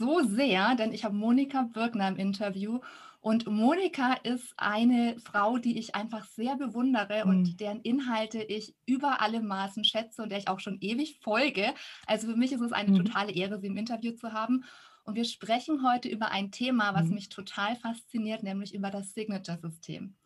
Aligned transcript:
so 0.00 0.22
sehr, 0.22 0.74
denn 0.76 0.92
ich 0.92 1.04
habe 1.04 1.14
Monika 1.14 1.62
Birkner 1.62 2.08
im 2.08 2.16
Interview. 2.16 2.80
Und 3.20 3.46
Monika 3.46 4.14
ist 4.14 4.54
eine 4.56 5.18
Frau, 5.20 5.58
die 5.58 5.78
ich 5.78 5.94
einfach 5.94 6.24
sehr 6.24 6.56
bewundere 6.56 7.24
mhm. 7.24 7.30
und 7.30 7.60
deren 7.60 7.82
Inhalte 7.82 8.42
ich 8.42 8.74
über 8.86 9.20
alle 9.20 9.42
Maßen 9.42 9.84
schätze 9.84 10.22
und 10.22 10.30
der 10.30 10.38
ich 10.38 10.48
auch 10.48 10.58
schon 10.58 10.78
ewig 10.80 11.18
folge. 11.20 11.74
Also 12.06 12.28
für 12.28 12.36
mich 12.36 12.50
ist 12.50 12.62
es 12.62 12.72
eine 12.72 12.90
mhm. 12.92 13.04
totale 13.04 13.32
Ehre, 13.32 13.60
sie 13.60 13.66
im 13.66 13.76
Interview 13.76 14.12
zu 14.12 14.32
haben. 14.32 14.64
Und 15.04 15.16
wir 15.16 15.24
sprechen 15.24 15.86
heute 15.86 16.08
über 16.08 16.30
ein 16.30 16.50
Thema, 16.50 16.94
was 16.94 17.08
mhm. 17.08 17.16
mich 17.16 17.28
total 17.28 17.76
fasziniert, 17.76 18.42
nämlich 18.42 18.74
über 18.74 18.90
das 18.90 19.12
Signature-System. 19.12 20.16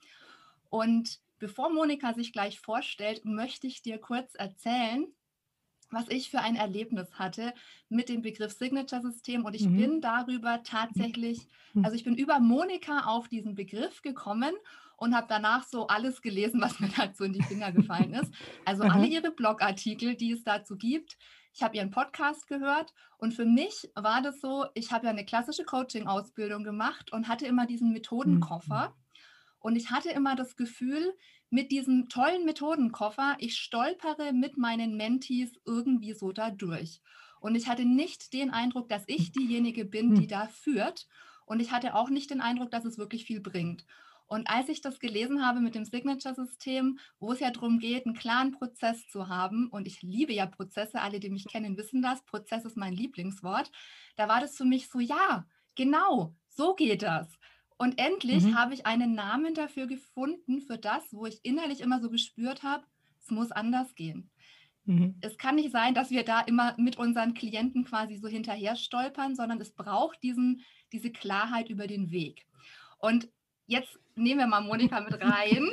Und 0.70 1.18
bevor 1.40 1.72
Monika 1.72 2.14
sich 2.14 2.32
gleich 2.32 2.60
vorstellt, 2.60 3.24
möchte 3.24 3.66
ich 3.66 3.82
dir 3.82 3.98
kurz 3.98 4.36
erzählen, 4.36 5.08
was 5.94 6.08
ich 6.08 6.30
für 6.30 6.40
ein 6.40 6.56
Erlebnis 6.56 7.14
hatte 7.14 7.54
mit 7.88 8.08
dem 8.08 8.22
Begriff 8.22 8.52
Signature-System. 8.52 9.44
Und 9.44 9.54
ich 9.54 9.66
mhm. 9.66 9.76
bin 9.76 10.00
darüber 10.00 10.62
tatsächlich, 10.62 11.46
mhm. 11.72 11.84
also 11.84 11.96
ich 11.96 12.04
bin 12.04 12.14
über 12.14 12.40
Monika 12.40 13.06
auf 13.06 13.28
diesen 13.28 13.54
Begriff 13.54 14.02
gekommen 14.02 14.54
und 14.96 15.14
habe 15.14 15.26
danach 15.28 15.64
so 15.64 15.86
alles 15.86 16.22
gelesen, 16.22 16.60
was 16.60 16.78
mir 16.80 16.90
dazu 16.96 17.24
in 17.24 17.32
die 17.32 17.42
Finger 17.42 17.72
gefallen 17.72 18.14
ist. 18.14 18.32
Also 18.64 18.84
alle 18.84 19.06
ihre 19.06 19.30
Blogartikel, 19.30 20.14
die 20.14 20.32
es 20.32 20.44
dazu 20.44 20.76
gibt. 20.76 21.16
Ich 21.52 21.62
habe 21.62 21.76
ihren 21.76 21.92
Podcast 21.92 22.48
gehört 22.48 22.92
und 23.18 23.32
für 23.32 23.44
mich 23.44 23.88
war 23.94 24.22
das 24.22 24.40
so, 24.40 24.66
ich 24.74 24.90
habe 24.90 25.06
ja 25.06 25.12
eine 25.12 25.24
klassische 25.24 25.64
Coaching-Ausbildung 25.64 26.64
gemacht 26.64 27.12
und 27.12 27.28
hatte 27.28 27.46
immer 27.46 27.66
diesen 27.66 27.92
Methodenkoffer. 27.92 28.88
Mhm. 28.88 28.94
Und 29.60 29.76
ich 29.76 29.90
hatte 29.90 30.10
immer 30.10 30.34
das 30.34 30.56
Gefühl, 30.56 31.14
mit 31.54 31.70
diesem 31.70 32.08
tollen 32.08 32.44
Methodenkoffer, 32.44 33.36
ich 33.38 33.56
stolpere 33.56 34.32
mit 34.32 34.56
meinen 34.56 34.96
Mentees 34.96 35.52
irgendwie 35.64 36.12
so 36.12 36.32
da 36.32 36.50
durch. 36.50 37.00
Und 37.38 37.54
ich 37.54 37.68
hatte 37.68 37.84
nicht 37.84 38.32
den 38.32 38.50
Eindruck, 38.50 38.88
dass 38.88 39.04
ich 39.06 39.30
diejenige 39.30 39.84
bin, 39.84 40.16
die 40.16 40.22
hm. 40.22 40.28
da 40.28 40.48
führt. 40.48 41.06
Und 41.46 41.60
ich 41.60 41.70
hatte 41.70 41.94
auch 41.94 42.10
nicht 42.10 42.30
den 42.30 42.40
Eindruck, 42.40 42.72
dass 42.72 42.84
es 42.84 42.98
wirklich 42.98 43.24
viel 43.24 43.40
bringt. 43.40 43.86
Und 44.26 44.50
als 44.50 44.68
ich 44.68 44.80
das 44.80 44.98
gelesen 44.98 45.46
habe 45.46 45.60
mit 45.60 45.76
dem 45.76 45.84
Signature-System, 45.84 46.98
wo 47.20 47.30
es 47.30 47.38
ja 47.38 47.52
darum 47.52 47.78
geht, 47.78 48.04
einen 48.04 48.16
klaren 48.16 48.50
Prozess 48.50 49.06
zu 49.06 49.28
haben, 49.28 49.68
und 49.68 49.86
ich 49.86 50.02
liebe 50.02 50.32
ja 50.32 50.46
Prozesse, 50.46 51.02
alle, 51.02 51.20
die 51.20 51.30
mich 51.30 51.46
kennen, 51.46 51.76
wissen 51.76 52.02
das, 52.02 52.24
Prozess 52.24 52.64
ist 52.64 52.76
mein 52.76 52.94
Lieblingswort, 52.94 53.70
da 54.16 54.26
war 54.26 54.40
das 54.40 54.56
für 54.56 54.64
mich 54.64 54.88
so, 54.88 54.98
ja, 54.98 55.46
genau, 55.76 56.34
so 56.48 56.74
geht 56.74 57.02
das. 57.02 57.28
Und 57.76 57.98
endlich 57.98 58.44
mhm. 58.44 58.56
habe 58.56 58.74
ich 58.74 58.86
einen 58.86 59.14
Namen 59.14 59.54
dafür 59.54 59.86
gefunden, 59.86 60.60
für 60.60 60.78
das, 60.78 61.02
wo 61.12 61.26
ich 61.26 61.40
innerlich 61.42 61.80
immer 61.80 62.00
so 62.00 62.08
gespürt 62.08 62.62
habe, 62.62 62.84
es 63.20 63.30
muss 63.30 63.50
anders 63.50 63.94
gehen. 63.94 64.30
Mhm. 64.84 65.16
Es 65.20 65.38
kann 65.38 65.56
nicht 65.56 65.72
sein, 65.72 65.94
dass 65.94 66.10
wir 66.10 66.24
da 66.24 66.40
immer 66.40 66.74
mit 66.78 66.98
unseren 66.98 67.34
Klienten 67.34 67.84
quasi 67.84 68.16
so 68.16 68.28
hinterher 68.28 68.76
stolpern, 68.76 69.34
sondern 69.34 69.60
es 69.60 69.72
braucht 69.72 70.22
diesen, 70.22 70.62
diese 70.92 71.10
Klarheit 71.10 71.68
über 71.68 71.86
den 71.86 72.10
Weg. 72.10 72.46
Und 72.98 73.28
jetzt 73.66 73.98
nehmen 74.14 74.40
wir 74.40 74.46
mal 74.46 74.60
Monika 74.60 75.00
mit 75.00 75.20
rein. 75.20 75.70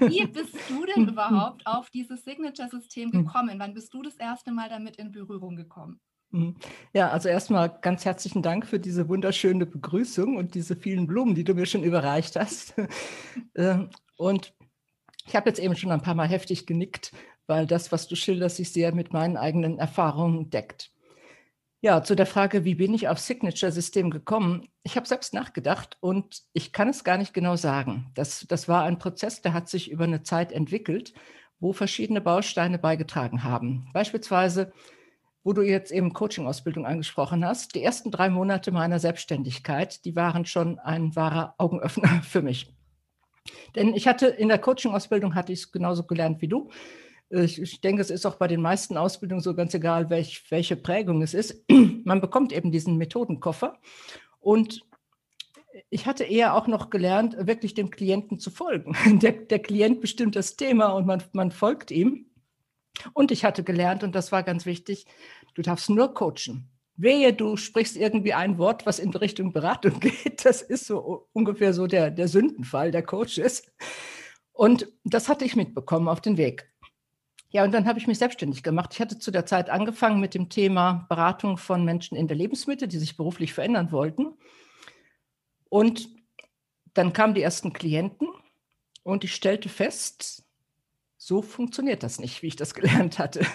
Wie 0.00 0.26
bist 0.26 0.54
du 0.68 0.84
denn 0.84 1.08
überhaupt 1.08 1.66
auf 1.66 1.90
dieses 1.90 2.24
Signature-System 2.24 3.08
mhm. 3.08 3.24
gekommen? 3.24 3.58
Wann 3.58 3.74
bist 3.74 3.92
du 3.94 4.02
das 4.02 4.16
erste 4.16 4.52
Mal 4.52 4.68
damit 4.68 4.96
in 4.96 5.12
Berührung 5.12 5.56
gekommen? 5.56 6.00
Mhm. 6.32 6.56
Ja, 6.92 7.10
also 7.10 7.28
erstmal 7.28 7.76
ganz 7.80 8.04
herzlichen 8.04 8.42
Dank 8.42 8.66
für 8.66 8.78
diese 8.78 9.08
wunderschöne 9.08 9.66
Begrüßung 9.66 10.36
und 10.36 10.54
diese 10.54 10.76
vielen 10.76 11.06
Blumen, 11.06 11.34
die 11.34 11.44
du 11.44 11.54
mir 11.54 11.66
schon 11.66 11.84
überreicht 11.84 12.36
hast. 12.36 12.74
Ähm, 13.54 13.90
und 14.16 14.54
ich 15.26 15.36
habe 15.36 15.48
jetzt 15.48 15.58
eben 15.58 15.76
schon 15.76 15.90
ein 15.90 16.02
paar 16.02 16.14
Mal 16.14 16.28
heftig 16.28 16.66
genickt, 16.66 17.12
weil 17.46 17.66
das, 17.66 17.92
was 17.92 18.08
du 18.08 18.16
schilderst, 18.16 18.56
sich 18.56 18.72
sehr 18.72 18.94
mit 18.94 19.12
meinen 19.12 19.36
eigenen 19.36 19.78
Erfahrungen 19.78 20.50
deckt. 20.50 20.92
Ja, 21.82 22.02
zu 22.02 22.14
der 22.14 22.26
Frage, 22.26 22.64
wie 22.64 22.74
bin 22.74 22.92
ich 22.94 23.08
auf 23.08 23.18
Signature-System 23.18 24.10
gekommen? 24.10 24.68
Ich 24.82 24.96
habe 24.96 25.06
selbst 25.06 25.32
nachgedacht 25.32 25.96
und 26.00 26.42
ich 26.52 26.72
kann 26.72 26.88
es 26.88 27.04
gar 27.04 27.16
nicht 27.16 27.32
genau 27.32 27.56
sagen. 27.56 28.10
Das, 28.14 28.46
das 28.48 28.68
war 28.68 28.84
ein 28.84 28.98
Prozess, 28.98 29.42
der 29.42 29.52
hat 29.52 29.68
sich 29.68 29.90
über 29.90 30.04
eine 30.04 30.22
Zeit 30.22 30.52
entwickelt, 30.52 31.14
wo 31.58 31.72
verschiedene 31.72 32.20
Bausteine 32.20 32.78
beigetragen 32.78 33.44
haben. 33.44 33.88
Beispielsweise 33.92 34.72
wo 35.42 35.52
du 35.52 35.62
jetzt 35.62 35.90
eben 35.92 36.12
Coaching-Ausbildung 36.12 36.86
angesprochen 36.86 37.44
hast, 37.44 37.74
die 37.74 37.82
ersten 37.82 38.10
drei 38.10 38.28
Monate 38.28 38.72
meiner 38.72 38.98
Selbstständigkeit, 38.98 40.04
die 40.04 40.14
waren 40.16 40.44
schon 40.44 40.78
ein 40.78 41.16
wahrer 41.16 41.54
Augenöffner 41.58 42.22
für 42.22 42.42
mich. 42.42 42.74
Denn 43.74 43.94
ich 43.94 44.06
hatte 44.06 44.26
in 44.26 44.48
der 44.48 44.58
Coaching-Ausbildung 44.58 45.34
hatte 45.34 45.52
ich 45.52 45.60
es 45.60 45.72
genauso 45.72 46.04
gelernt 46.04 46.42
wie 46.42 46.48
du. 46.48 46.70
Ich, 47.30 47.60
ich, 47.60 47.80
denke, 47.80 48.02
es 48.02 48.10
ist 48.10 48.26
auch 48.26 48.34
bei 48.34 48.48
den 48.48 48.60
meisten 48.60 48.96
Ausbildungen 48.96 49.40
so 49.40 49.54
ganz 49.54 49.72
egal, 49.72 50.10
welch, 50.10 50.50
welche 50.50 50.76
Prägung 50.76 51.22
es 51.22 51.32
ist. 51.32 51.64
Man 52.04 52.20
bekommt 52.20 52.52
eben 52.52 52.72
diesen 52.72 52.96
Methodenkoffer. 52.96 53.78
Und 54.40 54.84
ich 55.88 56.06
hatte 56.06 56.24
eher 56.24 56.54
auch 56.54 56.66
noch 56.66 56.90
gelernt, 56.90 57.36
wirklich 57.46 57.74
dem 57.74 57.90
Klienten 57.90 58.38
zu 58.38 58.50
folgen. 58.50 58.96
Der, 59.20 59.32
der 59.32 59.60
Klient 59.60 60.00
bestimmt 60.00 60.36
das 60.36 60.56
Thema 60.56 60.88
und 60.90 61.06
man, 61.06 61.22
man 61.32 61.50
folgt 61.50 61.90
ihm. 61.90 62.26
Und 63.12 63.30
ich 63.30 63.44
hatte 63.44 63.64
gelernt, 63.64 64.02
und 64.02 64.14
das 64.14 64.32
war 64.32 64.42
ganz 64.42 64.66
wichtig, 64.66 65.06
du 65.54 65.62
darfst 65.62 65.90
nur 65.90 66.14
coachen. 66.14 66.70
Wehe, 66.96 67.32
du 67.32 67.56
sprichst 67.56 67.96
irgendwie 67.96 68.34
ein 68.34 68.58
Wort, 68.58 68.84
was 68.84 68.98
in 68.98 69.10
Richtung 69.10 69.52
Beratung 69.52 70.00
geht. 70.00 70.44
Das 70.44 70.62
ist 70.62 70.86
so 70.86 71.28
ungefähr 71.32 71.72
so 71.72 71.86
der, 71.86 72.10
der 72.10 72.28
Sündenfall 72.28 72.90
der 72.90 73.02
Coaches. 73.02 73.62
Und 74.52 74.88
das 75.04 75.28
hatte 75.28 75.44
ich 75.44 75.56
mitbekommen 75.56 76.08
auf 76.08 76.20
den 76.20 76.36
Weg. 76.36 76.70
Ja, 77.52 77.64
und 77.64 77.72
dann 77.72 77.86
habe 77.86 77.98
ich 77.98 78.06
mich 78.06 78.18
selbstständig 78.18 78.62
gemacht. 78.62 78.90
Ich 78.92 79.00
hatte 79.00 79.18
zu 79.18 79.30
der 79.30 79.44
Zeit 79.44 79.70
angefangen 79.70 80.20
mit 80.20 80.34
dem 80.34 80.50
Thema 80.50 81.06
Beratung 81.08 81.56
von 81.56 81.84
Menschen 81.84 82.16
in 82.16 82.28
der 82.28 82.36
Lebensmittel, 82.36 82.86
die 82.86 82.98
sich 82.98 83.16
beruflich 83.16 83.54
verändern 83.54 83.90
wollten. 83.90 84.34
Und 85.68 86.08
dann 86.94 87.12
kamen 87.12 87.34
die 87.34 87.42
ersten 87.42 87.72
Klienten 87.72 88.28
und 89.02 89.24
ich 89.24 89.34
stellte 89.34 89.68
fest, 89.68 90.44
so 91.30 91.42
funktioniert 91.42 92.02
das 92.02 92.18
nicht, 92.18 92.42
wie 92.42 92.48
ich 92.48 92.56
das 92.56 92.74
gelernt 92.78 93.20
hatte. 93.20 93.46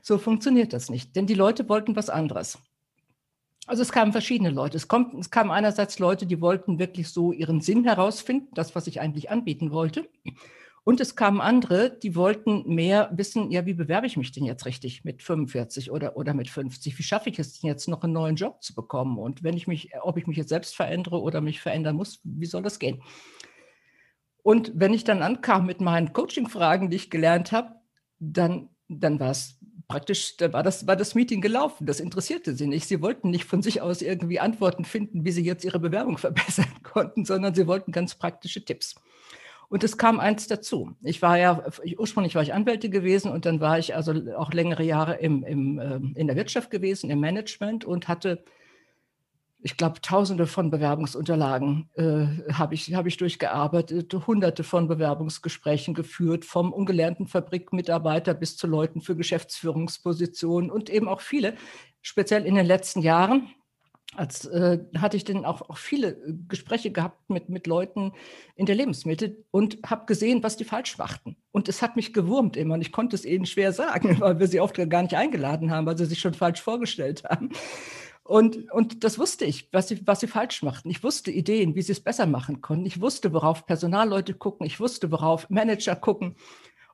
so 0.00 0.16
funktioniert 0.16 0.72
das 0.72 0.88
nicht, 0.88 1.14
denn 1.14 1.26
die 1.26 1.34
Leute 1.34 1.68
wollten 1.68 1.94
was 1.94 2.08
anderes. 2.08 2.58
Also 3.66 3.82
es 3.82 3.92
kamen 3.92 4.12
verschiedene 4.12 4.48
Leute. 4.48 4.78
Es, 4.78 4.88
kommt, 4.88 5.12
es 5.20 5.30
kamen 5.30 5.50
einerseits 5.50 5.98
Leute, 5.98 6.24
die 6.24 6.40
wollten 6.40 6.78
wirklich 6.78 7.10
so 7.10 7.30
ihren 7.30 7.60
Sinn 7.60 7.84
herausfinden, 7.84 8.48
das, 8.54 8.74
was 8.74 8.86
ich 8.86 9.00
eigentlich 9.00 9.30
anbieten 9.30 9.72
wollte. 9.72 10.08
Und 10.84 11.00
es 11.00 11.14
kamen 11.14 11.42
andere, 11.42 11.90
die 11.90 12.16
wollten 12.16 12.74
mehr 12.74 13.10
wissen, 13.12 13.50
ja, 13.50 13.66
wie 13.66 13.74
bewerbe 13.74 14.06
ich 14.06 14.16
mich 14.16 14.32
denn 14.32 14.46
jetzt 14.46 14.64
richtig 14.64 15.04
mit 15.04 15.22
45 15.22 15.92
oder, 15.92 16.16
oder 16.16 16.32
mit 16.32 16.48
50? 16.48 16.98
Wie 16.98 17.02
schaffe 17.02 17.28
ich 17.28 17.38
es 17.38 17.60
denn 17.60 17.68
jetzt 17.68 17.88
noch 17.88 18.02
einen 18.02 18.14
neuen 18.14 18.36
Job 18.36 18.62
zu 18.62 18.74
bekommen? 18.74 19.18
Und 19.18 19.44
wenn 19.44 19.56
ich 19.56 19.66
mich, 19.66 19.90
ob 20.00 20.16
ich 20.16 20.26
mich 20.26 20.38
jetzt 20.38 20.48
selbst 20.48 20.74
verändere 20.74 21.20
oder 21.20 21.42
mich 21.42 21.60
verändern 21.60 21.94
muss, 21.94 22.20
wie 22.24 22.46
soll 22.46 22.62
das 22.62 22.78
gehen? 22.78 23.02
Und 24.42 24.72
wenn 24.74 24.94
ich 24.94 25.04
dann 25.04 25.22
ankam 25.22 25.66
mit 25.66 25.80
meinen 25.80 26.12
Coaching-Fragen, 26.12 26.90
die 26.90 26.96
ich 26.96 27.10
gelernt 27.10 27.52
habe, 27.52 27.76
dann, 28.18 28.68
dann 28.88 29.20
war 29.20 29.30
es 29.30 29.58
praktisch, 29.88 30.36
da 30.36 30.52
war 30.52 30.62
das, 30.62 30.86
war 30.86 30.96
das 30.96 31.14
Meeting 31.14 31.40
gelaufen. 31.40 31.86
Das 31.86 32.00
interessierte 32.00 32.54
sie 32.54 32.66
nicht. 32.66 32.88
Sie 32.88 33.02
wollten 33.02 33.30
nicht 33.30 33.44
von 33.44 33.62
sich 33.62 33.80
aus 33.80 34.02
irgendwie 34.02 34.40
Antworten 34.40 34.84
finden, 34.84 35.24
wie 35.24 35.32
sie 35.32 35.44
jetzt 35.44 35.64
ihre 35.64 35.78
Bewerbung 35.78 36.18
verbessern 36.18 36.66
konnten, 36.82 37.24
sondern 37.24 37.54
sie 37.54 37.66
wollten 37.66 37.92
ganz 37.92 38.14
praktische 38.14 38.64
Tipps. 38.64 38.94
Und 39.68 39.84
es 39.84 39.96
kam 39.96 40.20
eins 40.20 40.48
dazu. 40.48 40.92
Ich 41.02 41.22
war 41.22 41.38
ja, 41.38 41.64
ursprünglich 41.96 42.34
war 42.34 42.42
ich 42.42 42.52
Anwälte 42.52 42.90
gewesen 42.90 43.32
und 43.32 43.46
dann 43.46 43.60
war 43.60 43.78
ich 43.78 43.94
also 43.94 44.12
auch 44.36 44.52
längere 44.52 44.82
Jahre 44.82 45.14
im, 45.14 45.44
im, 45.44 45.78
ähm, 45.78 46.12
in 46.14 46.26
der 46.26 46.36
Wirtschaft 46.36 46.70
gewesen, 46.70 47.08
im 47.08 47.20
Management 47.20 47.84
und 47.84 48.06
hatte 48.06 48.44
ich 49.62 49.76
glaube, 49.76 50.00
tausende 50.00 50.46
von 50.46 50.70
Bewerbungsunterlagen 50.70 51.88
äh, 51.94 52.52
habe 52.52 52.74
ich, 52.74 52.94
hab 52.94 53.06
ich 53.06 53.16
durchgearbeitet, 53.16 54.12
hunderte 54.26 54.64
von 54.64 54.88
Bewerbungsgesprächen 54.88 55.94
geführt, 55.94 56.44
vom 56.44 56.72
ungelernten 56.72 57.28
Fabrikmitarbeiter 57.28 58.34
bis 58.34 58.56
zu 58.56 58.66
Leuten 58.66 59.00
für 59.00 59.14
Geschäftsführungspositionen 59.14 60.70
und 60.70 60.90
eben 60.90 61.08
auch 61.08 61.20
viele, 61.20 61.54
speziell 62.00 62.44
in 62.44 62.56
den 62.56 62.66
letzten 62.66 63.02
Jahren. 63.02 63.48
Als 64.14 64.44
äh, 64.44 64.78
hatte 64.98 65.16
ich 65.16 65.24
dann 65.24 65.46
auch, 65.46 65.70
auch 65.70 65.78
viele 65.78 66.10
äh, 66.10 66.34
Gespräche 66.46 66.90
gehabt 66.90 67.30
mit, 67.30 67.48
mit 67.48 67.66
Leuten 67.66 68.12
in 68.56 68.66
der 68.66 68.74
Lebensmittel 68.74 69.42
und 69.50 69.78
habe 69.86 70.04
gesehen, 70.04 70.42
was 70.42 70.58
die 70.58 70.64
falsch 70.64 70.98
machten. 70.98 71.36
Und 71.50 71.68
es 71.68 71.80
hat 71.80 71.96
mich 71.96 72.12
gewurmt 72.12 72.58
immer 72.58 72.74
und 72.74 72.82
ich 72.82 72.92
konnte 72.92 73.16
es 73.16 73.24
ihnen 73.24 73.46
schwer 73.46 73.72
sagen, 73.72 74.16
weil 74.20 74.38
wir 74.38 74.48
sie 74.48 74.60
oft 74.60 74.74
gar 74.90 75.02
nicht 75.02 75.14
eingeladen 75.14 75.70
haben, 75.70 75.86
weil 75.86 75.96
sie 75.96 76.04
sich 76.04 76.18
schon 76.18 76.34
falsch 76.34 76.60
vorgestellt 76.60 77.24
haben. 77.24 77.52
Und, 78.24 78.70
und 78.70 79.02
das 79.02 79.18
wusste 79.18 79.44
ich, 79.44 79.68
was 79.72 79.88
sie, 79.88 80.06
was 80.06 80.20
sie 80.20 80.28
falsch 80.28 80.62
machten. 80.62 80.90
Ich 80.90 81.02
wusste 81.02 81.30
Ideen, 81.30 81.74
wie 81.74 81.82
sie 81.82 81.92
es 81.92 82.00
besser 82.00 82.26
machen 82.26 82.60
konnten. 82.60 82.86
Ich 82.86 83.00
wusste, 83.00 83.32
worauf 83.32 83.66
Personalleute 83.66 84.34
gucken. 84.34 84.64
Ich 84.64 84.78
wusste, 84.78 85.10
worauf 85.10 85.50
Manager 85.50 85.96
gucken. 85.96 86.36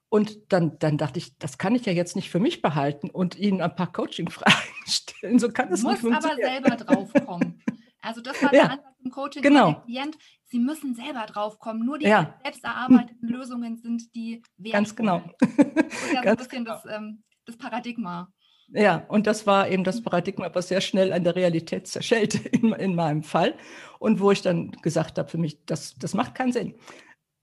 Und 0.09 0.53
dann, 0.53 0.79
dann 0.79 0.97
dachte 0.97 1.19
ich, 1.19 1.37
das 1.37 1.59
kann 1.59 1.75
ich 1.75 1.85
ja 1.85 1.93
jetzt 1.93 2.17
nicht 2.17 2.31
für 2.31 2.41
mich 2.41 2.63
behalten 2.63 3.11
und 3.11 3.37
ihnen 3.37 3.61
ein 3.61 3.77
paar 3.77 3.93
Coaching-Fragen 3.93 4.57
stellen. 4.87 5.39
So 5.39 5.51
kann 5.51 5.71
es 5.71 5.83
nicht 5.83 5.99
funktionieren. 5.99 6.65
Aber 6.65 6.77
selber 6.77 6.77
draufkommen. 6.85 7.63
Also 8.01 8.23
das 8.23 8.43
war 8.43 8.53
ja, 8.55 8.63
der 8.63 8.71
Ansatz 8.73 8.97
im 9.05 9.11
Coaching 9.11 9.43
genau. 9.43 9.73
der 9.73 9.81
Klient. 9.83 10.19
Sie 10.45 10.59
müssen 10.59 10.95
selber 10.95 11.27
draufkommen. 11.27 11.85
Nur 11.85 11.99
die 11.99 12.07
ja. 12.07 12.39
selbst 12.43 12.65
erarbeiteten 12.65 13.29
Lösungen 13.29 13.77
sind 13.77 14.15
die 14.15 14.43
wertvoll. 14.57 14.73
Ganz 14.73 14.97
genau. 14.97 15.23
Das 15.41 15.49
ist 15.49 16.13
ja 16.15 16.23
so 16.23 16.29
ein 16.29 16.37
bisschen 16.37 16.65
genau. 16.65 16.81
das, 16.83 16.87
ähm, 16.97 17.23
das 17.45 17.59
Paradigma. 17.59 18.33
Ja, 18.71 19.07
und 19.09 19.27
das 19.27 19.47
war 19.47 19.71
eben 19.71 19.83
das 19.83 20.03
Paradigma, 20.03 20.51
was 20.55 20.69
sehr 20.69 20.83
schnell 20.83 21.13
an 21.13 21.25
der 21.25 21.35
Realität 21.35 21.87
zerschellte 21.87 22.39
in, 22.51 22.73
in 22.73 22.95
meinem 22.95 23.23
Fall. 23.23 23.55
Und 23.99 24.21
wo 24.21 24.31
ich 24.31 24.43
dann 24.43 24.73
gesagt 24.83 25.19
habe, 25.19 25.29
für 25.29 25.39
mich, 25.39 25.65
das, 25.65 25.95
das 25.99 26.15
macht 26.15 26.35
keinen 26.35 26.53
Sinn. 26.53 26.75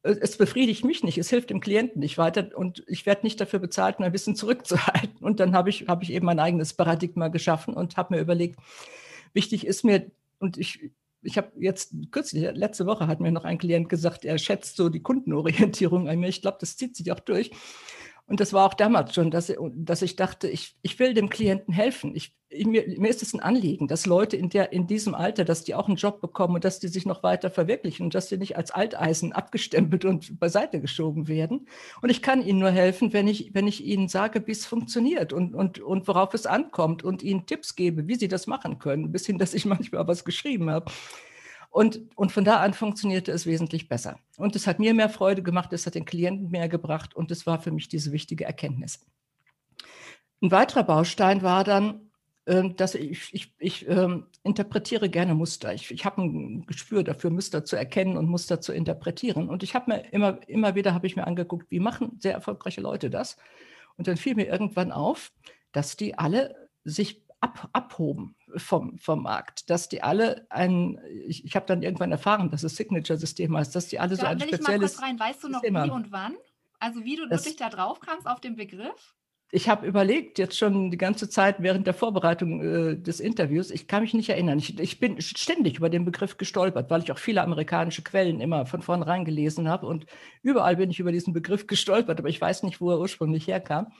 Es 0.03 0.37
befriedigt 0.37 0.85
mich 0.85 1.03
nicht, 1.03 1.17
es 1.17 1.31
hilft 1.31 1.49
dem 1.49 1.61
Klienten 1.61 1.99
nicht 1.99 2.19
weiter 2.19 2.51
und 2.55 2.83
ich 2.85 3.07
werde 3.07 3.23
nicht 3.23 3.41
dafür 3.41 3.57
bezahlt, 3.57 3.99
ein 3.99 4.11
bisschen 4.11 4.35
zurückzuhalten. 4.35 5.17
Und 5.19 5.39
dann 5.39 5.55
habe 5.55 5.71
ich, 5.71 5.87
hab 5.87 6.03
ich 6.03 6.13
eben 6.13 6.27
mein 6.27 6.39
eigenes 6.39 6.75
Paradigma 6.75 7.29
geschaffen 7.29 7.73
und 7.73 7.97
habe 7.97 8.13
mir 8.13 8.21
überlegt, 8.21 8.59
wichtig 9.33 9.65
ist 9.65 9.83
mir, 9.83 10.11
und 10.37 10.57
ich, 10.57 10.91
ich 11.23 11.37
habe 11.37 11.51
jetzt 11.57 11.95
kürzlich, 12.11 12.43
letzte 12.53 12.85
Woche 12.85 13.07
hat 13.07 13.19
mir 13.19 13.31
noch 13.31 13.45
ein 13.45 13.57
Klient 13.57 13.89
gesagt, 13.89 14.25
er 14.25 14.37
schätzt 14.37 14.77
so 14.77 14.89
die 14.89 15.01
Kundenorientierung 15.01 16.07
an 16.07 16.19
mir. 16.19 16.27
Ich 16.27 16.43
glaube, 16.43 16.57
das 16.59 16.77
zieht 16.77 16.95
sich 16.95 17.11
auch 17.11 17.19
durch. 17.19 17.49
Und 18.27 18.39
das 18.39 18.53
war 18.53 18.65
auch 18.65 18.73
damals 18.73 19.13
schon, 19.13 19.29
dass, 19.29 19.53
dass 19.75 20.01
ich 20.01 20.15
dachte, 20.15 20.49
ich, 20.49 20.75
ich 20.81 20.97
will 20.97 21.13
dem 21.13 21.29
Klienten 21.29 21.71
helfen. 21.71 22.15
Ich, 22.15 22.35
ich, 22.49 22.65
mir, 22.65 22.83
mir 22.97 23.09
ist 23.09 23.21
es 23.21 23.35
ein 23.35 23.39
Anliegen, 23.39 23.87
dass 23.87 24.07
Leute 24.07 24.35
in, 24.35 24.49
der, 24.49 24.73
in 24.73 24.87
diesem 24.87 25.13
Alter, 25.13 25.45
dass 25.45 25.63
die 25.63 25.75
auch 25.75 25.87
einen 25.87 25.97
Job 25.97 26.21
bekommen 26.21 26.55
und 26.55 26.63
dass 26.63 26.79
die 26.79 26.87
sich 26.87 27.05
noch 27.05 27.21
weiter 27.21 27.51
verwirklichen 27.51 28.03
und 28.05 28.15
dass 28.15 28.27
sie 28.27 28.37
nicht 28.37 28.57
als 28.57 28.71
Alteisen 28.71 29.31
abgestempelt 29.31 30.05
und 30.05 30.39
beiseite 30.39 30.81
geschoben 30.81 31.27
werden. 31.27 31.67
Und 32.01 32.09
ich 32.09 32.23
kann 32.23 32.43
ihnen 32.43 32.59
nur 32.59 32.71
helfen, 32.71 33.13
wenn 33.13 33.27
ich, 33.27 33.53
wenn 33.53 33.67
ich 33.67 33.85
ihnen 33.85 34.07
sage, 34.07 34.47
wie 34.47 34.51
es 34.51 34.65
funktioniert 34.65 35.31
und, 35.31 35.53
und, 35.53 35.77
und 35.79 36.07
worauf 36.07 36.33
es 36.33 36.47
ankommt 36.47 37.03
und 37.03 37.21
ihnen 37.21 37.45
Tipps 37.45 37.75
gebe, 37.75 38.07
wie 38.07 38.15
sie 38.15 38.27
das 38.27 38.47
machen 38.47 38.79
können, 38.79 39.11
bis 39.11 39.27
hin, 39.27 39.37
dass 39.37 39.53
ich 39.53 39.65
manchmal 39.65 40.07
was 40.07 40.25
geschrieben 40.25 40.71
habe. 40.71 40.91
Und, 41.75 41.99
und 42.15 42.31
von 42.31 42.45
da 42.45 42.61
an 42.61 42.73
funktionierte 42.73 43.33
es 43.33 43.45
wesentlich 43.45 43.89
besser. 43.89 44.17
Und 44.37 44.55
es 44.55 44.65
hat 44.65 44.79
mir 44.79 44.93
mehr 44.93 45.09
Freude 45.09 45.43
gemacht, 45.43 45.73
es 45.73 45.85
hat 45.85 45.95
den 45.95 46.05
Klienten 46.05 46.49
mehr 46.49 46.69
gebracht 46.69 47.13
und 47.13 47.31
es 47.31 47.45
war 47.45 47.59
für 47.59 47.71
mich 47.71 47.89
diese 47.89 48.13
wichtige 48.13 48.45
Erkenntnis. 48.45 49.05
Ein 50.41 50.51
weiterer 50.51 50.83
Baustein 50.83 51.41
war 51.41 51.65
dann, 51.65 52.11
ähm, 52.45 52.77
dass 52.77 52.95
ich, 52.95 53.33
ich, 53.33 53.53
ich 53.59 53.89
ähm, 53.89 54.27
interpretiere 54.43 55.09
gerne 55.09 55.35
Muster. 55.35 55.73
Ich, 55.73 55.91
ich 55.91 56.05
habe 56.05 56.21
ein 56.21 56.65
Gespür 56.65 57.03
dafür, 57.03 57.29
Muster 57.29 57.65
zu 57.65 57.75
erkennen 57.75 58.15
und 58.15 58.29
Muster 58.29 58.61
zu 58.61 58.71
interpretieren. 58.71 59.49
Und 59.49 59.61
ich 59.61 59.75
habe 59.75 59.91
mir 59.91 60.13
immer, 60.13 60.39
immer 60.47 60.75
wieder 60.75 60.93
habe 60.93 61.07
ich 61.07 61.17
mir 61.17 61.27
angeguckt, 61.27 61.69
wie 61.71 61.81
machen 61.81 62.15
sehr 62.21 62.35
erfolgreiche 62.35 62.79
Leute 62.79 63.09
das. 63.09 63.35
Und 63.97 64.07
dann 64.07 64.15
fiel 64.15 64.35
mir 64.35 64.47
irgendwann 64.47 64.93
auf, 64.93 65.33
dass 65.73 65.97
die 65.97 66.17
alle 66.17 66.69
sich 66.85 67.24
ab, 67.45 67.69
abhoben 67.73 68.35
vom, 68.57 68.97
vom 68.97 69.23
Markt, 69.23 69.69
dass 69.69 69.87
die 69.87 70.01
alle 70.01 70.47
ein, 70.49 70.99
ich, 71.27 71.45
ich 71.45 71.55
habe 71.55 71.65
dann 71.67 71.83
irgendwann 71.83 72.11
erfahren, 72.11 72.49
dass 72.49 72.63
es 72.63 72.75
Signature-System 72.75 73.55
heißt, 73.55 73.75
dass 73.75 73.87
die 73.87 73.99
alle 73.99 74.15
ja, 74.15 74.21
so 74.21 74.25
ein 74.25 74.39
will 74.39 74.47
spezielles. 74.47 74.65
Ich 74.67 74.67
mal 74.67 74.79
kurz 74.79 75.01
rein, 75.01 75.19
weißt 75.19 75.43
du 75.43 75.49
noch 75.49 75.61
System 75.61 75.83
wie 75.83 75.91
und 75.91 76.11
wann? 76.11 76.35
Also 76.79 77.03
wie 77.03 77.15
du 77.15 77.29
wirklich 77.29 77.55
da 77.55 77.69
drauf 77.69 77.99
kamst 77.99 78.27
auf 78.27 78.41
den 78.41 78.55
Begriff? 78.55 79.15
Ich 79.51 79.69
habe 79.69 79.85
überlegt, 79.85 80.39
jetzt 80.39 80.57
schon 80.57 80.89
die 80.89 80.97
ganze 80.97 81.29
Zeit 81.29 81.61
während 81.61 81.85
der 81.85 81.93
Vorbereitung 81.93 82.61
äh, 82.61 82.97
des 82.97 83.19
Interviews, 83.19 83.69
ich 83.69 83.87
kann 83.87 84.01
mich 84.01 84.15
nicht 84.15 84.29
erinnern. 84.29 84.57
Ich, 84.57 84.79
ich, 84.79 84.99
bin 84.99 85.21
ständig 85.21 85.77
über 85.77 85.89
den 85.89 86.03
Begriff 86.03 86.37
gestolpert, 86.37 86.89
weil 86.89 87.03
ich 87.03 87.11
auch 87.11 87.19
viele 87.19 87.43
amerikanische 87.43 88.01
Quellen 88.01 88.41
immer 88.41 88.65
von 88.65 88.81
vornherein 88.81 89.23
gelesen 89.23 89.69
habe. 89.69 89.85
Und 89.85 90.07
überall 90.41 90.77
bin 90.77 90.89
ich 90.89 90.99
über 90.99 91.11
diesen 91.11 91.31
Begriff 91.31 91.67
gestolpert, 91.67 92.19
aber 92.19 92.29
ich 92.29 92.41
weiß 92.41 92.63
nicht, 92.63 92.81
wo 92.81 92.89
er 92.89 92.99
ursprünglich 92.99 93.47
herkam. 93.47 93.93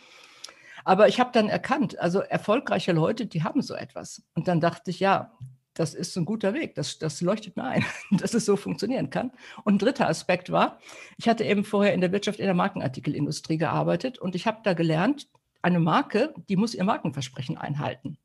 Aber 0.86 1.08
ich 1.08 1.20
habe 1.20 1.32
dann 1.34 1.50
erkannt, 1.50 2.00
also 2.00 2.20
erfolgreiche 2.20 2.92
Leute, 2.92 3.26
die 3.26 3.44
haben 3.44 3.62
so 3.64 3.74
etwas. 3.74 4.22
Und 4.36 4.48
dann 4.48 4.62
dachte 4.62 4.92
ich, 4.92 5.00
ja, 5.00 5.34
das 5.74 5.94
ist 5.94 6.16
ein 6.16 6.26
guter 6.26 6.54
Weg, 6.54 6.76
das, 6.76 7.00
das 7.00 7.20
leuchtet 7.22 7.58
mir 7.58 7.66
ein, 7.66 7.84
dass 8.12 8.34
es 8.34 8.46
so 8.46 8.56
funktionieren 8.56 9.10
kann. 9.10 9.32
Und 9.64 9.76
ein 9.76 9.80
dritter 9.80 10.08
Aspekt 10.08 10.52
war, 10.52 10.80
ich 11.18 11.28
hatte 11.28 11.44
eben 11.44 11.66
vorher 11.66 11.94
in 11.94 12.02
der 12.02 12.12
Wirtschaft 12.12 12.40
in 12.40 12.46
der 12.46 12.54
Markenartikelindustrie 12.54 13.58
gearbeitet 13.58 14.20
und 14.20 14.36
ich 14.36 14.48
habe 14.48 14.60
da 14.64 14.74
gelernt, 14.74 15.28
eine 15.64 15.80
Marke, 15.80 16.36
die 16.48 16.56
muss 16.56 16.76
ihr 16.76 16.84
Markenversprechen 16.84 17.58
einhalten. 17.58 18.18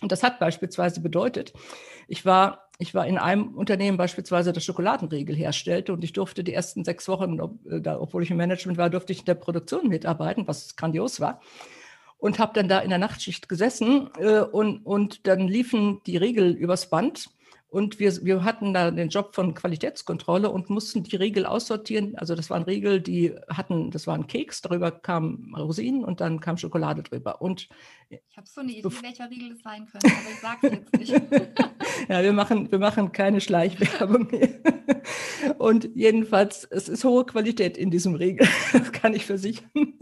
Und 0.00 0.10
das 0.10 0.22
hat 0.22 0.38
beispielsweise 0.38 1.00
bedeutet, 1.00 1.52
ich 2.06 2.24
war, 2.24 2.70
ich 2.78 2.94
war 2.94 3.06
in 3.06 3.18
einem 3.18 3.54
Unternehmen 3.54 3.98
beispielsweise, 3.98 4.54
das 4.54 4.64
Schokoladenriegel 4.64 5.36
herstellte 5.36 5.92
und 5.92 6.02
ich 6.02 6.14
durfte 6.14 6.42
die 6.42 6.54
ersten 6.54 6.84
sechs 6.84 7.06
Wochen, 7.08 7.38
obwohl 7.40 8.22
ich 8.22 8.30
im 8.30 8.38
Management 8.38 8.78
war, 8.78 8.88
durfte 8.88 9.12
ich 9.12 9.20
in 9.20 9.24
der 9.26 9.34
Produktion 9.34 9.88
mitarbeiten, 9.88 10.48
was 10.48 10.74
grandios 10.74 11.20
war 11.20 11.40
und 12.18 12.38
habe 12.38 12.52
dann 12.54 12.68
da 12.68 12.80
in 12.80 12.90
der 12.90 12.98
Nachtschicht 12.98 13.48
gesessen 13.48 14.10
äh, 14.18 14.40
und, 14.40 14.84
und 14.84 15.26
dann 15.26 15.48
liefen 15.48 16.00
die 16.06 16.16
Riegel 16.16 16.52
übers 16.52 16.90
Band. 16.90 17.30
Und 17.70 17.98
wir, 17.98 18.24
wir 18.24 18.44
hatten 18.44 18.72
da 18.72 18.90
den 18.90 19.10
Job 19.10 19.34
von 19.34 19.52
Qualitätskontrolle 19.52 20.50
und 20.50 20.70
mussten 20.70 21.02
die 21.02 21.16
Riegel 21.16 21.44
aussortieren. 21.44 22.16
Also 22.16 22.34
das 22.34 22.48
waren 22.48 22.62
Riegel, 22.62 23.02
die 23.02 23.34
hatten, 23.46 23.90
das 23.90 24.06
waren 24.06 24.26
Keks, 24.26 24.62
darüber 24.62 24.90
kamen 24.90 25.54
Rosinen 25.54 26.02
und 26.02 26.22
dann 26.22 26.40
kam 26.40 26.56
Schokolade 26.56 27.02
drüber. 27.02 27.42
Und 27.42 27.68
ich 28.08 28.36
habe 28.38 28.46
so 28.46 28.62
eine 28.62 28.72
Idee, 28.72 28.88
welcher 29.02 29.30
Riegel 29.30 29.52
es 29.52 29.62
sein 29.62 29.86
könnte, 29.86 30.06
aber 30.06 30.30
ich 30.30 30.40
sage 30.40 30.58
es 30.62 30.72
jetzt 30.72 30.98
nicht. 30.98 31.12
ja, 32.08 32.22
wir 32.22 32.32
machen, 32.32 32.72
wir 32.72 32.78
machen 32.78 33.12
keine 33.12 33.42
Schleichwerbung 33.42 34.28
mehr. 34.30 34.48
Und 35.58 35.90
jedenfalls, 35.94 36.64
es 36.64 36.88
ist 36.88 37.04
hohe 37.04 37.26
Qualität 37.26 37.76
in 37.76 37.90
diesem 37.90 38.14
Riegel, 38.14 38.48
das 38.72 38.92
kann 38.92 39.12
ich 39.12 39.26
versichern. 39.26 39.98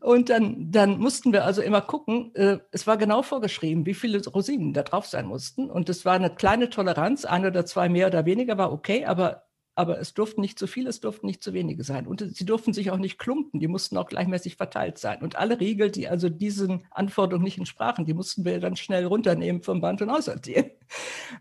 Und 0.00 0.28
dann, 0.28 0.70
dann 0.70 0.98
mussten 0.98 1.32
wir 1.32 1.44
also 1.44 1.62
immer 1.62 1.80
gucken, 1.80 2.34
äh, 2.34 2.58
es 2.70 2.86
war 2.86 2.96
genau 2.96 3.22
vorgeschrieben, 3.22 3.86
wie 3.86 3.94
viele 3.94 4.20
Rosinen 4.26 4.72
da 4.72 4.82
drauf 4.82 5.06
sein 5.06 5.26
mussten. 5.26 5.70
Und 5.70 5.88
es 5.88 6.04
war 6.04 6.14
eine 6.14 6.30
kleine 6.30 6.70
Toleranz, 6.70 7.24
ein 7.24 7.46
oder 7.46 7.64
zwei 7.66 7.88
mehr 7.88 8.06
oder 8.06 8.24
weniger 8.26 8.58
war 8.58 8.72
okay, 8.72 9.04
aber 9.06 9.49
aber 9.80 9.98
es 9.98 10.12
durften 10.12 10.42
nicht 10.42 10.58
zu 10.58 10.66
viele, 10.66 10.90
es 10.90 11.00
durften 11.00 11.26
nicht 11.26 11.42
zu 11.42 11.54
wenige 11.54 11.84
sein. 11.84 12.06
Und 12.06 12.36
sie 12.36 12.44
durften 12.44 12.74
sich 12.74 12.90
auch 12.90 12.98
nicht 12.98 13.18
klumpen, 13.18 13.60
die 13.60 13.66
mussten 13.66 13.96
auch 13.96 14.08
gleichmäßig 14.08 14.56
verteilt 14.56 14.98
sein. 14.98 15.22
Und 15.22 15.36
alle 15.36 15.58
Riegel, 15.58 15.90
die 15.90 16.06
also 16.06 16.28
diesen 16.28 16.84
Anforderungen 16.90 17.44
nicht 17.44 17.56
entsprachen, 17.56 18.04
die 18.04 18.12
mussten 18.12 18.44
wir 18.44 18.60
dann 18.60 18.76
schnell 18.76 19.06
runternehmen 19.06 19.62
vom 19.62 19.80
Band 19.80 20.02
und 20.02 20.10
aussortieren. 20.10 20.70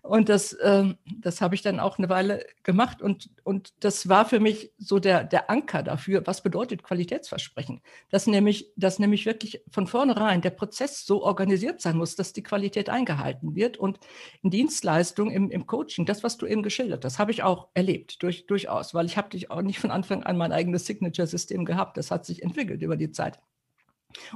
Und 0.01 0.29
das, 0.29 0.53
äh, 0.53 0.86
das 1.19 1.41
habe 1.41 1.53
ich 1.53 1.62
dann 1.62 1.81
auch 1.81 1.98
eine 1.98 2.08
Weile 2.08 2.46
gemacht. 2.63 3.01
Und, 3.01 3.29
und 3.43 3.74
das 3.81 4.08
war 4.08 4.24
für 4.24 4.39
mich 4.39 4.72
so 4.77 5.00
der, 5.00 5.25
der 5.25 5.50
Anker 5.50 5.84
dafür, 5.84 6.25
was 6.25 6.41
bedeutet 6.41 6.84
Qualitätsversprechen. 6.84 7.81
Dass 8.10 8.25
nämlich, 8.25 8.72
dass 8.77 9.00
nämlich 9.00 9.25
wirklich 9.25 9.62
von 9.69 9.86
vornherein 9.86 10.41
der 10.41 10.51
Prozess 10.51 11.05
so 11.05 11.24
organisiert 11.24 11.81
sein 11.81 11.98
muss, 11.98 12.15
dass 12.15 12.31
die 12.31 12.43
Qualität 12.43 12.89
eingehalten 12.89 13.55
wird. 13.55 13.75
Und 13.75 14.00
in 14.43 14.50
Dienstleistung, 14.50 15.29
im, 15.29 15.51
im 15.51 15.67
Coaching, 15.67 16.05
das, 16.05 16.24
was 16.24 16.38
du 16.38 16.46
eben 16.46 16.63
geschildert 16.63 17.03
hast, 17.03 17.19
habe 17.19 17.31
ich 17.31 17.43
auch 17.43 17.67
erlebt 17.74 18.22
durch, 18.29 18.45
durchaus, 18.45 18.93
weil 18.93 19.05
ich 19.05 19.17
habe 19.17 19.29
dich 19.29 19.50
auch 19.50 19.62
nicht 19.62 19.79
von 19.79 19.91
Anfang 19.91 20.24
an 20.24 20.38
mein 20.38 20.51
eigenes 20.51 20.86
Signature-System 20.86 21.65
gehabt. 21.65 21.98
Das 21.98 22.12
hat 22.12 22.25
sich 22.25 22.43
entwickelt 22.43 22.81
über 22.81 22.95
die 22.95 23.12
Zeit. 23.12 23.39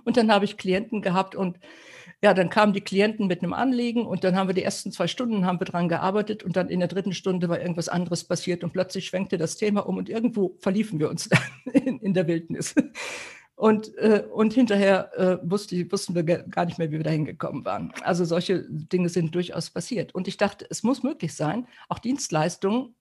Und 0.04 0.18
dann 0.18 0.32
habe 0.32 0.46
ich 0.46 0.58
Klienten 0.58 1.02
gehabt 1.02 1.36
und 1.36 1.60
ja, 2.22 2.34
dann 2.34 2.50
kamen 2.50 2.74
die 2.74 2.82
Klienten 2.82 3.28
mit 3.28 3.42
einem 3.42 3.54
Anliegen 3.54 4.06
und 4.06 4.24
dann 4.24 4.36
haben 4.36 4.48
wir 4.48 4.54
die 4.54 4.64
ersten 4.64 4.92
zwei 4.92 5.08
Stunden 5.08 5.46
haben 5.46 5.60
wir 5.60 5.66
dran 5.66 5.90
gearbeitet 5.90 6.44
und 6.44 6.56
dann 6.56 6.70
in 6.70 6.80
der 6.80 6.88
dritten 6.88 7.14
Stunde 7.14 7.50
war 7.50 7.60
irgendwas 7.60 7.90
anderes 7.90 8.24
passiert 8.24 8.64
und 8.64 8.72
plötzlich 8.72 9.08
schwenkte 9.08 9.38
das 9.38 9.58
Thema 9.58 9.82
um 9.88 9.98
und 9.98 10.10
irgendwo 10.10 10.56
verliefen 10.60 11.00
wir 11.00 11.10
uns 11.10 11.28
in, 11.74 12.00
in 12.00 12.14
der 12.14 12.28
Wildnis. 12.28 12.76
Und, 13.56 13.96
äh, 13.98 14.24
und 14.32 14.54
hinterher 14.54 15.12
äh, 15.18 15.38
wusste, 15.50 15.92
wussten 15.92 16.16
wir 16.16 16.24
gar 16.24 16.66
nicht 16.66 16.78
mehr, 16.78 16.92
wie 16.92 16.98
wir 16.98 17.04
da 17.04 17.12
hingekommen 17.12 17.66
waren. 17.66 17.94
Also 18.04 18.26
solche 18.26 18.66
Dinge 18.70 19.10
sind 19.10 19.34
durchaus 19.34 19.70
passiert. 19.70 20.14
Und 20.16 20.28
ich 20.28 20.38
dachte, 20.38 20.66
es 20.70 20.84
muss 20.84 21.04
möglich 21.04 21.36
sein, 21.36 21.68
auch 21.88 22.00
Dienstleistungen 22.00 22.96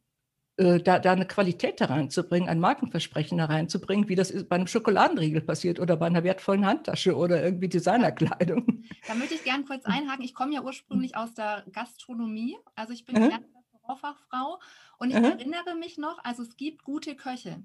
da, 0.57 0.99
da 0.99 1.13
eine 1.13 1.27
Qualität 1.27 1.81
da 1.81 1.87
reinzubringen, 1.87 2.49
ein 2.49 2.61
Markenversprechen 2.61 3.39
da 3.39 3.47
reinzubringen, 3.47 4.09
wie 4.09 4.15
das 4.15 4.33
bei 4.49 4.57
einem 4.57 4.67
Schokoladenriegel 4.67 5.41
passiert 5.41 5.81
oder 5.81 5.97
bei 5.97 6.07
einer 6.07 6.25
wertvollen 6.25 6.67
Handtasche 6.67 7.17
oder 7.17 7.43
irgendwie 7.43 7.69
Designerkleidung. 7.69 8.85
Da 9.09 9.15
möchte 9.15 9.35
ich 9.35 9.43
gerne 9.43 9.65
kurz 9.65 9.85
einhaken. 9.85 10.25
Ich 10.25 10.33
komme 10.33 10.55
ja 10.55 10.63
ursprünglich 10.63 11.17
aus 11.17 11.35
der 11.35 11.65
Gastronomie. 11.73 12.57
Also 12.77 12.93
ich 12.93 13.05
bin 13.05 13.17
mhm. 13.17 13.33
Restaurantfachfrau 13.33 14.61
und 14.99 15.11
ich 15.11 15.17
mhm. 15.17 15.25
erinnere 15.25 15.75
mich 15.75 15.99
noch, 15.99 16.19
also 16.23 16.43
es 16.43 16.57
gibt 16.57 16.85
gute 16.85 17.17
Köche. 17.17 17.65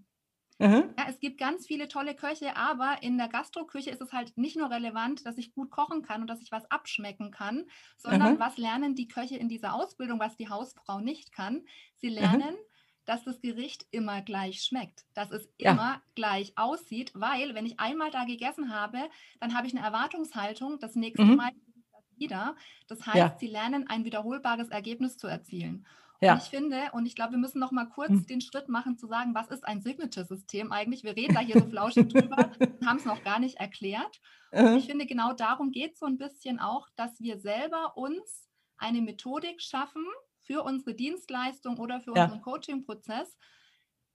Mhm. 0.60 0.96
Ja, 0.98 1.06
es 1.08 1.20
gibt 1.20 1.38
ganz 1.38 1.68
viele 1.68 1.88
tolle 1.88 2.16
Köche, 2.16 2.56
aber 2.56 2.98
in 3.02 3.18
der 3.18 3.28
Gastroküche 3.28 3.92
ist 3.92 4.02
es 4.02 4.12
halt 4.12 4.36
nicht 4.38 4.58
nur 4.58 4.72
relevant, 4.72 5.26
dass 5.26 5.38
ich 5.38 5.54
gut 5.54 5.70
kochen 5.70 6.02
kann 6.02 6.22
und 6.22 6.28
dass 6.28 6.42
ich 6.42 6.52
was 6.52 6.70
abschmecken 6.72 7.30
kann, 7.30 7.66
sondern 7.98 8.36
mhm. 8.36 8.40
was 8.40 8.58
lernen 8.58 8.96
die 8.96 9.08
Köche 9.08 9.38
in 9.38 9.50
dieser 9.50 9.76
Ausbildung, 9.76 10.20
was 10.20 10.36
die 10.36 10.50
Hausfrau 10.50 11.00
nicht 11.00 11.32
kann. 11.32 11.62
Sie 11.98 12.10
lernen, 12.10 12.56
dass 13.08 13.24
das 13.24 13.42
Gericht 13.42 13.88
immer 13.92 14.22
gleich 14.22 14.62
schmeckt, 14.62 15.06
dass 15.16 15.32
es 15.32 15.50
ja. 15.58 15.72
immer 15.72 16.02
gleich 16.14 16.54
aussieht, 16.58 17.12
weil 17.16 17.56
wenn 17.56 17.66
ich 17.66 17.80
einmal 17.80 18.12
da 18.12 18.26
gegessen 18.26 18.72
habe, 18.72 19.00
dann 19.40 19.56
habe 19.56 19.66
ich 19.66 19.76
eine 19.76 19.84
Erwartungshaltung, 19.84 20.78
das 20.80 20.96
nächste 20.96 21.24
mhm. 21.24 21.38
Mal 21.38 21.52
wieder. 22.18 22.56
Das 22.88 23.06
heißt, 23.06 23.18
ja. 23.18 23.38
sie 23.40 23.48
lernen 23.48 23.88
ein 23.88 24.04
wiederholbares 24.04 24.70
Ergebnis 24.70 25.18
zu 25.18 25.28
erzielen. 25.28 25.88
Ja. 26.20 26.34
Und 26.34 26.42
ich 26.42 26.50
finde, 26.50 26.90
und 26.94 27.06
ich 27.06 27.16
glaube, 27.16 27.34
wir 27.34 27.38
müssen 27.38 27.60
noch 27.60 27.72
mal 27.72 27.86
kurz 27.86 28.10
hm. 28.10 28.26
den 28.26 28.42
Schritt 28.42 28.70
machen, 28.70 28.98
zu 28.98 29.06
sagen, 29.06 29.36
was 29.36 29.50
ist 29.50 29.64
ein 29.68 29.82
Signature-System 29.82 30.72
eigentlich? 30.72 31.04
Wir 31.04 31.16
reden 31.16 31.36
da 31.36 31.42
hier 31.42 31.60
so 31.60 31.66
flauschig 31.70 32.08
drüber 32.08 32.52
und 32.60 32.88
haben 32.88 32.98
es 32.98 33.06
noch 33.06 33.24
gar 33.24 33.40
nicht 33.40 33.58
erklärt. 33.58 34.20
Und 34.52 34.78
ich 34.78 34.88
finde, 34.88 35.06
genau 35.06 35.34
darum 35.34 35.72
geht 35.72 35.94
es 35.94 36.00
so 36.00 36.08
ein 36.08 36.18
bisschen 36.18 36.60
auch, 36.60 36.88
dass 36.96 37.20
wir 37.20 37.38
selber 37.38 37.96
uns 37.98 38.50
eine 38.78 39.02
Methodik 39.02 39.62
schaffen 39.62 40.06
für 40.48 40.64
unsere 40.64 40.96
Dienstleistung 40.96 41.78
oder 41.78 42.00
für 42.00 42.12
unseren 42.12 42.42
Coaching-Prozess, 42.42 43.38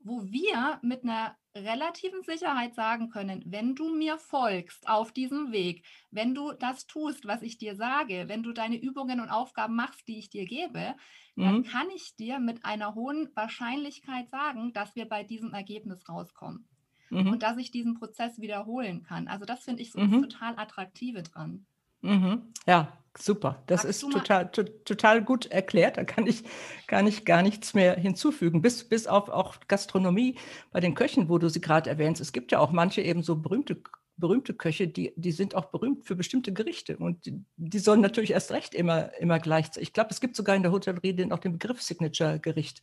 wo 0.01 0.25
wir 0.25 0.81
mit 0.83 1.05
einer 1.05 1.37
relativen 1.55 2.23
Sicherheit 2.23 2.75
sagen 2.75 3.11
können, 3.11 3.43
wenn 3.47 3.75
du 3.75 3.95
mir 3.95 4.17
folgst 4.17 4.89
auf 4.89 5.13
diesem 5.13 5.53
Weg, 5.53 5.85
wenn 6.11 6.35
du 6.35 6.53
das 6.53 6.87
tust, 6.87 7.27
was 7.27 7.43
ich 7.43 7.59
dir 7.59 7.77
sage, 7.77 8.25
wenn 8.27 8.43
du 8.43 8.53
deine 8.53 8.81
Übungen 8.81 9.21
und 9.21 9.29
Aufgaben 9.29 9.77
machst, 9.77 10.09
die 10.09 10.19
ich 10.19 10.31
dir 10.31 10.47
gebe, 10.47 10.95
mhm. 11.37 11.43
dann 11.43 11.63
kann 11.65 11.91
ich 11.95 12.17
dir 12.17 12.39
mit 12.39 12.65
einer 12.65 12.95
hohen 12.95 13.29
Wahrscheinlichkeit 13.35 14.31
sagen, 14.31 14.73
dass 14.73 14.97
wir 14.97 15.07
bei 15.07 15.25
diesem 15.25 15.53
Ergebnis 15.53 16.09
rauskommen 16.09 16.67
mhm. 17.11 17.29
und 17.29 17.43
dass 17.43 17.59
ich 17.59 17.71
diesen 17.71 17.95
Prozess 17.95 18.41
wiederholen 18.41 19.03
kann. 19.03 19.29
Also 19.29 19.45
das 19.45 19.63
finde 19.63 19.83
ich 19.83 19.93
so 19.93 20.01
mhm. 20.01 20.23
total 20.23 20.59
attraktive 20.59 21.23
dran. 21.23 21.67
Mhm. 22.01 22.53
Ja, 22.67 22.97
super. 23.19 23.63
Das 23.67 23.85
Magst 23.85 24.03
ist 24.03 24.13
total, 24.13 24.51
total 24.51 25.23
gut 25.23 25.47
erklärt. 25.47 25.97
Da 25.97 26.05
kann 26.05 26.27
ich, 26.27 26.45
kann 26.87 27.07
ich 27.07 27.25
gar 27.25 27.43
nichts 27.43 27.75
mehr 27.75 27.97
hinzufügen. 27.97 28.63
Bis, 28.63 28.89
bis 28.89 29.07
auf 29.07 29.29
auch 29.29 29.57
Gastronomie 29.69 30.37
bei 30.71 30.81
den 30.81 30.95
Köchen, 30.95 31.29
wo 31.29 31.39
du 31.39 31.49
sie 31.49 31.61
gerade 31.61 31.91
erwähnst. 31.91 32.21
Es 32.21 32.33
gibt 32.33 32.53
ja 32.53 32.59
auch 32.59 32.73
manche 32.73 33.03
eben 33.03 33.23
so 33.23 33.37
berühmte 33.37 33.83
berühmte 34.17 34.55
Köche, 34.55 34.89
die, 34.89 35.13
die 35.17 35.33
sind 35.33 35.55
auch 35.55 35.67
berühmt 35.67 36.05
für 36.05 36.15
bestimmte 36.15 36.53
Gerichte 36.53 36.97
und 36.97 37.27
die, 37.27 37.45
die 37.57 37.79
sollen 37.79 38.01
natürlich 38.01 38.33
erst 38.33 38.53
recht 38.53 38.75
immer, 38.75 39.13
immer 39.19 39.39
gleich. 39.39 39.67
Ich 39.79 39.93
glaube, 39.93 40.11
es 40.11 40.21
gibt 40.21 40.37
sogar 40.37 40.55
in 40.55 40.63
der 40.63 40.71
Hotellerie 40.71 41.15
den, 41.15 41.33
auch 41.33 41.39
den 41.39 41.53
Begriff 41.53 41.83
Signature-Gericht 41.83 42.83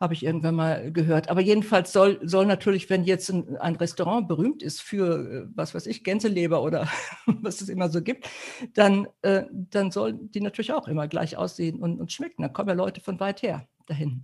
habe 0.00 0.14
ich 0.14 0.24
irgendwann 0.24 0.54
mal 0.54 0.92
gehört. 0.92 1.28
Aber 1.28 1.40
jedenfalls 1.40 1.92
soll, 1.92 2.20
soll 2.22 2.46
natürlich, 2.46 2.88
wenn 2.88 3.04
jetzt 3.04 3.28
ein, 3.30 3.56
ein, 3.56 3.76
Restaurant 3.76 4.28
berühmt 4.28 4.62
ist 4.62 4.80
für, 4.80 5.46
äh, 5.46 5.46
was 5.54 5.74
weiß 5.74 5.86
ich, 5.86 6.04
Gänseleber 6.04 6.62
oder 6.62 6.88
was 7.26 7.60
es 7.60 7.68
immer 7.68 7.88
so 7.88 8.02
gibt, 8.02 8.28
dann, 8.74 9.08
äh, 9.22 9.44
dann 9.50 9.90
sollen 9.90 10.30
die 10.30 10.40
natürlich 10.40 10.72
auch 10.72 10.88
immer 10.88 11.08
gleich 11.08 11.36
aussehen 11.36 11.80
und, 11.80 12.00
und 12.00 12.12
schmecken. 12.12 12.42
Da 12.42 12.48
kommen 12.48 12.68
ja 12.68 12.74
Leute 12.74 13.00
von 13.00 13.18
weit 13.18 13.42
her 13.42 13.66
dahin. 13.86 14.22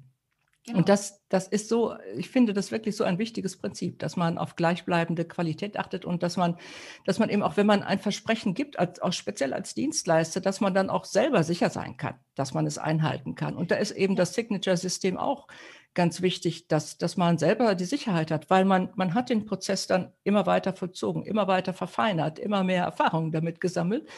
Genau. 0.67 0.79
Und 0.79 0.89
das, 0.89 1.23
das 1.29 1.47
ist 1.47 1.69
so, 1.69 1.95
ich 2.17 2.31
finde 2.31 2.55
das 2.55 2.73
wirklich 2.73 2.97
so 2.97 3.05
ein 3.05 3.19
wichtiges 3.19 3.59
Prinzip, 3.59 3.99
dass 3.99 4.17
man 4.17 4.39
auf 4.39 4.57
gleichbleibende 4.57 5.27
Qualität 5.27 5.79
achtet 5.79 6.07
und 6.07 6.23
dass 6.23 6.39
man, 6.39 6.57
dass 7.05 7.19
man 7.19 7.29
eben 7.29 7.43
auch, 7.43 7.59
wenn 7.59 7.67
man 7.67 7.83
ein 7.83 7.99
Versprechen 7.99 8.55
gibt, 8.55 8.79
als, 8.79 9.01
auch 9.03 9.13
speziell 9.13 9.53
als 9.53 9.75
Dienstleister, 9.75 10.41
dass 10.41 10.63
man 10.63 10.73
dann 10.73 10.89
auch 10.89 11.05
selber 11.05 11.45
sicher 11.45 11.69
sein 11.69 11.99
kann, 11.99 12.15
dass 12.35 12.55
man 12.55 12.67
es 12.67 12.79
einhalten 12.79 13.35
kann. 13.35 13.57
Und 13.57 13.73
da 13.73 13.77
ist 13.77 13.91
eben 13.91 14.17
das 14.17 14.33
Signature-System 14.33 15.19
auch 15.19 15.49
ganz 15.93 16.23
wichtig, 16.23 16.67
dass, 16.67 16.97
dass 16.97 17.19
man 17.19 17.37
selber 17.37 17.75
die 17.75 17.85
Sicherheit 17.85 18.31
hat, 18.31 18.49
weil 18.49 18.65
man, 18.65 18.91
man 18.95 19.13
hat 19.13 19.29
den 19.29 19.45
Prozess 19.45 19.87
dann 19.87 20.13
immer 20.25 20.47
weiter 20.47 20.73
vollzogen, 20.73 21.25
immer 21.25 21.47
weiter 21.47 21.75
verfeinert, 21.75 22.39
immer 22.39 22.65
mehr 22.65 22.85
Erfahrungen 22.85 23.33
damit 23.33 23.61
gesammelt. 23.61 24.09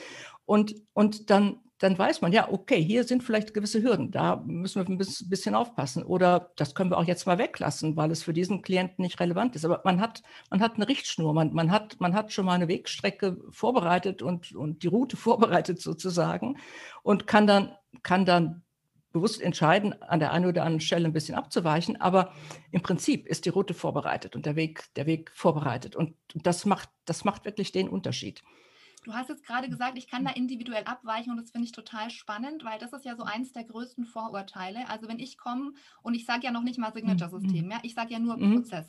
Und, 0.44 0.76
und 0.94 1.28
dann 1.30 1.58
dann 1.78 1.98
weiß 1.98 2.22
man, 2.22 2.32
ja, 2.32 2.50
okay, 2.50 2.82
hier 2.82 3.04
sind 3.04 3.22
vielleicht 3.22 3.52
gewisse 3.52 3.82
Hürden, 3.82 4.10
da 4.10 4.36
müssen 4.46 4.80
wir 4.80 4.88
ein 4.88 4.98
bisschen 4.98 5.54
aufpassen. 5.54 6.02
Oder 6.04 6.52
das 6.56 6.74
können 6.74 6.90
wir 6.90 6.96
auch 6.96 7.04
jetzt 7.04 7.26
mal 7.26 7.38
weglassen, 7.38 7.96
weil 7.96 8.10
es 8.10 8.22
für 8.22 8.32
diesen 8.32 8.62
Klienten 8.62 9.02
nicht 9.02 9.20
relevant 9.20 9.56
ist. 9.56 9.64
Aber 9.66 9.82
man 9.84 10.00
hat, 10.00 10.22
man 10.50 10.60
hat 10.60 10.76
eine 10.76 10.88
Richtschnur, 10.88 11.34
man, 11.34 11.52
man, 11.52 11.70
hat, 11.70 12.00
man 12.00 12.14
hat 12.14 12.32
schon 12.32 12.46
mal 12.46 12.54
eine 12.54 12.68
Wegstrecke 12.68 13.36
vorbereitet 13.50 14.22
und, 14.22 14.54
und 14.54 14.82
die 14.82 14.86
Route 14.86 15.16
vorbereitet 15.18 15.80
sozusagen 15.80 16.56
und 17.02 17.26
kann 17.26 17.46
dann, 17.46 17.74
kann 18.02 18.24
dann 18.24 18.62
bewusst 19.12 19.40
entscheiden, 19.40 20.00
an 20.02 20.20
der 20.20 20.32
einen 20.32 20.46
oder 20.46 20.62
anderen 20.62 20.80
Stelle 20.80 21.06
ein 21.06 21.12
bisschen 21.12 21.34
abzuweichen. 21.34 22.00
Aber 22.00 22.32
im 22.70 22.82
Prinzip 22.82 23.26
ist 23.26 23.44
die 23.44 23.50
Route 23.50 23.74
vorbereitet 23.74 24.34
und 24.34 24.46
der 24.46 24.56
Weg, 24.56 24.84
der 24.96 25.06
Weg 25.06 25.30
vorbereitet. 25.34 25.94
Und 25.94 26.14
das 26.34 26.64
macht, 26.64 26.88
das 27.04 27.24
macht 27.24 27.44
wirklich 27.44 27.72
den 27.72 27.88
Unterschied. 27.88 28.42
Du 29.06 29.14
hast 29.14 29.28
jetzt 29.28 29.46
gerade 29.46 29.68
gesagt, 29.68 29.96
ich 29.96 30.08
kann 30.08 30.24
da 30.24 30.32
individuell 30.32 30.82
abweichen 30.82 31.30
und 31.30 31.36
das 31.36 31.52
finde 31.52 31.64
ich 31.66 31.70
total 31.70 32.10
spannend, 32.10 32.64
weil 32.64 32.80
das 32.80 32.92
ist 32.92 33.04
ja 33.04 33.14
so 33.14 33.22
eins 33.22 33.52
der 33.52 33.62
größten 33.62 34.04
Vorurteile. 34.04 34.88
Also 34.88 35.06
wenn 35.06 35.20
ich 35.20 35.38
komme 35.38 35.74
und 36.02 36.14
ich 36.14 36.26
sage 36.26 36.44
ja 36.44 36.50
noch 36.50 36.64
nicht 36.64 36.76
mal 36.76 36.92
Signature-System, 36.92 37.66
mhm. 37.66 37.70
ja, 37.70 37.78
ich 37.84 37.94
sage 37.94 38.14
ja 38.14 38.18
nur 38.18 38.36
mhm. 38.36 38.56
Prozess. 38.56 38.86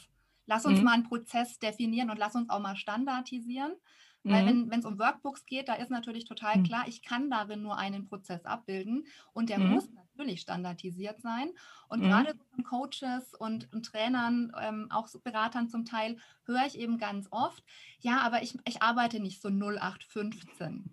Lass 0.48 0.66
uns 0.66 0.80
mhm. 0.80 0.86
mal 0.86 0.94
einen 0.94 1.04
Prozess 1.04 1.60
definieren 1.60 2.10
und 2.10 2.18
lass 2.18 2.34
uns 2.34 2.50
auch 2.50 2.60
mal 2.60 2.76
standardisieren. 2.76 3.74
Weil 4.24 4.52
mhm. 4.52 4.72
wenn 4.72 4.80
es 4.80 4.86
um 4.88 4.98
Workbooks 4.98 5.46
geht, 5.46 5.70
da 5.70 5.76
ist 5.76 5.92
natürlich 5.92 6.26
total 6.26 6.58
mhm. 6.58 6.64
klar, 6.64 6.86
ich 6.88 7.04
kann 7.04 7.30
darin 7.30 7.62
nur 7.62 7.78
einen 7.78 8.08
Prozess 8.08 8.44
abbilden 8.44 9.06
und 9.34 9.50
der 9.50 9.60
mhm. 9.60 9.70
muss 9.70 9.88
natürlich 9.92 10.07
standardisiert 10.38 11.22
sein. 11.22 11.50
Und 11.88 12.02
mhm. 12.02 12.10
gerade 12.10 12.34
von 12.54 12.64
Coaches 12.64 13.34
und, 13.38 13.72
und 13.74 13.86
Trainern, 13.86 14.52
ähm, 14.62 14.88
auch 14.90 15.08
Beratern 15.24 15.70
zum 15.70 15.86
Teil, 15.86 16.18
höre 16.46 16.66
ich 16.66 16.78
eben 16.78 16.98
ganz 16.98 17.28
oft, 17.32 17.64
ja, 18.00 18.20
aber 18.22 18.44
ich, 18.44 18.58
ich 18.66 18.82
arbeite 18.82 19.20
nicht 19.20 19.42
so 19.42 19.50
0815. 19.50 20.92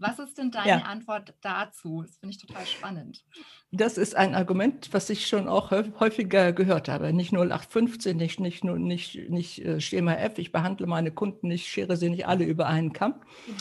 Was 0.00 0.18
ist 0.20 0.38
denn 0.38 0.50
deine 0.50 0.68
ja. 0.68 0.78
Antwort 0.82 1.34
dazu? 1.40 2.02
Das 2.02 2.18
finde 2.18 2.36
ich 2.36 2.46
total 2.46 2.64
spannend. 2.66 3.24
Das 3.72 3.98
ist 3.98 4.14
ein 4.14 4.34
Argument, 4.34 4.88
was 4.92 5.10
ich 5.10 5.26
schon 5.26 5.48
auch 5.48 5.72
häufiger 5.72 6.52
gehört 6.52 6.88
habe. 6.88 7.12
Nicht 7.12 7.32
0815, 7.32 8.16
nicht, 8.16 8.38
nicht, 8.38 8.62
nicht, 8.64 9.28
nicht 9.28 9.64
äh, 9.64 9.80
Schema 9.80 10.14
F. 10.14 10.38
Ich 10.38 10.52
behandle 10.52 10.86
meine 10.86 11.10
Kunden 11.10 11.48
nicht, 11.48 11.66
schere 11.66 11.96
sie 11.96 12.10
nicht 12.10 12.26
alle 12.26 12.44
über 12.44 12.66
einen 12.66 12.92
Kamm. 12.92 13.14
Genau. 13.46 13.58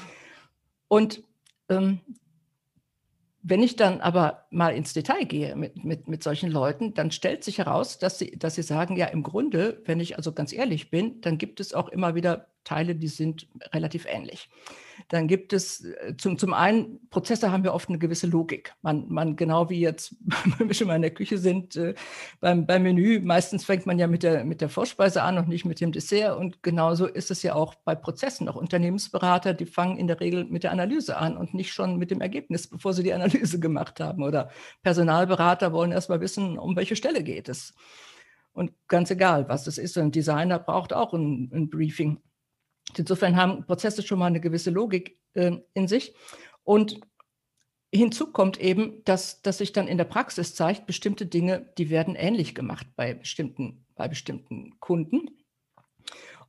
Und 0.89 1.23
ähm, 1.69 2.01
wenn 3.49 3.63
ich 3.63 3.77
dann 3.77 4.01
aber 4.01 4.45
mal 4.49 4.75
ins 4.75 4.93
Detail 4.93 5.23
gehe 5.23 5.55
mit, 5.55 5.85
mit, 5.85 6.09
mit 6.09 6.21
solchen 6.21 6.51
Leuten, 6.51 6.93
dann 6.93 7.11
stellt 7.11 7.45
sich 7.45 7.59
heraus, 7.59 7.97
dass 7.97 8.19
sie, 8.19 8.37
dass 8.37 8.55
sie 8.55 8.61
sagen, 8.61 8.97
ja, 8.97 9.05
im 9.05 9.23
Grunde, 9.23 9.81
wenn 9.85 10.01
ich 10.01 10.17
also 10.17 10.33
ganz 10.33 10.51
ehrlich 10.51 10.89
bin, 10.89 11.21
dann 11.21 11.37
gibt 11.37 11.61
es 11.61 11.73
auch 11.73 11.87
immer 11.87 12.13
wieder 12.13 12.47
Teile, 12.63 12.95
die 12.95 13.07
sind 13.07 13.47
relativ 13.73 14.05
ähnlich. 14.05 14.49
Dann 15.09 15.27
gibt 15.27 15.53
es 15.53 15.85
äh, 15.85 16.15
zum, 16.17 16.37
zum 16.37 16.53
einen, 16.53 17.07
Prozesse 17.09 17.51
haben 17.51 17.63
ja 17.63 17.73
oft 17.73 17.89
eine 17.89 17.97
gewisse 17.97 18.27
Logik. 18.27 18.73
Man, 18.81 19.05
man 19.09 19.35
genau 19.35 19.69
wie 19.69 19.79
jetzt, 19.79 20.15
wenn 20.57 20.67
wir 20.67 20.73
schon 20.75 20.87
mal 20.87 20.95
in 20.95 21.01
der 21.01 21.13
Küche 21.13 21.37
sind, 21.37 21.75
äh, 21.75 21.93
beim, 22.39 22.65
beim 22.65 22.83
Menü, 22.83 23.19
meistens 23.21 23.65
fängt 23.65 23.85
man 23.85 23.99
ja 23.99 24.07
mit 24.07 24.23
der, 24.23 24.43
mit 24.43 24.61
der 24.61 24.69
Vorspeise 24.69 25.23
an 25.23 25.37
und 25.37 25.47
nicht 25.47 25.65
mit 25.65 25.79
dem 25.79 25.91
Dessert. 25.91 26.37
Und 26.37 26.63
genauso 26.63 27.05
ist 27.05 27.31
es 27.31 27.43
ja 27.43 27.55
auch 27.55 27.75
bei 27.75 27.95
Prozessen. 27.95 28.49
Auch 28.49 28.55
Unternehmensberater, 28.55 29.53
die 29.53 29.65
fangen 29.65 29.97
in 29.97 30.07
der 30.07 30.19
Regel 30.19 30.45
mit 30.45 30.63
der 30.63 30.71
Analyse 30.71 31.17
an 31.17 31.37
und 31.37 31.53
nicht 31.53 31.71
schon 31.71 31.97
mit 31.97 32.11
dem 32.11 32.21
Ergebnis, 32.21 32.67
bevor 32.69 32.93
sie 32.93 33.03
die 33.03 33.13
Analyse 33.13 33.59
gemacht 33.59 33.99
haben. 33.99 34.23
Oder 34.23 34.49
Personalberater 34.83 35.71
wollen 35.73 35.91
erst 35.91 36.09
mal 36.09 36.21
wissen, 36.21 36.57
um 36.57 36.75
welche 36.75 36.95
Stelle 36.95 37.23
geht 37.23 37.49
es. 37.49 37.73
Und 38.57 38.71
ganz 38.87 39.11
egal, 39.11 39.47
was 39.49 39.67
es 39.67 39.77
ist, 39.77 39.99
ein 39.99 40.11
Designer 40.11 40.57
braucht 40.57 40.91
auch 40.91 41.13
ein, 41.13 41.51
ein 41.53 41.69
Briefing. 41.69 42.19
Insofern 42.95 43.35
haben 43.35 43.65
Prozesse 43.65 44.01
schon 44.01 44.19
mal 44.19 44.27
eine 44.27 44.39
gewisse 44.39 44.71
Logik 44.71 45.19
äh, 45.33 45.57
in 45.73 45.87
sich. 45.87 46.13
Und 46.63 46.99
hinzu 47.93 48.31
kommt 48.31 48.59
eben, 48.59 49.03
dass, 49.05 49.41
dass 49.41 49.59
sich 49.59 49.73
dann 49.73 49.87
in 49.87 49.97
der 49.97 50.05
Praxis 50.05 50.55
zeigt, 50.55 50.85
bestimmte 50.85 51.25
Dinge, 51.25 51.69
die 51.77 51.89
werden 51.89 52.15
ähnlich 52.15 52.55
gemacht 52.55 52.87
bei 52.95 53.13
bestimmten, 53.13 53.85
bei 53.95 54.07
bestimmten 54.07 54.79
Kunden. 54.79 55.29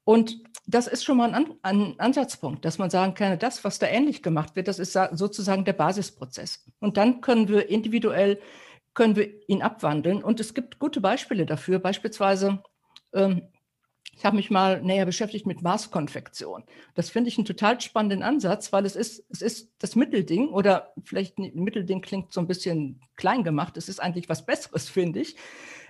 Und 0.05 0.43
das 0.67 0.87
ist 0.87 1.05
schon 1.05 1.19
mal 1.19 1.35
ein, 1.35 1.55
ein, 1.63 2.01
Ansatzpunkt, 2.01 2.65
dass 2.65 2.79
man 2.79 2.91
sagen 2.91 3.15
kann, 3.15 3.39
das, 3.39 3.65
was 3.65 3.79
da 3.79 3.87
ähnlich 3.87 4.23
gemacht 4.23 4.57
wird, 4.57 4.69
das 4.69 4.79
ist 4.79 4.99
sozusagen 5.13 5.65
der 5.65 5.73
Basisprozess. 5.73 6.65
Und 6.81 6.97
dann 6.97 7.21
können 7.21 7.49
wir 7.49 7.69
individuell, 7.69 8.41
können 8.95 9.17
wir 9.17 9.49
ihn 9.49 9.63
abwandeln. 9.63 10.23
Und 10.23 10.41
es 10.41 10.55
gibt 10.55 10.79
gute 10.79 11.01
Beispiele 11.01 11.47
dafür, 11.47 11.79
beispielsweise 11.79 12.63
ähm, 13.13 13.43
ich 14.19 14.25
habe 14.25 14.35
mich 14.35 14.51
mal 14.51 14.83
näher 14.83 15.07
beschäftigt 15.07 15.47
mit 15.47 15.63
Maßkonfektion. 15.63 16.65
Das 16.97 17.09
finde 17.09 17.29
ich 17.29 17.39
einen 17.39 17.45
total 17.45 17.81
spannenden 17.81 18.25
Ansatz, 18.25 18.73
weil 18.73 18.85
es 18.85 18.97
ist, 18.97 19.25
es 19.31 19.43
ist 19.43 19.71
das 19.79 19.95
Mittelding 19.95 20.49
oder 20.49 20.93
vielleicht 21.05 21.39
ein 21.39 21.53
Mittelding 21.55 22.03
klingt 22.03 22.33
so 22.33 22.41
ein 22.41 22.49
bisschen 22.49 23.01
klein 23.15 23.45
gemacht. 23.45 23.77
Es 23.77 23.89
ist 23.89 24.01
eigentlich 24.01 24.29
was 24.29 24.45
Besseres, 24.45 24.89
finde 24.91 25.21
ich, 25.21 25.37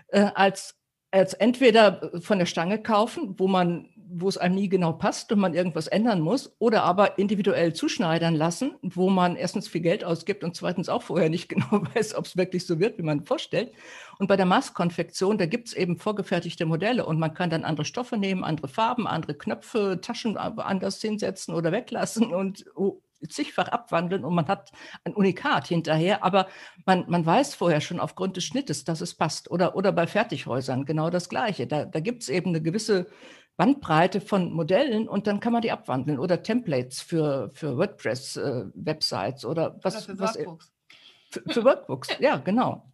äh, 0.09 0.31
als, 0.35 0.78
als 1.11 1.35
entweder 1.35 2.12
von 2.21 2.38
der 2.38 2.47
Stange 2.47 2.83
kaufen, 2.83 3.35
wo 3.38 3.49
man 3.49 3.88
wo 4.11 4.29
es 4.29 4.38
einem 4.38 4.55
nie 4.55 4.69
genau 4.69 4.93
passt 4.93 5.31
und 5.33 5.38
man 5.38 5.55
irgendwas 5.55 5.87
ändern 5.87 6.21
muss, 6.21 6.55
oder 6.59 6.83
aber 6.83 7.19
individuell 7.19 7.75
zuschneidern 7.75 8.35
lassen, 8.35 8.75
wo 8.83 9.11
man 9.11 9.37
erstens 9.37 9.69
viel 9.69 9.83
Geld 9.83 10.03
ausgibt 10.03 10.45
und 10.45 10.57
zweitens 10.57 10.88
auch 10.88 11.03
vorher 11.03 11.29
nicht 11.29 11.49
genau 11.49 11.83
weiß, 11.95 12.15
ob 12.15 12.25
es 12.27 12.37
wirklich 12.37 12.67
so 12.67 12.81
wird, 12.81 12.99
wie 12.99 13.03
man 13.03 13.25
vorstellt. 13.25 13.73
Und 14.19 14.27
bei 14.27 14.37
der 14.37 14.47
Maßkonfektion, 14.47 15.38
da 15.38 15.47
gibt 15.47 15.69
es 15.69 15.75
eben 15.75 15.99
vorgefertigte 15.99 16.67
Modelle 16.67 17.05
und 17.05 17.19
man 17.19 17.35
kann 17.35 17.50
dann 17.50 17.65
andere 17.65 17.85
Stoffe 17.85 18.17
nehmen, 18.17 18.45
andere 18.45 18.69
Farben, 18.69 19.07
andere 19.07 19.35
Knöpfe, 19.35 20.00
Taschen 20.00 20.37
anders 20.37 21.00
hinsetzen 21.00 21.55
oder 21.55 21.71
weglassen 21.71 22.33
und 22.33 22.65
oh, 22.75 23.00
zigfach 23.27 23.69
abwandeln 23.69 24.25
und 24.25 24.35
man 24.35 24.49
hat 24.49 24.71
ein 25.05 25.15
Unikat 25.15 25.67
hinterher, 25.67 26.23
aber 26.23 26.49
man, 26.87 27.05
man 27.09 27.25
weiß 27.25 27.55
vorher 27.55 27.81
schon 27.81 28.01
aufgrund 28.01 28.37
des 28.37 28.45
Schnittes, 28.45 28.85
dass 28.85 29.01
es 29.01 29.15
passt. 29.15 29.51
Oder, 29.51 29.75
oder 29.77 29.93
bei 29.93 30.07
Fertighäusern 30.07 30.85
genau 30.85 31.11
das 31.11 31.29
Gleiche. 31.29 31.67
Da, 31.67 31.85
da 31.85 32.01
gibt 32.01 32.23
es 32.23 32.29
eben 32.29 32.51
eine 32.51 32.63
gewisse 32.63 33.09
Bandbreite 33.57 34.21
von 34.21 34.53
Modellen 34.53 35.09
und 35.09 35.27
dann 35.27 35.41
kann 35.41 35.53
man 35.53 35.63
die 35.63 35.73
abwandeln 35.73 36.19
oder 36.19 36.43
Templates 36.43 37.03
für, 37.03 37.51
für 37.55 37.77
WordPress-Websites 37.77 39.43
äh, 39.43 39.47
oder 39.47 39.79
was. 39.83 40.09
Oder 40.09 40.15
für 40.15 40.21
Workbooks. 40.21 40.73
Was, 41.31 41.43
für, 41.43 41.53
für 41.53 41.65
Workbooks, 41.65 42.09
ja, 42.21 42.37
genau. 42.37 42.93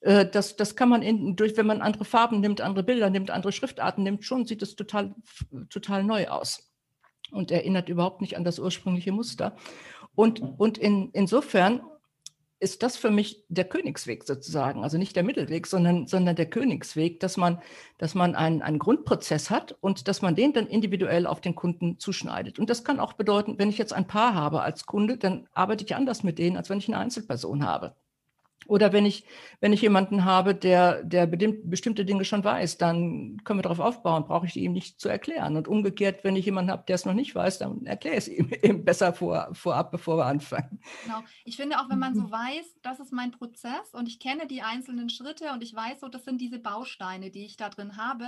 Äh, 0.00 0.26
das, 0.26 0.54
das 0.54 0.76
kann 0.76 0.88
man 0.88 1.02
in, 1.02 1.34
durch, 1.34 1.56
wenn 1.56 1.66
man 1.66 1.82
andere 1.82 2.04
Farben 2.04 2.40
nimmt, 2.40 2.60
andere 2.60 2.84
Bilder 2.84 3.10
nimmt, 3.10 3.30
andere 3.30 3.50
Schriftarten 3.50 4.04
nimmt, 4.04 4.24
schon 4.24 4.46
sieht 4.46 4.62
es 4.62 4.76
total, 4.76 5.14
total 5.68 6.04
neu 6.04 6.28
aus 6.28 6.63
und 7.34 7.50
erinnert 7.50 7.88
überhaupt 7.88 8.20
nicht 8.20 8.36
an 8.36 8.44
das 8.44 8.58
ursprüngliche 8.58 9.12
Muster. 9.12 9.56
Und, 10.14 10.40
und 10.40 10.78
in, 10.78 11.10
insofern 11.12 11.82
ist 12.60 12.82
das 12.82 12.96
für 12.96 13.10
mich 13.10 13.44
der 13.48 13.66
Königsweg 13.66 14.24
sozusagen. 14.24 14.84
Also 14.84 14.96
nicht 14.96 15.14
der 15.16 15.22
Mittelweg, 15.22 15.66
sondern, 15.66 16.06
sondern 16.06 16.34
der 16.34 16.48
Königsweg, 16.48 17.20
dass 17.20 17.36
man, 17.36 17.60
dass 17.98 18.14
man 18.14 18.34
einen, 18.34 18.62
einen 18.62 18.78
Grundprozess 18.78 19.50
hat 19.50 19.76
und 19.80 20.08
dass 20.08 20.22
man 20.22 20.34
den 20.34 20.54
dann 20.54 20.66
individuell 20.66 21.26
auf 21.26 21.42
den 21.42 21.54
Kunden 21.54 21.98
zuschneidet. 21.98 22.58
Und 22.58 22.70
das 22.70 22.82
kann 22.82 23.00
auch 23.00 23.12
bedeuten, 23.12 23.58
wenn 23.58 23.68
ich 23.68 23.76
jetzt 23.76 23.92
ein 23.92 24.06
Paar 24.06 24.34
habe 24.34 24.62
als 24.62 24.86
Kunde, 24.86 25.18
dann 25.18 25.46
arbeite 25.52 25.84
ich 25.84 25.94
anders 25.94 26.22
mit 26.22 26.38
denen, 26.38 26.56
als 26.56 26.70
wenn 26.70 26.78
ich 26.78 26.88
eine 26.88 26.98
Einzelperson 26.98 27.66
habe. 27.66 27.96
Oder 28.66 28.92
wenn 28.92 29.06
ich, 29.06 29.24
wenn 29.60 29.72
ich 29.72 29.82
jemanden 29.82 30.24
habe, 30.24 30.54
der, 30.54 31.02
der 31.02 31.26
bestimmte 31.26 32.04
Dinge 32.04 32.24
schon 32.24 32.44
weiß, 32.44 32.78
dann 32.78 33.38
können 33.44 33.58
wir 33.58 33.62
darauf 33.62 33.80
aufbauen, 33.80 34.24
brauche 34.24 34.46
ich 34.46 34.52
die 34.52 34.64
ihm 34.64 34.72
nicht 34.72 35.00
zu 35.00 35.08
erklären. 35.08 35.56
Und 35.56 35.68
umgekehrt, 35.68 36.24
wenn 36.24 36.36
ich 36.36 36.44
jemanden 36.44 36.70
habe, 36.70 36.84
der 36.86 36.94
es 36.94 37.04
noch 37.04 37.14
nicht 37.14 37.34
weiß, 37.34 37.58
dann 37.58 37.86
erkläre 37.86 38.16
ich 38.16 38.26
es 38.26 38.28
ihm 38.28 38.50
eben 38.62 38.84
besser 38.84 39.12
vor, 39.12 39.48
vorab, 39.52 39.90
bevor 39.90 40.18
wir 40.18 40.26
anfangen. 40.26 40.80
Genau. 41.04 41.22
Ich 41.44 41.56
finde 41.56 41.78
auch, 41.78 41.88
wenn 41.88 41.98
man 41.98 42.14
so 42.14 42.30
weiß, 42.30 42.80
das 42.82 43.00
ist 43.00 43.12
mein 43.12 43.30
Prozess 43.30 43.92
und 43.92 44.08
ich 44.08 44.18
kenne 44.18 44.46
die 44.46 44.62
einzelnen 44.62 45.08
Schritte 45.10 45.52
und 45.52 45.62
ich 45.62 45.74
weiß 45.74 46.00
so, 46.00 46.08
das 46.08 46.24
sind 46.24 46.40
diese 46.40 46.58
Bausteine, 46.58 47.30
die 47.30 47.44
ich 47.44 47.56
da 47.56 47.68
drin 47.68 47.96
habe 47.96 48.26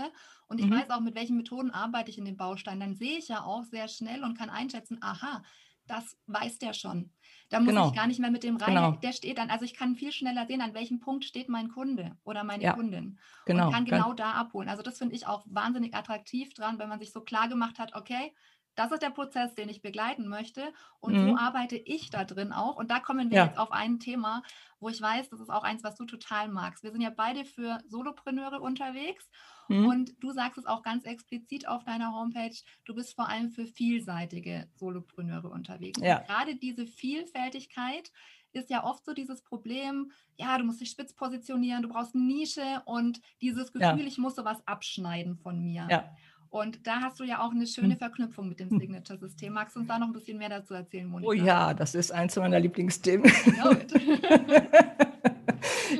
und 0.49 0.61
ich 0.61 0.66
mhm. 0.66 0.75
weiß 0.75 0.90
auch, 0.90 1.00
mit 1.00 1.14
welchen 1.14 1.37
Methoden 1.37 1.71
arbeite 1.71 2.11
ich 2.11 2.19
in 2.19 2.25
den 2.25 2.37
Bausteinen, 2.37 2.81
dann 2.81 2.95
sehe 2.95 3.19
ich 3.19 3.28
ja 3.28 3.45
auch 3.45 3.64
sehr 3.64 3.88
schnell 3.88 4.23
und 4.25 4.38
kann 4.38 4.50
einschätzen, 4.50 4.99
aha, 5.00 5.43
das 5.87 6.16
weiß 6.26 6.59
der 6.59 6.73
schon. 6.73 7.11
Da 7.49 7.61
muss 7.61 7.69
genau. 7.69 7.88
ich 7.88 7.95
gar 7.95 8.07
nicht 8.07 8.19
mehr 8.19 8.31
mit 8.31 8.43
dem 8.43 8.57
rein. 8.57 8.75
Genau. 8.75 8.91
Der 8.93 9.12
steht 9.12 9.38
dann, 9.38 9.50
also 9.50 9.65
ich 9.65 9.75
kann 9.75 9.95
viel 9.95 10.11
schneller 10.11 10.47
sehen, 10.47 10.61
an 10.61 10.75
welchem 10.75 10.99
Punkt 10.99 11.25
steht 11.25 11.49
mein 11.49 11.69
Kunde 11.69 12.17
oder 12.25 12.43
meine 12.43 12.65
ja. 12.65 12.73
Kundin. 12.73 13.19
Genau. 13.45 13.67
Und 13.67 13.73
kann 13.73 13.85
genau 13.85 14.15
da 14.15 14.33
abholen. 14.33 14.69
Also 14.69 14.83
das 14.83 14.99
finde 14.99 15.15
ich 15.15 15.26
auch 15.26 15.45
wahnsinnig 15.47 15.95
attraktiv 15.95 16.53
dran, 16.55 16.79
wenn 16.79 16.88
man 16.88 16.99
sich 16.99 17.12
so 17.12 17.21
klar 17.21 17.49
gemacht 17.49 17.79
hat, 17.79 17.95
okay, 17.95 18.33
das 18.75 18.93
ist 18.93 19.03
der 19.03 19.11
Prozess, 19.11 19.55
den 19.55 19.69
ich 19.69 19.81
begleiten 19.81 20.29
möchte. 20.29 20.73
Und 21.00 21.15
mhm. 21.15 21.31
so 21.31 21.37
arbeite 21.38 21.76
ich 21.76 22.11
da 22.11 22.25
drin 22.25 22.53
auch. 22.53 22.76
Und 22.76 22.91
da 22.91 23.00
kommen 23.00 23.31
wir 23.31 23.38
ja. 23.38 23.47
jetzt 23.47 23.59
auf 23.59 23.73
ein 23.73 23.99
Thema, 23.99 24.43
wo 24.81 24.88
ich 24.88 25.00
weiß, 25.00 25.31
das 25.31 25.41
ist 25.41 25.50
auch 25.50 25.65
eins, 25.65 25.83
was 25.83 25.97
du 25.97 26.05
total 26.05 26.49
magst. 26.49 26.85
Wir 26.85 26.93
sind 26.93 27.00
ja 27.00 27.11
beide 27.11 27.45
für 27.45 27.81
Solopreneure 27.88 28.61
unterwegs. 28.61 29.29
Mhm. 29.68 29.87
Und 29.87 30.23
du 30.23 30.32
sagst 30.32 30.58
es 30.58 30.66
auch 30.66 30.82
ganz 30.82 31.04
explizit 31.04 31.68
auf 31.68 31.85
deiner 31.85 32.12
Homepage, 32.12 32.56
du 32.85 32.94
bist 32.94 33.14
vor 33.14 33.28
allem 33.28 33.50
für 33.50 33.66
vielseitige 33.66 34.68
Solopreneure 34.76 35.50
unterwegs. 35.50 36.00
Ja. 36.00 36.18
gerade 36.20 36.56
diese 36.56 36.87
Vielfältigkeit 36.87 38.11
ist 38.52 38.70
ja 38.70 38.85
oft 38.85 39.04
so 39.04 39.12
dieses 39.12 39.42
Problem, 39.42 40.11
ja, 40.37 40.56
du 40.58 40.64
musst 40.64 40.80
dich 40.80 40.90
spitz 40.90 41.12
positionieren, 41.12 41.82
du 41.82 41.88
brauchst 41.88 42.14
eine 42.14 42.25
Nische 42.25 42.82
und 42.87 43.20
dieses 43.40 43.73
Gefühl, 43.73 44.00
ja. 44.00 44.06
ich 44.06 44.18
muss 44.18 44.35
sowas 44.37 44.58
abschneiden 44.66 45.37
von 45.37 45.62
mir. 45.62 45.87
Ja. 45.90 46.11
Und 46.49 46.87
da 46.87 47.00
hast 47.02 47.20
du 47.20 47.25
ja 47.25 47.44
auch 47.44 47.50
eine 47.50 47.66
schöne 47.66 47.94
hm. 47.94 47.99
Verknüpfung 47.99 48.49
mit 48.49 48.61
dem 48.61 48.70
hm. 48.70 48.78
Signature-System. 48.78 49.52
Magst 49.52 49.76
du 49.76 49.80
uns 49.80 49.88
da 49.88 49.99
noch 49.99 50.06
ein 50.06 50.12
bisschen 50.12 50.38
mehr 50.38 50.49
dazu 50.49 50.75
erzählen, 50.75 51.06
Monika? 51.06 51.28
Oh 51.28 51.32
ja, 51.32 51.75
das 51.75 51.94
ist 51.94 52.12
eins 52.12 52.37
meiner 52.37 52.61
Lieblingsthemen. 52.61 53.30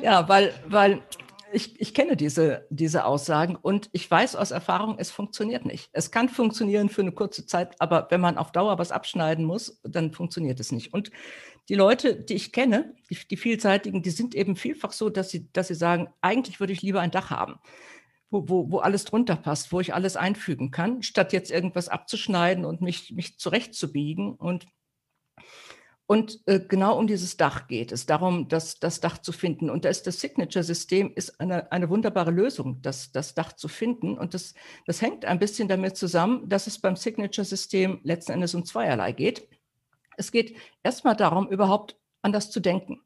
ja, 0.02 0.26
weil, 0.28 0.54
weil 0.66 1.02
ich, 1.57 1.81
ich 1.81 1.95
kenne 1.95 2.17
diese, 2.17 2.67
diese 2.69 3.07
Aussagen 3.07 3.57
und 3.57 3.89
ich 3.93 4.11
weiß 4.11 4.37
aus 4.37 4.51
Erfahrung, 4.51 4.97
es 4.99 5.11
funktioniert 5.11 5.65
nicht. 5.65 5.89
Es 5.93 6.11
kann 6.11 6.29
funktionieren 6.29 6.91
für 6.91 7.01
eine 7.01 7.13
kurze 7.13 7.47
Zeit, 7.47 7.81
aber 7.81 8.09
wenn 8.11 8.21
man 8.21 8.37
auf 8.37 8.53
Dauer 8.53 8.79
was 8.79 8.93
abschneiden 8.93 9.47
muss, 9.47 9.81
dann 9.83 10.13
funktioniert 10.13 10.61
es 10.61 10.71
nicht. 10.71 10.92
Und 10.92 11.11
die 11.71 11.75
Leute, 11.75 12.14
die 12.14 12.35
ich 12.35 12.53
kenne, 12.53 12.95
die, 13.09 13.16
die 13.31 13.38
vielseitigen, 13.38 14.03
die 14.03 14.11
sind 14.11 14.35
eben 14.35 14.55
vielfach 14.55 14.92
so, 14.92 15.09
dass 15.09 15.31
sie, 15.31 15.51
dass 15.55 15.69
sie 15.69 15.75
sagen, 15.75 16.09
eigentlich 16.21 16.61
würde 16.61 16.75
ich 16.75 16.83
lieber 16.83 17.01
ein 17.01 17.11
Dach 17.11 17.31
haben. 17.31 17.59
Wo, 18.29 18.51
wo, 18.51 18.71
wo 18.71 18.79
alles 18.81 19.07
drunter 19.07 19.37
passt, 19.37 19.73
wo 19.73 19.81
ich 19.81 19.95
alles 19.95 20.16
einfügen 20.16 20.71
kann, 20.71 21.03
statt 21.03 21.33
jetzt 21.33 21.51
irgendwas 21.51 21.88
abzuschneiden 21.88 22.66
und 22.66 22.83
mich, 22.83 23.12
mich 23.12 23.38
zurechtzubiegen. 23.38 24.35
Und 24.35 24.66
und 26.07 26.40
äh, 26.47 26.61
genau 26.61 26.97
um 26.99 27.09
dieses 27.09 27.37
Dach 27.37 27.66
geht 27.66 27.90
es, 27.90 28.07
darum, 28.07 28.47
das, 28.47 28.79
das 28.79 29.01
Dach 29.01 29.19
zu 29.19 29.33
finden. 29.33 29.69
Und 29.69 29.85
da 29.85 29.88
ist 29.88 30.07
das 30.07 30.21
Signature-System 30.21 31.12
ist 31.16 31.40
eine, 31.40 31.73
eine 31.73 31.90
wunderbare 31.90 32.31
Lösung, 32.31 32.81
das, 32.81 33.11
das 33.11 33.35
Dach 33.35 33.53
zu 33.55 33.66
finden. 33.66 34.16
Und 34.16 34.33
das, 34.33 34.55
das 34.87 35.03
hängt 35.03 35.25
ein 35.25 35.40
bisschen 35.40 35.66
damit 35.66 35.97
zusammen, 35.97 36.49
dass 36.49 36.69
es 36.69 36.79
beim 36.79 36.95
Signature-System 36.95 38.01
letzten 38.05 38.33
Endes 38.33 38.55
um 38.55 38.64
zweierlei 38.64 39.11
geht. 39.11 39.49
Es 40.16 40.31
geht 40.31 40.57
erstmal 40.85 41.16
darum, 41.16 41.49
überhaupt 41.49 41.99
anders 42.23 42.53
zu 42.53 42.61
denken, 42.61 43.01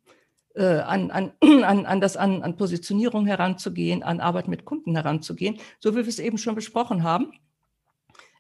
äh, 0.54 0.80
an, 0.80 1.10
an, 1.10 1.32
an, 1.40 1.86
an, 1.86 2.00
das, 2.02 2.18
an, 2.18 2.42
an 2.42 2.58
Positionierung 2.58 3.24
heranzugehen, 3.24 4.02
an 4.02 4.20
Arbeit 4.20 4.46
mit 4.46 4.66
Kunden 4.66 4.94
heranzugehen, 4.94 5.58
so 5.78 5.92
wie 5.92 6.00
wir 6.00 6.08
es 6.08 6.18
eben 6.18 6.36
schon 6.36 6.54
besprochen 6.54 7.02
haben. 7.02 7.32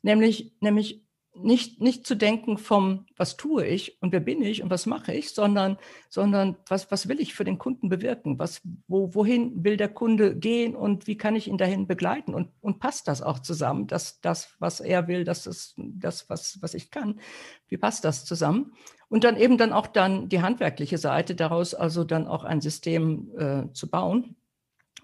Nämlich, 0.02 0.52
nämlich 0.60 1.02
nicht, 1.42 1.80
nicht 1.80 2.06
zu 2.06 2.14
denken 2.14 2.58
vom, 2.58 3.06
was 3.16 3.36
tue 3.36 3.66
ich 3.66 4.00
und 4.02 4.12
wer 4.12 4.20
bin 4.20 4.42
ich 4.42 4.62
und 4.62 4.70
was 4.70 4.86
mache 4.86 5.12
ich, 5.12 5.30
sondern, 5.30 5.78
sondern 6.08 6.56
was, 6.68 6.90
was 6.90 7.08
will 7.08 7.20
ich 7.20 7.34
für 7.34 7.44
den 7.44 7.58
Kunden 7.58 7.88
bewirken? 7.88 8.38
Was, 8.38 8.60
wo, 8.86 9.14
wohin 9.14 9.64
will 9.64 9.76
der 9.76 9.88
Kunde 9.88 10.36
gehen 10.36 10.74
und 10.74 11.06
wie 11.06 11.16
kann 11.16 11.36
ich 11.36 11.48
ihn 11.48 11.58
dahin 11.58 11.86
begleiten? 11.86 12.34
Und, 12.34 12.48
und 12.60 12.78
passt 12.78 13.08
das 13.08 13.22
auch 13.22 13.38
zusammen? 13.38 13.86
Das, 13.86 14.20
das, 14.20 14.56
was 14.58 14.80
er 14.80 15.08
will, 15.08 15.24
das 15.24 15.46
ist 15.46 15.74
das, 15.76 16.28
was, 16.28 16.58
was 16.60 16.74
ich 16.74 16.90
kann. 16.90 17.20
Wie 17.68 17.76
passt 17.76 18.04
das 18.04 18.24
zusammen? 18.24 18.72
Und 19.08 19.24
dann 19.24 19.36
eben 19.36 19.58
dann 19.58 19.72
auch 19.72 19.88
dann 19.88 20.28
die 20.28 20.40
handwerkliche 20.40 20.98
Seite 20.98 21.34
daraus, 21.34 21.74
also 21.74 22.04
dann 22.04 22.26
auch 22.26 22.44
ein 22.44 22.60
System 22.60 23.30
äh, 23.36 23.72
zu 23.72 23.90
bauen. 23.90 24.36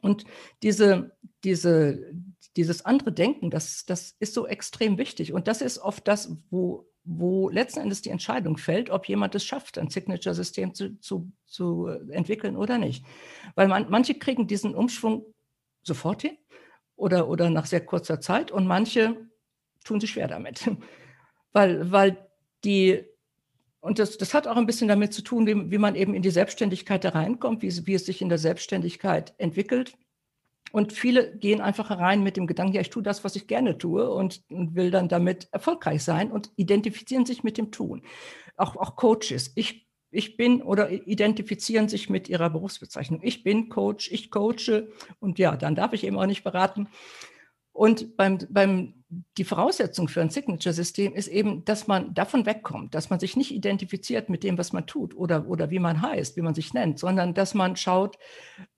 Und 0.01 0.25
diese, 0.63 1.17
diese, 1.43 2.13
dieses 2.57 2.85
andere 2.85 3.13
Denken, 3.13 3.51
das, 3.51 3.85
das 3.85 4.17
ist 4.19 4.35
so 4.35 4.47
extrem 4.47 4.99
wichtig. 4.99 5.33
Und 5.33 5.47
das 5.47 5.61
ist 5.61 5.79
oft 5.79 6.09
das, 6.09 6.37
wo, 6.51 6.89
wo 7.05 7.51
letzten 7.51 7.81
Endes 7.81 8.03
die 8.03 8.11
Entscheidung 8.11 8.57
fällt, 8.57 8.91
ob 8.91 9.09
jemand 9.09 9.35
es 9.35 9.45
schafft, 9.45 9.79
ein 9.79 9.91
Signature-System 9.91 10.75
zu, 10.75 10.99
zu, 11.01 11.31
zu 11.47 11.87
entwickeln 12.11 12.57
oder 12.57 12.79
nicht. 12.79 13.05
Weil 13.55 13.69
man, 13.69 13.87
manche 13.91 14.15
kriegen 14.15 14.47
diesen 14.47 14.75
Umschwung 14.75 15.27
sofort 15.83 16.23
hin 16.23 16.37
oder, 16.97 17.29
oder 17.29 17.51
nach 17.51 17.67
sehr 17.67 17.85
kurzer 17.85 18.21
Zeit 18.21 18.51
und 18.51 18.67
manche 18.67 19.17
tun 19.85 20.01
sich 20.01 20.11
schwer 20.11 20.29
damit. 20.29 20.69
weil, 21.53 21.93
weil 21.93 22.27
die, 22.65 23.05
und 23.81 23.99
das, 23.99 24.17
das 24.17 24.35
hat 24.35 24.49
auch 24.49 24.57
ein 24.57 24.67
bisschen 24.67 24.89
damit 24.89 25.13
zu 25.13 25.23
tun, 25.23 25.47
wie, 25.47 25.71
wie 25.71 25.79
man 25.79 25.95
eben 25.95 26.15
in 26.15 26.23
die 26.23 26.31
Selbstständigkeit 26.31 27.05
da 27.05 27.11
reinkommt, 27.11 27.63
wie, 27.63 27.87
wie 27.87 27.95
es 27.95 28.07
sich 28.07 28.23
in 28.23 28.31
der 28.31 28.39
Selbstständigkeit 28.39 29.35
entwickelt. 29.39 29.97
Und 30.77 30.93
viele 30.93 31.35
gehen 31.35 31.63
einfach 31.63 31.89
herein 31.89 32.23
mit 32.23 32.37
dem 32.37 32.47
Gedanken, 32.47 32.75
ja, 32.75 32.83
ich 32.83 32.91
tue 32.91 33.03
das, 33.03 33.25
was 33.25 33.35
ich 33.35 33.47
gerne 33.47 33.79
tue 33.79 34.11
und, 34.11 34.43
und, 34.51 34.75
will 34.75 34.91
dann 34.91 35.09
damit 35.09 35.49
erfolgreich 35.51 36.05
sein 36.05 36.31
und 36.31 36.51
identifizieren 36.57 37.25
sich 37.25 37.43
mit 37.43 37.57
dem 37.57 37.71
Tun. 37.73 38.03
Auch, 38.59 38.77
auch 38.77 38.95
Coaches. 38.95 39.53
Ich, 39.55 39.89
ich 40.11 40.37
bin 40.37 40.61
oder 40.61 40.91
identifizieren 40.91 41.89
sich 41.89 42.11
mit 42.11 42.29
ihrer 42.29 42.51
Berufsbezeichnung. 42.51 43.21
Ich 43.23 43.43
bin 43.43 43.71
Coach, 43.71 44.13
ich 44.13 44.31
coache 44.31 44.89
und 45.19 45.39
ja, 45.39 45.57
dann 45.57 45.77
darf 45.77 45.95
ich 45.95 46.05
eben 46.05 46.19
auch 46.19 46.27
nicht 46.27 46.45
beraten. 46.45 46.89
Und 47.73 48.19
beim, 48.19 48.39
beim, 48.51 49.05
die 49.39 49.45
Voraussetzung 49.45 50.09
für 50.09 50.21
ein 50.21 50.29
Signature-System 50.29 51.15
ist 51.15 51.29
eben, 51.29 51.65
dass 51.65 51.87
man 51.87 52.13
davon 52.13 52.45
wegkommt, 52.45 52.95
dass 52.95 53.09
man 53.09 53.19
sich 53.19 53.35
nicht 53.35 53.51
identifiziert 53.51 54.29
mit 54.29 54.43
dem, 54.43 54.59
was 54.59 54.75
man 54.75 54.87
tut 54.87 55.17
oder, 55.17 55.49
oder 55.49 55.71
wie 55.71 55.79
man 55.79 56.03
heißt, 56.03 56.37
wie 56.37 56.43
man 56.43 56.55
sich 56.55 56.75
nennt, 56.75 56.99
sondern 56.99 57.33
dass 57.33 57.55
man 57.55 57.77
schaut, 57.77 58.19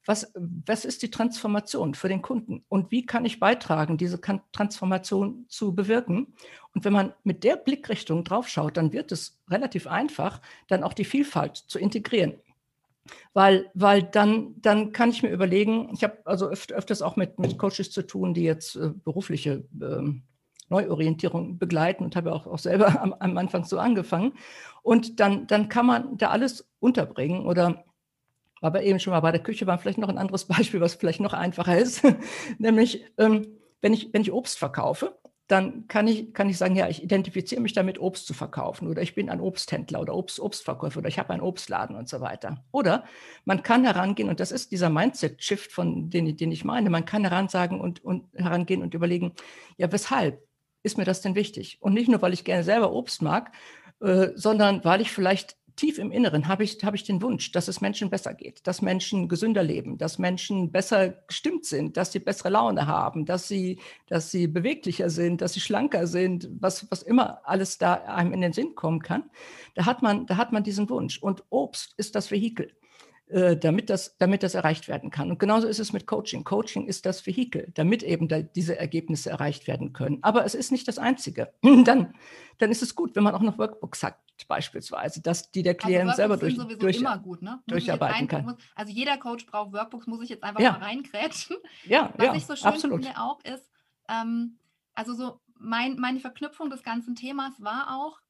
was, 0.09 0.33
was 0.35 0.87
ist 0.87 1.03
die 1.03 1.11
Transformation 1.11 1.93
für 1.93 2.09
den 2.09 2.23
Kunden 2.23 2.65
und 2.71 2.91
wie 2.91 3.05
kann 3.05 3.27
ich 3.27 3.41
beitragen, 3.41 3.99
diese 3.99 4.19
Transformation 4.53 5.45
zu 5.49 5.75
bewirken. 5.75 6.33
Und 6.75 6.87
wenn 6.87 6.95
man 6.95 7.13
mit 7.25 7.45
der 7.45 7.57
Blickrichtung 7.57 8.25
draufschaut, 8.25 8.79
dann 8.79 8.95
wird 8.95 9.13
es 9.13 9.39
relativ 9.51 9.87
einfach, 9.87 10.41
dann 10.67 10.83
auch 10.83 10.95
die 10.95 11.05
Vielfalt 11.05 11.59
zu 11.59 11.79
integrieren 11.79 12.35
weil, 13.33 13.71
weil 13.73 14.03
dann, 14.03 14.55
dann 14.61 14.93
kann 14.93 15.09
ich 15.09 15.23
mir 15.23 15.31
überlegen, 15.31 15.89
ich 15.95 16.05
habe 16.05 16.19
also 16.27 16.51
öf 16.51 16.67
öfters 16.71 17.01
auch 17.01 17.17
mit, 17.17 17.39
mit 17.39 17.57
Coaches 17.57 17.91
zu 17.91 18.07
tun, 18.07 18.35
die 18.35 18.43
jetzt 18.43 18.77
äh, 18.77 18.91
berufliche 19.03 19.65
äh, 19.81 20.13
Neuorientierung 20.69 21.59
begleiten 21.59 22.05
und 22.05 22.17
habe 22.17 22.35
auch, 22.35 22.47
auch 22.47 22.59
selber 22.59 23.01
am, 23.03 23.15
am, 23.15 23.39
Anfang 23.39 23.65
so 23.65 23.79
angefangen. 23.79 24.35
Und 24.83 25.21
dann, 25.21 25.47
dann 25.47 25.71
kann 25.71 25.87
man 25.87 26.19
da 26.19 26.29
alles 26.29 26.69
unterbringen 26.81 27.47
oder 27.47 27.85
aber 28.61 28.83
eben 28.83 29.01
schon 29.01 29.13
mal 29.13 29.21
bei 29.21 29.33
der 29.33 29.43
Küche 29.43 29.67
war 29.67 29.79
vielleicht 29.79 29.99
noch 29.99 30.09
ein 30.09 30.19
anderes 30.19 30.45
Beispiel, 30.47 30.81
was 30.81 30.95
vielleicht 30.95 31.21
noch 31.21 31.33
einfacher 31.33 31.79
ist, 31.79 32.03
nämlich 32.59 33.05
ähm, 33.19 33.47
wenn, 33.81 33.93
ich, 33.93 34.13
wenn 34.13 34.23
ich 34.23 34.33
Obst 34.33 34.59
verkaufe 34.59 35.19
dann 35.49 35.89
kann 35.89 36.07
ich, 36.07 36.35
kann 36.35 36.51
ich 36.51 36.59
sagen, 36.59 36.77
ja, 36.77 36.89
ich 36.89 37.03
identifiziere 37.03 37.63
mich 37.63 37.73
damit, 37.73 37.99
Obst 37.99 38.27
zu 38.27 38.35
verkaufen 38.35 38.87
oder 38.87 39.01
ich 39.01 39.15
bin 39.15 39.31
ein 39.31 39.41
Obsthändler 39.41 40.01
oder 40.01 40.15
Obst, 40.15 40.39
Obstverkäufer 40.39 40.99
oder 40.99 41.09
ich 41.09 41.19
habe 41.19 41.31
einen 41.31 41.43
Obstladen 41.43 41.97
und 41.97 42.07
so 42.07 42.21
weiter. 42.21 42.63
Oder 42.71 43.05
man 43.47 43.63
kann 43.63 43.85
herangehen, 43.85 44.29
und 44.29 44.41
das 44.41 44.53
ist 44.53 44.73
dieser 44.73 44.91
Mindset-Shift, 44.91 45.73
von 45.73 46.11
den, 46.11 46.37
den 46.37 46.53
ich 46.53 46.65
meine, 46.67 46.91
man 46.91 47.07
kann 47.07 47.25
heransagen 47.25 47.81
und, 47.81 48.05
und 48.05 48.27
herangehen 48.35 48.83
und 48.83 48.93
überlegen, 48.93 49.33
ja, 49.79 49.91
weshalb 49.91 50.47
ist 50.83 50.99
mir 50.99 51.05
das 51.05 51.23
denn 51.23 51.35
wichtig? 51.35 51.79
Und 51.81 51.95
nicht 51.95 52.09
nur, 52.11 52.21
weil 52.21 52.35
ich 52.35 52.45
gerne 52.45 52.63
selber 52.63 52.93
Obst 52.93 53.23
mag, 53.23 53.51
äh, 54.01 54.29
sondern 54.35 54.85
weil 54.85 55.01
ich 55.01 55.11
vielleicht 55.11 55.57
tief 55.79 55.99
im 55.99 56.11
Inneren 56.11 56.49
habe 56.49 56.65
ich, 56.65 56.83
habe 56.85 56.97
ich 56.97 57.05
den 57.05 57.23
Wunsch, 57.23 57.53
dass 57.53 57.69
es 57.69 57.81
Menschen 57.81 58.11
besser 58.11 58.35
geht, 58.35 58.67
dass 58.67 58.83
Menschen 58.83 59.29
gesünder 59.29 59.63
leben, 59.63 59.97
dass 59.97 60.19
Menschen 60.19 60.71
besser 60.73 61.11
gestimmt 61.27 61.65
sind, 61.65 61.97
dass 61.97 62.13
sie 62.13 62.19
bessere 62.19 62.51
Laune 62.51 62.87
haben, 62.87 63.25
dass 63.25 63.49
sie, 63.49 63.79
dass 64.09 64.31
sie 64.31 64.49
beweglicher 64.49 65.09
sind, 65.09 65.41
dass 65.41 65.55
sie 65.55 65.61
schlanker 65.61 66.07
sind, 66.07 66.51
was, 66.61 66.91
was 66.91 67.03
immer 67.03 67.41
alles 67.45 67.79
da 67.79 67.95
einem 67.95 68.33
in 68.33 68.41
den 68.41 68.53
Sinn 68.53 68.75
kommen 68.75 69.01
kann. 69.01 69.31
Da 69.75 69.87
hat 69.87 70.03
man, 70.03 70.27
da 70.27 70.37
hat 70.37 70.53
man 70.53 70.65
diesen 70.65 70.91
Wunsch. 70.91 71.23
Und 71.23 71.45
Obst 71.51 71.95
ist 71.97 72.15
das 72.15 72.31
Vehikel. 72.31 72.73
Äh, 73.31 73.59
damit 73.59 73.91
das, 73.91 74.17
damit 74.17 74.43
das 74.43 74.55
erreicht 74.55 74.89
werden 74.89 75.11
kann. 75.11 75.31
Und 75.31 75.39
genauso 75.39 75.69
ist 75.69 75.81
es 75.81 75.93
mit 75.93 76.07
Coaching. 76.07 76.45
Coaching 76.45 76.87
ist 76.87 77.05
das 77.05 77.27
Vehikel, 77.27 77.71
damit 77.75 78.03
eben 78.03 78.27
da 78.27 78.41
diese 78.41 78.79
Ergebnisse 78.79 79.29
erreicht 79.29 79.67
werden 79.67 79.93
können. 79.93 80.19
Aber 80.23 80.47
es 80.47 80.55
ist 80.55 80.73
nicht 80.73 80.89
das 80.89 80.99
Einzige. 80.99 81.53
Dann, 81.63 82.15
dann 82.57 82.71
ist 82.71 82.83
es 82.83 82.95
gut, 82.95 83.15
wenn 83.15 83.23
man 83.23 83.35
auch 83.35 83.43
noch 83.43 83.59
Workbooks 83.59 84.03
hat, 84.03 84.17
beispielsweise, 84.47 85.23
dass 85.23 85.51
die 85.51 85.63
der 85.63 85.75
also 85.75 85.87
Klient 85.87 86.03
also 86.03 86.17
selber 86.17 86.37
durch, 86.37 86.57
durch, 86.57 87.05
gut, 87.23 87.43
ne? 87.43 87.63
durcharbeiten 87.67 88.29
kann. 88.29 88.45
Muss, 88.45 88.57
also 88.75 88.93
jeder 88.93 89.19
Coach 89.19 89.47
braucht 89.47 89.73
Workbooks, 89.73 90.07
muss 90.07 90.23
ich 90.23 90.29
jetzt 90.29 90.45
einfach 90.45 90.61
ja. 90.61 90.73
mal 90.73 90.83
reinkrätschen. 90.83 91.57
Ja, 91.85 92.13
Was 92.17 92.27
ja, 92.27 92.35
ich 92.35 92.47
so 92.47 92.57
schön 92.57 92.67
absolut. 92.67 93.05
finde 93.05 93.21
auch 93.21 93.43
ist, 93.45 93.71
ähm, 94.09 94.59
also 94.95 95.15
so 95.15 95.41
mein, 95.59 95.97
meine 95.97 96.21
Verknüpfung 96.21 96.71
des 96.71 96.83
ganzen 96.83 97.15
Themas 97.17 97.61
war 97.61 97.97
auch, 97.97 98.21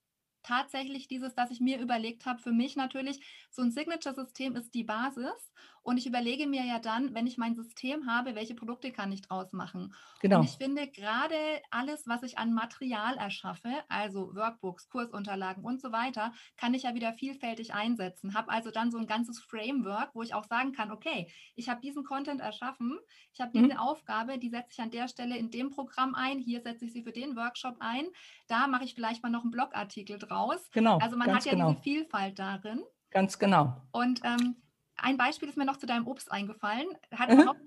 tatsächlich 0.42 1.08
dieses, 1.08 1.34
dass 1.34 1.50
ich 1.50 1.60
mir 1.60 1.78
überlegt 1.78 2.24
habe, 2.24 2.40
für 2.40 2.52
mich 2.52 2.74
natürlich, 2.74 3.20
so 3.50 3.62
ein 3.62 3.70
Signature-System 3.70 4.56
ist 4.56 4.74
die 4.74 4.84
Basis. 4.84 5.52
Und 5.82 5.96
ich 5.96 6.06
überlege 6.06 6.46
mir 6.46 6.64
ja 6.64 6.78
dann, 6.78 7.14
wenn 7.14 7.26
ich 7.26 7.38
mein 7.38 7.54
System 7.54 8.06
habe, 8.06 8.34
welche 8.34 8.54
Produkte 8.54 8.92
kann 8.92 9.12
ich 9.12 9.22
draus 9.22 9.52
machen. 9.52 9.94
Genau. 10.20 10.40
Und 10.40 10.44
ich 10.44 10.56
finde 10.56 10.88
gerade 10.88 11.36
alles, 11.70 12.06
was 12.06 12.22
ich 12.22 12.38
an 12.38 12.52
Material 12.52 13.16
erschaffe, 13.16 13.70
also 13.88 14.34
Workbooks, 14.34 14.88
Kursunterlagen 14.88 15.64
und 15.64 15.80
so 15.80 15.92
weiter, 15.92 16.32
kann 16.56 16.74
ich 16.74 16.82
ja 16.82 16.94
wieder 16.94 17.12
vielfältig 17.12 17.74
einsetzen. 17.74 18.34
Habe 18.34 18.50
also 18.50 18.70
dann 18.70 18.90
so 18.90 18.98
ein 18.98 19.06
ganzes 19.06 19.38
Framework, 19.40 20.10
wo 20.14 20.22
ich 20.22 20.34
auch 20.34 20.44
sagen 20.44 20.72
kann, 20.72 20.90
okay, 20.90 21.30
ich 21.54 21.68
habe 21.68 21.80
diesen 21.80 22.04
Content 22.04 22.40
erschaffen, 22.40 22.98
ich 23.32 23.40
habe 23.40 23.52
diese 23.52 23.74
mhm. 23.74 23.78
Aufgabe, 23.78 24.38
die 24.38 24.50
setze 24.50 24.70
ich 24.72 24.80
an 24.80 24.90
der 24.90 25.08
Stelle 25.08 25.36
in 25.36 25.50
dem 25.50 25.70
Programm 25.70 26.14
ein, 26.14 26.38
hier 26.38 26.60
setze 26.60 26.84
ich 26.84 26.92
sie 26.92 27.02
für 27.02 27.12
den 27.12 27.36
Workshop 27.36 27.76
ein, 27.80 28.06
da 28.46 28.66
mache 28.66 28.84
ich 28.84 28.94
vielleicht 28.94 29.22
mal 29.22 29.30
noch 29.30 29.42
einen 29.42 29.50
Blogartikel 29.50 30.18
draus. 30.18 30.70
Genau. 30.72 30.98
Also 30.98 31.16
man 31.16 31.34
hat 31.34 31.44
ja 31.44 31.52
genau. 31.52 31.70
diese 31.70 31.82
Vielfalt 31.82 32.38
darin. 32.38 32.82
Ganz 33.10 33.38
genau. 33.38 33.76
Und 33.92 34.20
ähm, 34.24 34.56
ein 34.98 35.16
Beispiel 35.16 35.48
ist 35.48 35.56
mir 35.56 35.64
noch 35.64 35.78
zu 35.78 35.86
deinem 35.86 36.06
Obst 36.06 36.30
eingefallen. 36.30 36.86
Hat 37.12 37.30
mhm. 37.30 37.40
überhaupt 37.40 37.60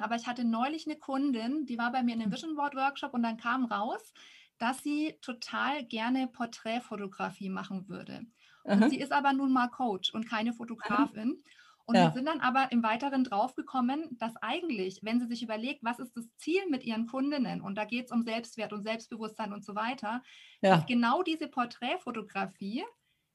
aber 0.00 0.16
ich 0.16 0.26
hatte 0.26 0.44
neulich 0.44 0.86
eine 0.86 0.96
Kundin, 0.96 1.66
die 1.66 1.78
war 1.78 1.92
bei 1.92 2.02
mir 2.02 2.14
in 2.14 2.22
einem 2.22 2.32
Vision 2.32 2.54
Board 2.54 2.76
Workshop 2.76 3.14
und 3.14 3.22
dann 3.22 3.36
kam 3.36 3.64
raus, 3.64 4.12
dass 4.58 4.82
sie 4.82 5.16
total 5.22 5.84
gerne 5.84 6.28
Porträtfotografie 6.28 7.48
machen 7.48 7.88
würde. 7.88 8.22
Und 8.64 8.80
mhm. 8.80 8.90
sie 8.90 8.98
ist 8.98 9.12
aber 9.12 9.32
nun 9.32 9.52
mal 9.52 9.68
Coach 9.68 10.12
und 10.12 10.28
keine 10.28 10.52
Fotografin. 10.52 11.28
Mhm. 11.28 11.42
Und 11.86 11.94
ja. 11.94 12.04
wir 12.04 12.10
sind 12.12 12.26
dann 12.26 12.40
aber 12.40 12.70
im 12.70 12.82
Weiteren 12.82 13.24
draufgekommen, 13.24 14.18
dass 14.18 14.36
eigentlich, 14.42 15.00
wenn 15.02 15.20
sie 15.20 15.26
sich 15.26 15.42
überlegt, 15.42 15.82
was 15.82 15.98
ist 15.98 16.14
das 16.14 16.28
Ziel 16.36 16.60
mit 16.68 16.84
ihren 16.84 17.06
Kundinnen, 17.06 17.62
und 17.62 17.76
da 17.76 17.86
geht 17.86 18.06
es 18.06 18.12
um 18.12 18.22
Selbstwert 18.24 18.74
und 18.74 18.82
Selbstbewusstsein 18.82 19.54
und 19.54 19.64
so 19.64 19.74
weiter, 19.74 20.22
ja. 20.60 20.76
dass 20.76 20.86
genau 20.86 21.22
diese 21.22 21.48
Porträtfotografie 21.48 22.84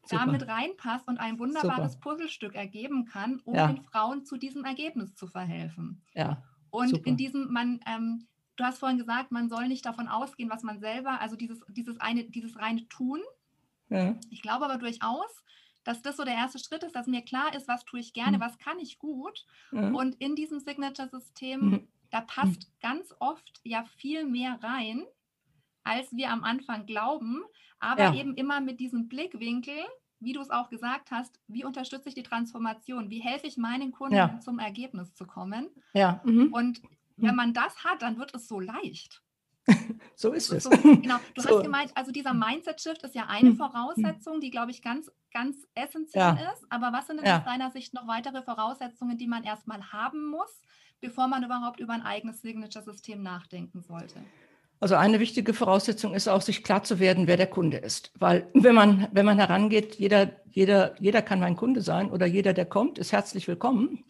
Super. 0.06 0.26
damit 0.26 0.48
reinpasst 0.48 1.08
und 1.08 1.18
ein 1.18 1.40
wunderbares 1.40 1.94
Super. 1.94 2.12
Puzzlestück 2.12 2.56
ergeben 2.56 3.06
kann, 3.06 3.40
um 3.46 3.56
ja. 3.56 3.68
den 3.68 3.84
Frauen 3.84 4.26
zu 4.26 4.38
diesem 4.38 4.66
Ergebnis 4.66 5.16
zu 5.16 5.28
verhelfen. 5.28 6.02
Ja. 6.14 6.44
Und 6.72 6.90
Super. 6.90 7.08
in 7.08 7.18
diesem, 7.18 7.52
man, 7.52 7.80
ähm, 7.86 8.28
du 8.56 8.64
hast 8.64 8.80
vorhin 8.80 8.98
gesagt, 8.98 9.32
man 9.32 9.50
soll 9.50 9.68
nicht 9.68 9.86
davon 9.86 10.08
ausgehen, 10.08 10.50
was 10.50 10.64
man 10.64 10.80
selber, 10.80 11.22
also 11.22 11.36
dieses, 11.36 11.62
dieses 11.70 12.00
eine, 12.00 12.26
dieses 12.26 12.58
reine 12.60 12.88
Tun. 12.90 13.22
Ja. 13.90 14.16
Ich 14.30 14.42
glaube 14.42 14.66
aber 14.66 14.78
durchaus, 14.78 15.44
dass 15.84 16.02
das 16.02 16.18
so 16.18 16.24
der 16.24 16.36
erste 16.36 16.60
Schritt 16.60 16.84
ist, 16.84 16.96
dass 16.96 17.08
mir 17.08 17.22
klar 17.22 17.56
ist, 17.56 17.68
was 17.68 17.86
tue 17.86 18.00
ich 18.00 18.14
gerne, 18.14 18.38
mhm. 18.38 18.42
was 18.42 18.58
kann 18.58 18.80
ich 18.80 19.00
gut. 19.00 19.46
Mhm. 19.72 19.96
Und 19.96 20.16
in 20.16 20.36
diesem 20.36 20.60
Signature-System, 20.60 21.60
mhm. 21.62 21.88
da 22.10 22.22
passt 22.22 22.62
mhm. 22.62 22.80
ganz 22.82 23.14
oft 23.20 23.62
ja 23.64 23.84
viel 23.98 24.26
mehr 24.26 24.60
rein, 24.62 25.04
als 25.84 26.12
wir 26.16 26.32
am 26.32 26.44
Anfang 26.44 26.86
glauben, 26.86 27.44
aber 27.80 28.04
ja. 28.04 28.14
eben 28.16 28.36
immer 28.36 28.62
mit 28.62 28.80
diesem 28.80 29.08
Blickwinkel, 29.08 29.76
wie 30.20 30.34
du 30.34 30.42
es 30.42 30.50
auch 30.50 30.70
gesagt 30.70 31.12
hast, 31.12 31.40
wie 31.48 31.66
unterstütze 31.66 32.10
ich 32.10 32.16
die 32.16 32.24
Transformation? 32.24 33.10
Wie 33.10 33.20
helfe 33.20 33.48
ich 33.48 33.58
meinen 33.58 33.92
Kunden 33.92 34.16
ja. 34.16 34.40
zum 34.40 34.60
Ergebnis 34.60 35.14
zu 35.14 35.26
kommen? 35.26 35.70
Ja. 35.94 36.22
Mhm. 36.24 36.54
Und 36.54 36.82
wenn 37.18 37.32
mhm. 37.32 37.36
man 37.36 37.54
das 37.54 37.84
hat, 37.84 38.02
dann 38.02 38.18
wird 38.18 38.34
es 38.34 38.48
so 38.48 38.60
leicht. 38.60 39.22
so 40.16 40.32
ist 40.34 40.52
es. 40.52 40.64
So, 40.64 40.70
genau. 40.70 41.18
Du 41.36 41.42
so. 41.42 41.50
hast 41.50 41.64
gemeint, 41.64 41.92
also 41.96 42.12
dieser 42.12 42.34
Mindset-Shift 42.34 43.04
ist 43.04 43.16
ja 43.16 43.28
eine 43.28 43.52
mhm. 43.52 43.58
Voraussetzung, 43.58 44.40
die, 44.40 44.50
glaube 44.50 44.72
ich, 44.72 44.82
ganz, 44.82 45.12
ganz 45.32 45.58
essentiell 45.74 46.22
ja. 46.22 46.52
ist. 46.54 46.66
Aber 46.70 46.92
was 46.92 47.08
sind 47.08 47.18
denn 47.18 47.28
ja. 47.28 47.40
aus 47.40 47.46
deiner 47.46 47.72
Sicht 47.72 47.94
noch 47.94 48.08
weitere 48.08 48.42
Voraussetzungen, 48.44 49.18
die 49.18 49.28
man 49.28 49.44
erstmal 49.44 49.92
haben 49.92 50.28
muss, 50.28 50.62
bevor 51.02 51.28
man 51.28 51.44
überhaupt 51.44 51.80
über 51.80 51.94
ein 51.94 52.02
eigenes 52.02 52.42
Signature-System 52.42 53.22
nachdenken 53.22 53.82
sollte? 53.82 54.24
Also 54.84 54.96
eine 54.96 55.22
wichtige 55.22 55.54
Voraussetzung 55.54 56.14
ist 56.14 56.28
auch, 56.28 56.42
sich 56.42 56.62
klar 56.62 56.84
zu 56.84 57.00
werden, 57.00 57.26
wer 57.26 57.38
der 57.38 57.48
Kunde 57.48 57.78
ist. 57.78 58.12
Weil 58.20 58.50
wenn 58.54 58.76
man, 58.76 59.08
wenn 59.14 59.26
man 59.26 59.38
herangeht, 59.40 59.96
jeder, 59.96 60.32
jeder, 60.52 60.94
jeder 61.00 61.22
kann 61.22 61.40
mein 61.40 61.56
Kunde 61.56 61.80
sein 61.80 62.12
oder 62.12 62.26
jeder, 62.26 62.52
der 62.52 62.66
kommt, 62.66 63.00
ist 63.00 63.14
herzlich 63.14 63.48
willkommen. 63.48 64.04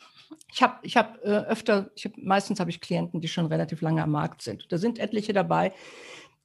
Ich 0.52 0.64
habe 0.64 0.80
ich 0.82 0.98
hab, 0.98 1.24
äh, 1.24 1.28
öfter, 1.28 1.92
ich 1.94 2.06
hab, 2.06 2.18
meistens 2.18 2.60
habe 2.60 2.72
ich 2.72 2.82
Klienten, 2.82 3.22
die 3.22 3.28
schon 3.28 3.46
relativ 3.46 3.82
lange 3.82 4.02
am 4.02 4.10
Markt 4.10 4.42
sind. 4.42 4.66
Da 4.72 4.80
sind 4.80 4.98
etliche 4.98 5.32
dabei, 5.32 5.74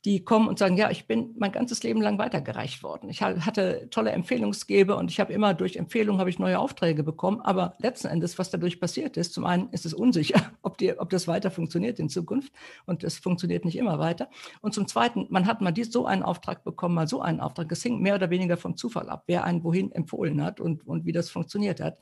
die 0.04 0.24
kommen 0.24 0.46
und 0.46 0.58
sagen, 0.58 0.76
ja, 0.76 0.90
ich 0.90 1.06
bin 1.06 1.34
mein 1.38 1.50
ganzes 1.50 1.82
Leben 1.82 2.00
lang 2.00 2.18
weitergereicht 2.18 2.84
worden. 2.84 3.10
Ich 3.10 3.20
hatte 3.20 3.88
tolle 3.90 4.12
Empfehlungsgeber 4.12 4.96
und 4.96 5.10
ich 5.10 5.18
habe 5.18 5.32
immer 5.32 5.54
durch 5.54 5.76
Empfehlungen 5.76 6.20
habe 6.20 6.30
ich 6.30 6.38
neue 6.38 6.58
Aufträge 6.58 7.02
bekommen. 7.02 7.40
Aber 7.40 7.74
letzten 7.78 8.06
Endes, 8.06 8.38
was 8.38 8.50
dadurch 8.50 8.78
passiert 8.78 9.16
ist, 9.16 9.34
zum 9.34 9.44
einen 9.44 9.68
ist 9.70 9.84
es 9.84 9.94
unsicher, 9.94 10.52
ob, 10.62 10.78
die, 10.78 10.96
ob 10.96 11.10
das 11.10 11.26
weiter 11.26 11.50
funktioniert 11.50 11.98
in 11.98 12.08
Zukunft 12.08 12.52
und 12.86 13.02
es 13.02 13.18
funktioniert 13.18 13.64
nicht 13.64 13.76
immer 13.76 13.98
weiter. 13.98 14.28
Und 14.60 14.72
zum 14.72 14.86
Zweiten, 14.86 15.26
man 15.30 15.46
hat 15.46 15.60
mal 15.60 15.72
dies, 15.72 15.90
so 15.90 16.06
einen 16.06 16.22
Auftrag 16.22 16.62
bekommen, 16.62 16.94
mal 16.94 17.08
so 17.08 17.20
einen 17.20 17.40
Auftrag. 17.40 17.70
Es 17.72 17.82
hing 17.82 18.00
mehr 18.00 18.14
oder 18.14 18.30
weniger 18.30 18.56
vom 18.56 18.76
Zufall 18.76 19.08
ab, 19.08 19.24
wer 19.26 19.44
einen 19.44 19.64
wohin 19.64 19.90
empfohlen 19.90 20.42
hat 20.44 20.60
und, 20.60 20.86
und 20.86 21.06
wie 21.06 21.12
das 21.12 21.28
funktioniert 21.28 21.80
hat. 21.80 21.98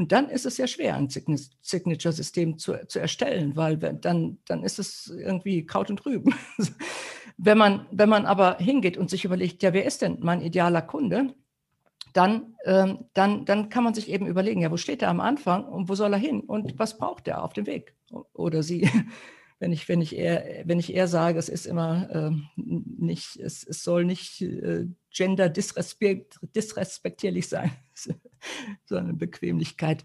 Und 0.00 0.12
dann 0.12 0.30
ist 0.30 0.46
es 0.46 0.56
sehr 0.56 0.66
schwer, 0.66 0.96
ein 0.96 1.10
Signature-System 1.10 2.56
zu, 2.56 2.86
zu 2.86 2.98
erstellen, 2.98 3.54
weil 3.54 3.76
dann, 3.76 4.38
dann 4.46 4.62
ist 4.62 4.78
es 4.78 5.08
irgendwie 5.08 5.66
Kraut 5.66 5.90
und 5.90 6.06
Rüben. 6.06 6.34
wenn, 7.42 7.58
man, 7.58 7.86
wenn 7.90 8.08
man 8.08 8.26
aber 8.26 8.58
hingeht 8.58 8.96
und 8.96 9.10
sich 9.10 9.24
überlegt, 9.24 9.62
ja, 9.62 9.72
wer 9.72 9.84
ist 9.84 10.02
denn 10.02 10.18
mein 10.20 10.42
idealer 10.42 10.82
Kunde? 10.82 11.34
Dann, 12.12 12.56
ähm, 12.64 13.06
dann, 13.14 13.44
dann 13.44 13.68
kann 13.68 13.84
man 13.84 13.94
sich 13.94 14.08
eben 14.08 14.26
überlegen, 14.26 14.60
ja, 14.62 14.70
wo 14.70 14.76
steht 14.76 15.02
er 15.02 15.08
am 15.10 15.20
Anfang 15.20 15.64
und 15.64 15.88
wo 15.88 15.94
soll 15.94 16.12
er 16.12 16.18
hin 16.18 16.40
und 16.40 16.78
was 16.78 16.98
braucht 16.98 17.28
er 17.28 17.44
auf 17.44 17.52
dem 17.52 17.66
Weg 17.66 17.94
oder 18.32 18.62
sie 18.62 18.88
wenn 19.60 19.72
ich, 19.72 19.88
wenn 19.88 20.00
ich 20.00 20.16
eher, 20.16 20.62
wenn 20.64 20.78
ich 20.80 20.92
eher 20.92 21.06
sage, 21.06 21.38
es 21.38 21.50
ist 21.50 21.66
immer 21.66 22.08
äh, 22.10 22.30
nicht, 22.56 23.36
es, 23.36 23.62
es 23.62 23.84
soll 23.84 24.06
nicht 24.06 24.40
äh, 24.40 24.86
gender 25.10 25.50
disrespektierlich 25.50 27.46
sein, 27.48 27.70
sondern 28.86 29.18
Bequemlichkeit. 29.18 30.02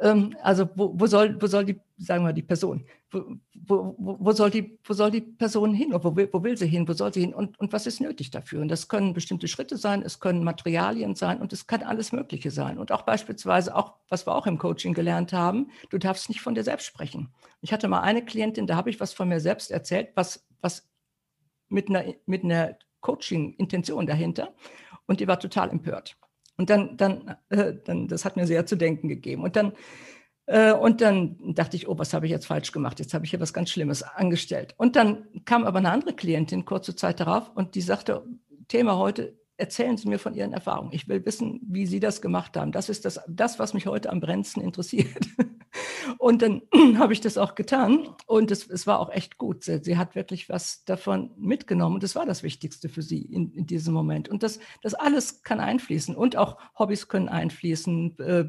Ähm, 0.00 0.36
also 0.42 0.68
wo, 0.74 0.92
wo, 0.98 1.06
soll, 1.06 1.40
wo 1.40 1.46
soll 1.46 1.64
die, 1.64 1.80
sagen 1.98 2.24
wir 2.24 2.32
die 2.32 2.42
Person, 2.42 2.84
wo, 3.14 3.94
wo, 3.98 4.16
wo, 4.20 4.32
soll, 4.32 4.50
die, 4.50 4.78
wo 4.84 4.92
soll 4.92 5.10
die 5.10 5.20
Person 5.20 5.72
hin? 5.72 5.92
Wo 5.92 6.16
will, 6.16 6.28
wo 6.32 6.42
will 6.42 6.56
sie 6.56 6.66
hin? 6.66 6.86
Wo 6.88 6.92
soll 6.92 7.12
sie 7.12 7.20
hin? 7.20 7.34
Und, 7.34 7.58
und 7.58 7.72
was 7.72 7.86
ist 7.86 8.00
nötig 8.00 8.30
dafür? 8.30 8.60
Und 8.60 8.68
das 8.68 8.88
können 8.88 9.14
bestimmte 9.14 9.48
Schritte 9.48 9.76
sein, 9.76 10.02
es 10.02 10.20
können 10.20 10.44
Materialien 10.44 11.14
sein 11.14 11.40
und 11.40 11.52
es 11.52 11.66
kann 11.66 11.82
alles 11.82 12.12
Mögliche 12.12 12.50
sein. 12.50 12.78
Und 12.78 12.92
auch 12.92 13.02
beispielsweise, 13.02 13.74
auch 13.74 13.94
was 14.08 14.26
wir 14.26 14.34
auch 14.34 14.46
im 14.46 14.58
Coaching 14.58 14.92
gelernt 14.94 15.32
haben, 15.32 15.70
du 15.90 15.98
darfst 15.98 16.28
nicht 16.28 16.40
von 16.40 16.54
dir 16.54 16.64
selbst 16.64 16.86
sprechen. 16.86 17.32
Ich 17.60 17.72
hatte 17.72 17.88
mal 17.88 18.00
eine 18.00 18.24
Klientin, 18.24 18.66
da 18.66 18.76
habe 18.76 18.90
ich 18.90 19.00
was 19.00 19.12
von 19.12 19.28
mir 19.28 19.40
selbst 19.40 19.70
erzählt, 19.70 20.10
was, 20.14 20.46
was 20.60 20.88
mit 21.68 21.88
einer, 21.88 22.04
mit 22.26 22.44
einer 22.44 22.76
Coaching-Intention 23.00 24.06
dahinter. 24.06 24.54
Und 25.06 25.20
die 25.20 25.28
war 25.28 25.38
total 25.38 25.70
empört. 25.70 26.16
Und 26.56 26.70
dann, 26.70 26.96
dann, 26.96 27.36
äh, 27.50 27.74
dann, 27.84 28.08
das 28.08 28.24
hat 28.24 28.36
mir 28.36 28.46
sehr 28.46 28.64
zu 28.66 28.76
denken 28.76 29.08
gegeben. 29.08 29.42
Und 29.42 29.56
dann, 29.56 29.72
und 30.46 31.00
dann 31.00 31.54
dachte 31.54 31.76
ich, 31.76 31.88
oh, 31.88 31.98
was 31.98 32.12
habe 32.12 32.26
ich 32.26 32.32
jetzt 32.32 32.46
falsch 32.46 32.72
gemacht? 32.72 33.00
Jetzt 33.00 33.14
habe 33.14 33.24
ich 33.24 33.30
hier 33.30 33.40
was 33.40 33.54
ganz 33.54 33.70
Schlimmes 33.70 34.02
angestellt. 34.02 34.74
Und 34.76 34.96
dann 34.96 35.26
kam 35.44 35.64
aber 35.64 35.78
eine 35.78 35.90
andere 35.90 36.12
Klientin 36.12 36.64
kurze 36.64 36.94
Zeit 36.94 37.20
darauf 37.20 37.50
und 37.54 37.74
die 37.74 37.80
sagte, 37.80 38.26
Thema 38.68 38.96
heute, 38.96 39.38
erzählen 39.56 39.96
Sie 39.96 40.08
mir 40.08 40.18
von 40.18 40.34
Ihren 40.34 40.52
Erfahrungen. 40.52 40.92
Ich 40.92 41.08
will 41.08 41.24
wissen, 41.24 41.60
wie 41.66 41.86
Sie 41.86 42.00
das 42.00 42.20
gemacht 42.20 42.56
haben. 42.56 42.72
Das 42.72 42.88
ist 42.88 43.04
das, 43.04 43.20
das 43.28 43.58
was 43.58 43.72
mich 43.72 43.86
heute 43.86 44.10
am 44.10 44.20
brennendsten 44.20 44.62
interessiert. 44.62 45.26
Und 46.18 46.42
dann 46.42 46.62
habe 46.98 47.12
ich 47.12 47.20
das 47.20 47.38
auch 47.38 47.54
getan 47.54 48.08
und 48.26 48.50
es, 48.50 48.68
es 48.68 48.86
war 48.86 49.00
auch 49.00 49.10
echt 49.10 49.38
gut. 49.38 49.64
Sie, 49.64 49.82
sie, 49.82 49.96
hat 49.96 50.14
wirklich 50.14 50.48
was 50.48 50.84
davon 50.84 51.30
mitgenommen 51.36 51.94
und 51.94 52.02
das 52.02 52.14
war 52.14 52.26
das 52.26 52.42
Wichtigste 52.42 52.88
für 52.88 53.02
sie 53.02 53.22
in, 53.22 53.52
in 53.52 53.66
diesem 53.66 53.94
Moment. 53.94 54.28
Und 54.28 54.42
das, 54.42 54.58
das 54.82 54.94
alles 54.94 55.42
kann 55.42 55.60
einfließen 55.60 56.14
und 56.14 56.36
auch 56.36 56.58
Hobbys 56.78 57.08
können 57.08 57.28
einfließen. 57.28 58.18
Äh, 58.18 58.46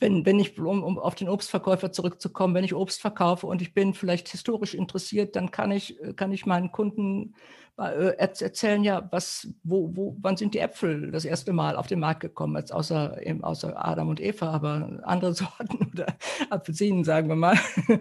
wenn, 0.00 0.26
wenn 0.26 0.38
ich, 0.38 0.58
um, 0.58 0.82
um, 0.82 0.98
auf 0.98 1.14
den 1.14 1.28
Obstverkäufer 1.28 1.92
zurückzukommen, 1.92 2.54
wenn 2.54 2.64
ich 2.64 2.74
Obst 2.74 3.00
verkaufe 3.00 3.46
und 3.46 3.62
ich 3.62 3.74
bin 3.74 3.94
vielleicht 3.94 4.28
historisch 4.28 4.74
interessiert, 4.74 5.36
dann 5.36 5.50
kann 5.50 5.70
ich, 5.70 5.98
kann 6.16 6.32
ich 6.32 6.46
meinen 6.46 6.72
Kunden 6.72 7.34
äh, 7.78 8.16
erzählen, 8.16 8.82
ja, 8.84 9.06
was, 9.10 9.48
wo, 9.62 9.94
wo, 9.94 10.16
wann 10.20 10.36
sind 10.36 10.54
die 10.54 10.60
Äpfel 10.60 11.10
das 11.10 11.24
erste 11.24 11.52
Mal 11.52 11.76
auf 11.76 11.86
den 11.86 12.00
Markt 12.00 12.20
gekommen, 12.20 12.56
als 12.56 12.72
außer, 12.72 13.18
außer 13.42 13.74
Adam 13.76 14.08
und 14.08 14.20
Eva, 14.20 14.50
aber 14.50 15.00
andere 15.02 15.34
Sorten 15.34 15.90
oder 15.92 16.06
Apfelsinen, 16.50 17.04
sagen 17.04 17.28
wir 17.28 17.36
mal. 17.36 17.58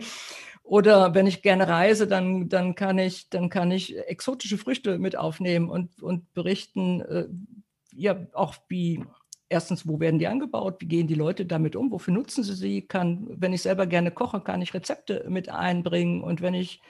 Oder 0.67 1.13
wenn 1.13 1.27
ich 1.27 1.43
gerne 1.43 1.67
reise, 1.67 2.07
dann, 2.07 2.49
dann, 2.49 2.73
kann, 2.73 2.97
ich, 2.97 3.29
dann 3.29 3.49
kann 3.49 3.69
ich 3.69 3.99
exotische 4.07 4.57
Früchte 4.57 4.97
mit 4.97 5.15
aufnehmen 5.15 5.69
und, 5.69 6.01
und 6.01 6.33
berichten, 6.33 7.01
äh, 7.01 7.27
ja, 7.93 8.25
auch 8.33 8.55
wie, 8.67 9.05
erstens, 9.49 9.87
wo 9.87 9.99
werden 9.99 10.19
die 10.19 10.27
angebaut, 10.27 10.77
wie 10.79 10.87
gehen 10.87 11.07
die 11.07 11.15
Leute 11.15 11.45
damit 11.45 11.75
um, 11.75 11.91
wofür 11.91 12.13
nutzen 12.13 12.43
sie 12.43 12.55
sie, 12.55 12.81
kann, 12.81 13.27
wenn 13.29 13.53
ich 13.53 13.61
selber 13.61 13.87
gerne 13.87 14.11
koche, 14.11 14.41
kann 14.41 14.61
ich 14.61 14.73
Rezepte 14.73 15.25
mit 15.29 15.49
einbringen 15.49 16.23
und 16.23 16.41
wenn 16.41 16.53
ich 16.53 16.81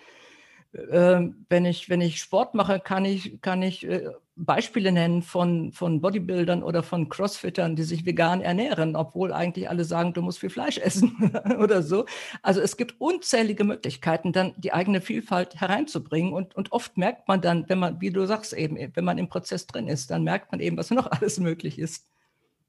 äh, 0.76 1.30
wenn, 1.50 1.66
ich, 1.66 1.90
wenn 1.90 2.02
ich 2.02 2.20
Sport 2.20 2.54
mache, 2.54 2.80
kann 2.80 3.06
ich, 3.06 3.42
kann 3.42 3.62
ich 3.62 3.88
äh, 3.88 4.10
Beispiele 4.36 4.92
nennen 4.92 5.22
von, 5.22 5.72
von 5.72 6.02
Bodybuildern 6.02 6.64
oder 6.64 6.84
von 6.84 7.08
Crossfittern, 7.08 7.78
die 7.78 7.84
sich 7.84 8.06
vegan 8.06 8.42
ernähren, 8.42 8.98
obwohl 8.98 9.32
eigentlich 9.32 9.70
alle 9.70 9.86
sagen, 9.86 10.14
du 10.14 10.22
musst 10.22 10.40
viel 10.40 10.50
Fleisch 10.50 10.78
essen 10.84 11.32
oder 11.60 11.82
so. 11.82 12.06
Also 12.42 12.60
es 12.60 12.76
gibt 12.76 13.00
unzählige 13.00 13.64
Möglichkeiten, 13.64 14.34
dann 14.34 14.54
die 14.58 14.74
eigene 14.74 15.00
Vielfalt 15.00 15.56
hereinzubringen. 15.56 16.34
Und, 16.34 16.56
und 16.56 16.74
oft 16.74 16.98
merkt 16.98 17.28
man 17.28 17.42
dann, 17.42 17.70
wenn 17.70 17.80
man, 17.80 18.02
wie 18.02 18.12
du 18.12 18.26
sagst 18.26 18.52
eben, 18.54 18.78
wenn 18.94 19.06
man 19.06 19.18
im 19.18 19.30
Prozess 19.30 19.68
drin 19.68 19.88
ist, 19.88 20.12
dann 20.12 20.24
merkt 20.24 20.52
man 20.52 20.60
eben, 20.60 20.78
was 20.78 20.92
noch 20.92 21.08
alles 21.12 21.40
möglich 21.40 21.80
ist. 21.80 22.06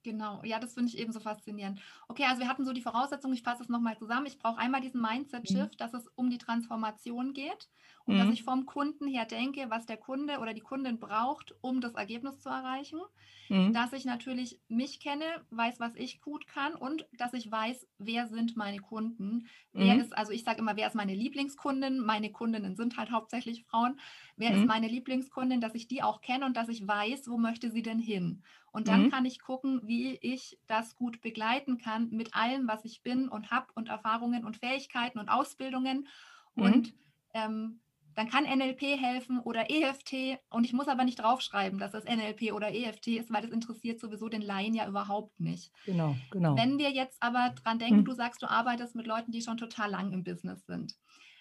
Genau, 0.06 0.40
ja, 0.44 0.60
das 0.60 0.74
finde 0.74 0.88
ich 0.88 0.98
eben 0.98 1.10
so 1.10 1.18
faszinierend. 1.18 1.80
Okay, 2.06 2.26
also 2.28 2.40
wir 2.40 2.48
hatten 2.48 2.64
so 2.64 2.72
die 2.72 2.80
Voraussetzung, 2.80 3.32
ich 3.32 3.42
fasse 3.42 3.64
es 3.64 3.68
nochmal 3.68 3.98
zusammen. 3.98 4.26
Ich 4.26 4.38
brauche 4.38 4.56
einmal 4.56 4.80
diesen 4.80 5.02
Mindset-Shift, 5.02 5.72
mhm. 5.72 5.76
dass 5.78 5.94
es 5.94 6.06
um 6.14 6.30
die 6.30 6.38
Transformation 6.38 7.32
geht 7.32 7.68
und 8.04 8.14
mhm. 8.14 8.18
dass 8.20 8.30
ich 8.30 8.44
vom 8.44 8.66
Kunden 8.66 9.08
her 9.08 9.24
denke, 9.24 9.66
was 9.68 9.84
der 9.84 9.96
Kunde 9.96 10.38
oder 10.38 10.54
die 10.54 10.60
Kundin 10.60 11.00
braucht, 11.00 11.56
um 11.60 11.80
das 11.80 11.94
Ergebnis 11.94 12.38
zu 12.38 12.48
erreichen. 12.48 13.00
Mhm. 13.48 13.72
Dass 13.72 13.92
ich 13.92 14.04
natürlich 14.04 14.60
mich 14.68 15.00
kenne, 15.00 15.24
weiß, 15.50 15.80
was 15.80 15.96
ich 15.96 16.20
gut 16.20 16.46
kann 16.46 16.76
und 16.76 17.04
dass 17.18 17.32
ich 17.32 17.50
weiß, 17.50 17.88
wer 17.98 18.28
sind 18.28 18.56
meine 18.56 18.78
Kunden. 18.78 19.48
Wer 19.72 19.94
mhm. 19.94 20.00
ist, 20.02 20.16
also 20.16 20.30
ich 20.30 20.44
sage 20.44 20.60
immer, 20.60 20.76
wer 20.76 20.86
ist 20.86 20.94
meine 20.94 21.14
Lieblingskundin? 21.14 21.98
Meine 21.98 22.30
Kundinnen 22.30 22.76
sind 22.76 22.96
halt 22.96 23.10
hauptsächlich 23.10 23.64
Frauen. 23.64 23.98
Wer 24.36 24.52
ist 24.52 24.60
mhm. 24.60 24.66
meine 24.66 24.86
Lieblingskundin, 24.86 25.60
dass 25.60 25.74
ich 25.74 25.88
die 25.88 26.04
auch 26.04 26.20
kenne 26.20 26.46
und 26.46 26.56
dass 26.56 26.68
ich 26.68 26.86
weiß, 26.86 27.28
wo 27.28 27.38
möchte 27.38 27.72
sie 27.72 27.82
denn 27.82 27.98
hin? 27.98 28.44
Und 28.76 28.88
dann 28.88 29.04
mhm. 29.04 29.10
kann 29.10 29.24
ich 29.24 29.40
gucken, 29.40 29.80
wie 29.84 30.18
ich 30.20 30.58
das 30.66 30.96
gut 30.96 31.22
begleiten 31.22 31.78
kann 31.78 32.10
mit 32.10 32.34
allem, 32.34 32.68
was 32.68 32.84
ich 32.84 33.02
bin 33.02 33.26
und 33.26 33.50
habe 33.50 33.68
und 33.74 33.88
Erfahrungen 33.88 34.44
und 34.44 34.58
Fähigkeiten 34.58 35.18
und 35.18 35.30
Ausbildungen. 35.30 36.06
Mhm. 36.56 36.62
Und 36.62 36.94
ähm, 37.32 37.80
dann 38.16 38.28
kann 38.28 38.44
NLP 38.44 38.82
helfen 39.00 39.40
oder 39.40 39.70
EFT. 39.70 40.38
Und 40.50 40.64
ich 40.64 40.74
muss 40.74 40.88
aber 40.88 41.04
nicht 41.04 41.22
draufschreiben, 41.22 41.78
dass 41.78 41.92
das 41.92 42.04
NLP 42.04 42.52
oder 42.52 42.74
EFT 42.74 43.06
ist, 43.06 43.32
weil 43.32 43.40
das 43.40 43.50
interessiert 43.50 43.98
sowieso 43.98 44.28
den 44.28 44.42
Laien 44.42 44.74
ja 44.74 44.86
überhaupt 44.86 45.40
nicht. 45.40 45.72
Genau, 45.86 46.14
genau. 46.30 46.54
Wenn 46.58 46.76
wir 46.76 46.90
jetzt 46.90 47.22
aber 47.22 47.54
dran 47.62 47.78
denken, 47.78 48.00
mhm. 48.00 48.04
du 48.04 48.12
sagst, 48.12 48.42
du 48.42 48.50
arbeitest 48.50 48.94
mit 48.94 49.06
Leuten, 49.06 49.32
die 49.32 49.40
schon 49.40 49.56
total 49.56 49.90
lang 49.90 50.12
im 50.12 50.22
Business 50.22 50.66
sind. 50.66 50.92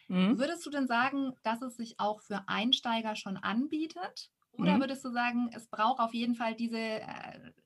Mhm. 0.07 0.39
Würdest 0.39 0.65
du 0.65 0.69
denn 0.69 0.87
sagen, 0.87 1.33
dass 1.43 1.61
es 1.61 1.75
sich 1.75 1.99
auch 1.99 2.21
für 2.21 2.47
Einsteiger 2.47 3.17
schon 3.17 3.35
anbietet? 3.35 4.31
Oder 4.57 4.75
mhm. 4.75 4.81
würdest 4.81 5.03
du 5.03 5.11
sagen, 5.11 5.49
es 5.53 5.67
braucht 5.67 5.99
auf 5.99 6.13
jeden 6.13 6.35
Fall 6.35 6.55
diese 6.55 6.77
äh, 6.77 7.01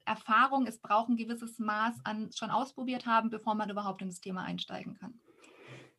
Erfahrung, 0.05 0.65
es 0.67 0.79
braucht 0.79 1.09
ein 1.09 1.17
gewisses 1.17 1.59
Maß 1.59 1.95
an 2.03 2.31
schon 2.33 2.49
ausprobiert 2.49 3.05
haben, 3.05 3.29
bevor 3.29 3.55
man 3.55 3.69
überhaupt 3.69 4.01
in 4.01 4.07
das 4.07 4.21
Thema 4.21 4.43
einsteigen 4.43 4.95
kann? 4.95 5.13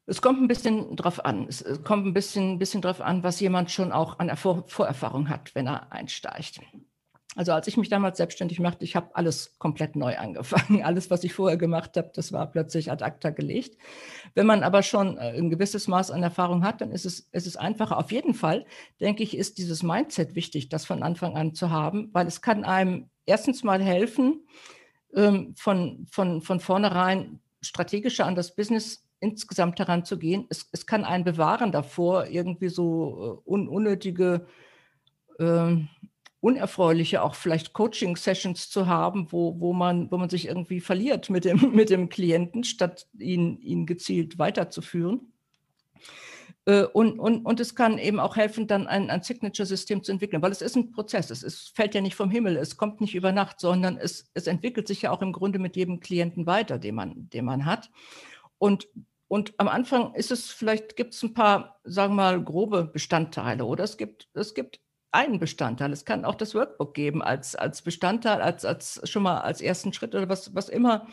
Es 0.06 0.20
kommt 0.20 0.40
ein 0.40 0.48
bisschen 0.48 0.96
drauf 0.96 1.24
an. 1.24 1.46
Es 1.46 1.64
kommt 1.84 2.04
ein 2.04 2.12
bisschen, 2.12 2.58
bisschen 2.58 2.82
drauf 2.82 3.00
an, 3.00 3.22
was 3.22 3.38
jemand 3.38 3.70
schon 3.70 3.92
auch 3.92 4.18
an 4.18 4.36
Vor 4.36 4.64
Vorerfahrung 4.66 5.28
hat, 5.28 5.54
wenn 5.54 5.68
er 5.68 5.92
einsteigt. 5.92 6.60
Also 7.36 7.52
als 7.52 7.68
ich 7.68 7.76
mich 7.76 7.88
damals 7.88 8.16
selbstständig 8.16 8.58
machte, 8.58 8.84
ich 8.84 8.96
habe 8.96 9.14
alles 9.14 9.56
komplett 9.58 9.94
neu 9.94 10.18
angefangen. 10.18 10.82
Alles, 10.84 11.10
was 11.10 11.22
ich 11.22 11.32
vorher 11.32 11.56
gemacht 11.56 11.96
habe, 11.96 12.10
das 12.12 12.32
war 12.32 12.50
plötzlich 12.50 12.90
ad 12.90 13.04
acta 13.04 13.30
gelegt. 13.30 13.76
Wenn 14.34 14.46
man 14.46 14.64
aber 14.64 14.82
schon 14.82 15.16
äh, 15.16 15.38
ein 15.38 15.48
gewisses 15.48 15.86
Maß 15.86 16.10
an 16.10 16.24
Erfahrung 16.24 16.64
hat, 16.64 16.80
dann 16.80 16.90
ist 16.90 17.06
es, 17.06 17.20
ist 17.30 17.46
es 17.46 17.56
einfacher. 17.56 17.98
Auf 17.98 18.10
jeden 18.10 18.34
Fall, 18.34 18.66
denke 19.00 19.22
ich, 19.22 19.36
ist 19.36 19.58
dieses 19.58 19.84
Mindset 19.84 20.34
wichtig, 20.34 20.70
das 20.70 20.84
von 20.84 21.04
Anfang 21.04 21.36
an 21.36 21.54
zu 21.54 21.70
haben, 21.70 22.10
weil 22.12 22.26
es 22.26 22.42
kann 22.42 22.64
einem 22.64 23.10
erstens 23.26 23.62
mal 23.62 23.80
helfen, 23.80 24.44
ähm, 25.14 25.54
von, 25.56 26.06
von, 26.10 26.42
von 26.42 26.58
vornherein 26.58 27.40
strategischer 27.60 28.26
an 28.26 28.34
das 28.34 28.56
Business 28.56 29.06
insgesamt 29.20 29.78
heranzugehen. 29.78 30.46
Es, 30.48 30.68
es 30.72 30.86
kann 30.86 31.04
einen 31.04 31.24
bewahren 31.24 31.72
davor, 31.72 32.26
irgendwie 32.26 32.70
so 32.70 33.42
äh, 33.46 33.50
un, 33.50 33.68
unnötige, 33.68 34.46
äh, 35.38 35.76
unerfreuliche, 36.40 37.22
auch 37.22 37.34
vielleicht 37.34 37.72
Coaching-Sessions 37.72 38.70
zu 38.70 38.86
haben, 38.86 39.30
wo, 39.30 39.60
wo, 39.60 39.72
man, 39.72 40.10
wo 40.10 40.16
man 40.16 40.30
sich 40.30 40.46
irgendwie 40.46 40.80
verliert 40.80 41.30
mit 41.30 41.44
dem, 41.44 41.72
mit 41.74 41.90
dem 41.90 42.08
Klienten, 42.08 42.64
statt 42.64 43.06
ihn, 43.18 43.58
ihn 43.60 43.86
gezielt 43.86 44.38
weiterzuführen. 44.38 45.32
Äh, 46.64 46.84
und, 46.84 47.18
und, 47.18 47.44
und 47.44 47.60
es 47.60 47.74
kann 47.74 47.98
eben 47.98 48.20
auch 48.20 48.36
helfen, 48.36 48.66
dann 48.66 48.86
ein, 48.86 49.10
ein 49.10 49.22
Signature-System 49.22 50.02
zu 50.02 50.12
entwickeln, 50.12 50.42
weil 50.42 50.52
es 50.52 50.62
ist 50.62 50.76
ein 50.76 50.90
Prozess. 50.92 51.30
Es 51.30 51.42
ist, 51.42 51.76
fällt 51.76 51.94
ja 51.94 52.00
nicht 52.00 52.16
vom 52.16 52.30
Himmel, 52.30 52.56
es 52.56 52.76
kommt 52.76 53.00
nicht 53.00 53.14
über 53.14 53.32
Nacht, 53.32 53.60
sondern 53.60 53.96
es, 53.98 54.30
es 54.34 54.46
entwickelt 54.46 54.88
sich 54.88 55.02
ja 55.02 55.10
auch 55.10 55.22
im 55.22 55.32
Grunde 55.32 55.58
mit 55.58 55.76
jedem 55.76 56.00
Klienten 56.00 56.46
weiter, 56.46 56.78
den 56.78 56.94
man, 56.94 57.28
den 57.30 57.44
man 57.44 57.64
hat. 57.66 57.90
Und 58.58 58.88
und 59.30 59.54
am 59.58 59.68
Anfang 59.68 60.12
ist 60.14 60.32
es, 60.32 60.50
vielleicht 60.50 60.96
gibt 60.96 61.14
es 61.14 61.22
ein 61.22 61.34
paar, 61.34 61.78
sagen 61.84 62.14
wir 62.14 62.22
mal, 62.22 62.42
grobe 62.42 62.82
Bestandteile 62.82 63.64
oder 63.64 63.84
es 63.84 63.96
gibt, 63.96 64.28
es 64.34 64.54
gibt 64.54 64.80
einen 65.12 65.38
Bestandteil. 65.38 65.92
Es 65.92 66.04
kann 66.04 66.24
auch 66.24 66.34
das 66.34 66.54
Workbook 66.54 66.94
geben 66.94 67.22
als, 67.22 67.56
als 67.56 67.82
Bestandteil, 67.82 68.40
als, 68.40 68.64
als 68.64 69.00
schon 69.08 69.22
mal 69.22 69.38
als 69.40 69.60
ersten 69.60 69.92
Schritt 69.92 70.14
oder 70.14 70.28
was, 70.28 70.54
was 70.54 70.68
immer 70.68 71.06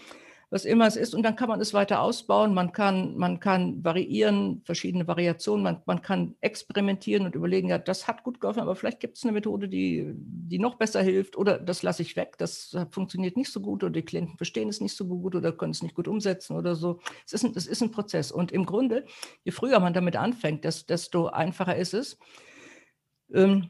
was 0.49 0.63
immer 0.63 0.87
es 0.87 0.95
ist. 0.95 1.13
Und 1.13 1.23
dann 1.23 1.35
kann 1.35 1.49
man 1.49 1.59
es 1.59 1.73
weiter 1.73 2.01
ausbauen. 2.01 2.53
Man 2.53 2.71
kann, 2.71 3.17
man 3.17 3.39
kann 3.39 3.83
variieren, 3.83 4.61
verschiedene 4.63 5.07
Variationen. 5.07 5.63
Man, 5.63 5.81
man 5.85 6.01
kann 6.01 6.35
experimentieren 6.39 7.25
und 7.25 7.35
überlegen, 7.35 7.69
ja, 7.69 7.77
das 7.77 8.07
hat 8.07 8.23
gut 8.23 8.39
geholfen, 8.39 8.61
aber 8.61 8.75
vielleicht 8.75 8.99
gibt 8.99 9.17
es 9.17 9.23
eine 9.23 9.33
Methode, 9.33 9.67
die, 9.67 10.13
die 10.15 10.59
noch 10.59 10.75
besser 10.75 11.01
hilft. 11.01 11.35
Oder 11.35 11.59
das 11.59 11.83
lasse 11.83 12.01
ich 12.01 12.15
weg, 12.15 12.37
das 12.37 12.77
funktioniert 12.91 13.35
nicht 13.35 13.51
so 13.51 13.59
gut 13.59 13.83
oder 13.83 13.91
die 13.91 14.05
Klienten 14.05 14.37
verstehen 14.37 14.69
es 14.69 14.79
nicht 14.79 14.95
so 14.95 15.05
gut 15.05 15.35
oder 15.35 15.51
können 15.51 15.71
es 15.71 15.83
nicht 15.83 15.95
gut 15.95 16.07
umsetzen 16.07 16.55
oder 16.55 16.75
so. 16.75 16.99
Es 17.25 17.33
ist 17.33 17.43
ein, 17.43 17.51
es 17.55 17.67
ist 17.67 17.81
ein 17.81 17.91
Prozess. 17.91 18.31
Und 18.31 18.51
im 18.51 18.65
Grunde, 18.65 19.05
je 19.43 19.51
früher 19.51 19.79
man 19.79 19.93
damit 19.93 20.15
anfängt, 20.15 20.63
desto 20.63 21.27
einfacher 21.27 21.75
ist 21.75 21.93
es. 21.93 22.17
Ähm, 23.33 23.69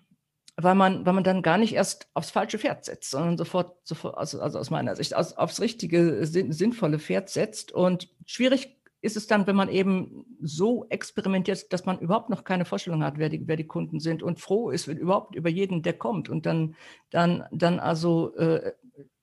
weil 0.60 0.74
man, 0.76 1.06
weil 1.06 1.14
man 1.14 1.24
dann 1.24 1.44
gar 1.44 1.60
nicht 1.60 1.74
erst 1.74 2.10
aufs 2.16 2.32
falsche 2.32 2.58
Pferd 2.58 2.84
setzt, 2.84 3.12
sondern 3.12 3.38
sofort, 3.38 3.78
sofort 3.88 4.18
also, 4.18 4.42
also 4.42 4.58
aus 4.58 4.72
meiner 4.72 4.96
Sicht, 4.96 5.16
aus, 5.16 5.34
aufs 5.34 5.62
richtige, 5.62 6.26
sinnvolle 6.26 6.98
Pferd 6.98 7.30
setzt. 7.30 7.72
Und 7.72 8.10
schwierig 8.26 8.76
ist 9.02 9.18
es 9.18 9.28
dann, 9.28 9.46
wenn 9.46 9.56
man 9.56 9.70
eben 9.70 10.26
so 10.42 10.88
experimentiert, 10.90 11.72
dass 11.72 11.86
man 11.86 12.00
überhaupt 12.00 12.32
noch 12.32 12.44
keine 12.44 12.66
Vorstellung 12.66 13.04
hat, 13.04 13.20
wer 13.20 13.30
die, 13.30 13.48
wer 13.48 13.56
die 13.56 13.68
Kunden 13.68 14.00
sind 14.00 14.24
und 14.24 14.40
froh 14.40 14.72
ist 14.72 14.88
überhaupt 14.88 15.36
über 15.36 15.50
jeden, 15.50 15.84
der 15.84 15.94
kommt 15.94 16.28
und 16.28 16.48
dann, 16.48 16.76
dann, 17.12 17.46
dann 17.52 17.80
also 17.80 18.36
äh, 18.36 18.74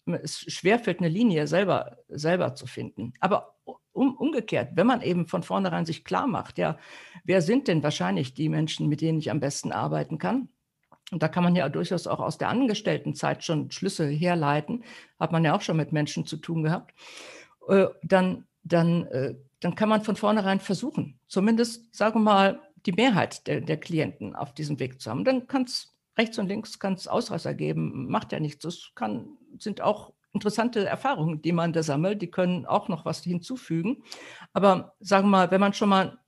es 0.06 0.38
schwerfällt, 0.38 1.00
eine 1.00 1.08
Linie 1.08 1.48
selber, 1.48 1.98
selber 2.08 2.54
zu 2.54 2.68
finden. 2.68 3.14
Aber 3.18 3.56
um, 3.92 4.16
umgekehrt, 4.16 4.70
wenn 4.74 4.86
man 4.86 5.02
eben 5.02 5.26
von 5.26 5.42
vornherein 5.42 5.84
sich 5.84 6.04
klar 6.04 6.28
macht, 6.28 6.58
ja, 6.58 6.78
wer 7.24 7.42
sind 7.42 7.66
denn 7.66 7.82
wahrscheinlich 7.82 8.34
die 8.34 8.48
Menschen, 8.48 8.88
mit 8.88 9.00
denen 9.00 9.18
ich 9.18 9.32
am 9.32 9.40
besten 9.40 9.72
arbeiten 9.72 10.18
kann? 10.18 10.48
Und 11.10 11.22
da 11.22 11.28
kann 11.28 11.44
man 11.44 11.54
ja 11.54 11.68
durchaus 11.68 12.06
auch 12.06 12.20
aus 12.20 12.38
der 12.38 12.48
Angestelltenzeit 12.48 13.44
schon 13.44 13.70
Schlüsse 13.70 14.06
herleiten, 14.06 14.84
hat 15.20 15.32
man 15.32 15.44
ja 15.44 15.54
auch 15.54 15.60
schon 15.60 15.76
mit 15.76 15.92
Menschen 15.92 16.26
zu 16.26 16.36
tun 16.36 16.62
gehabt, 16.62 16.94
äh, 17.68 17.86
dann, 18.02 18.46
dann, 18.62 19.06
äh, 19.06 19.34
dann 19.60 19.74
kann 19.74 19.88
man 19.88 20.02
von 20.02 20.16
vornherein 20.16 20.60
versuchen, 20.60 21.18
zumindest, 21.28 21.94
sagen 21.94 22.20
wir 22.20 22.32
mal, 22.32 22.60
die 22.86 22.92
Mehrheit 22.92 23.46
der, 23.46 23.60
der 23.60 23.78
Klienten 23.78 24.34
auf 24.34 24.52
diesem 24.54 24.78
Weg 24.78 25.00
zu 25.00 25.10
haben. 25.10 25.24
Dann 25.24 25.46
kann 25.46 25.62
es 25.62 25.94
rechts 26.18 26.38
und 26.38 26.48
links 26.48 26.78
kann's 26.78 27.08
Ausreißer 27.08 27.54
geben, 27.54 28.08
macht 28.10 28.32
ja 28.32 28.40
nichts. 28.40 28.62
Das 28.62 28.90
kann, 28.94 29.28
sind 29.58 29.80
auch 29.80 30.12
interessante 30.32 30.84
Erfahrungen, 30.84 31.40
die 31.42 31.52
man 31.52 31.72
da 31.72 31.82
sammelt, 31.82 32.20
die 32.20 32.30
können 32.30 32.66
auch 32.66 32.88
noch 32.88 33.04
was 33.04 33.22
hinzufügen. 33.22 34.02
Aber 34.52 34.94
sagen 35.00 35.26
wir 35.26 35.30
mal, 35.30 35.50
wenn 35.50 35.60
man 35.60 35.72
schon 35.72 35.88
mal 35.88 36.18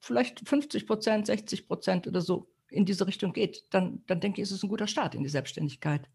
vielleicht 0.00 0.48
50 0.48 0.86
Prozent, 0.86 1.26
60 1.26 1.68
Prozent 1.68 2.06
oder 2.06 2.20
so 2.20 2.48
in 2.70 2.84
diese 2.84 3.06
Richtung 3.06 3.32
geht, 3.32 3.64
dann, 3.70 4.02
dann 4.06 4.20
denke 4.20 4.40
ich, 4.40 4.44
ist 4.44 4.52
es 4.52 4.62
ein 4.62 4.68
guter 4.68 4.86
Start 4.86 5.14
in 5.14 5.22
die 5.22 5.28
Selbstständigkeit. 5.28 6.08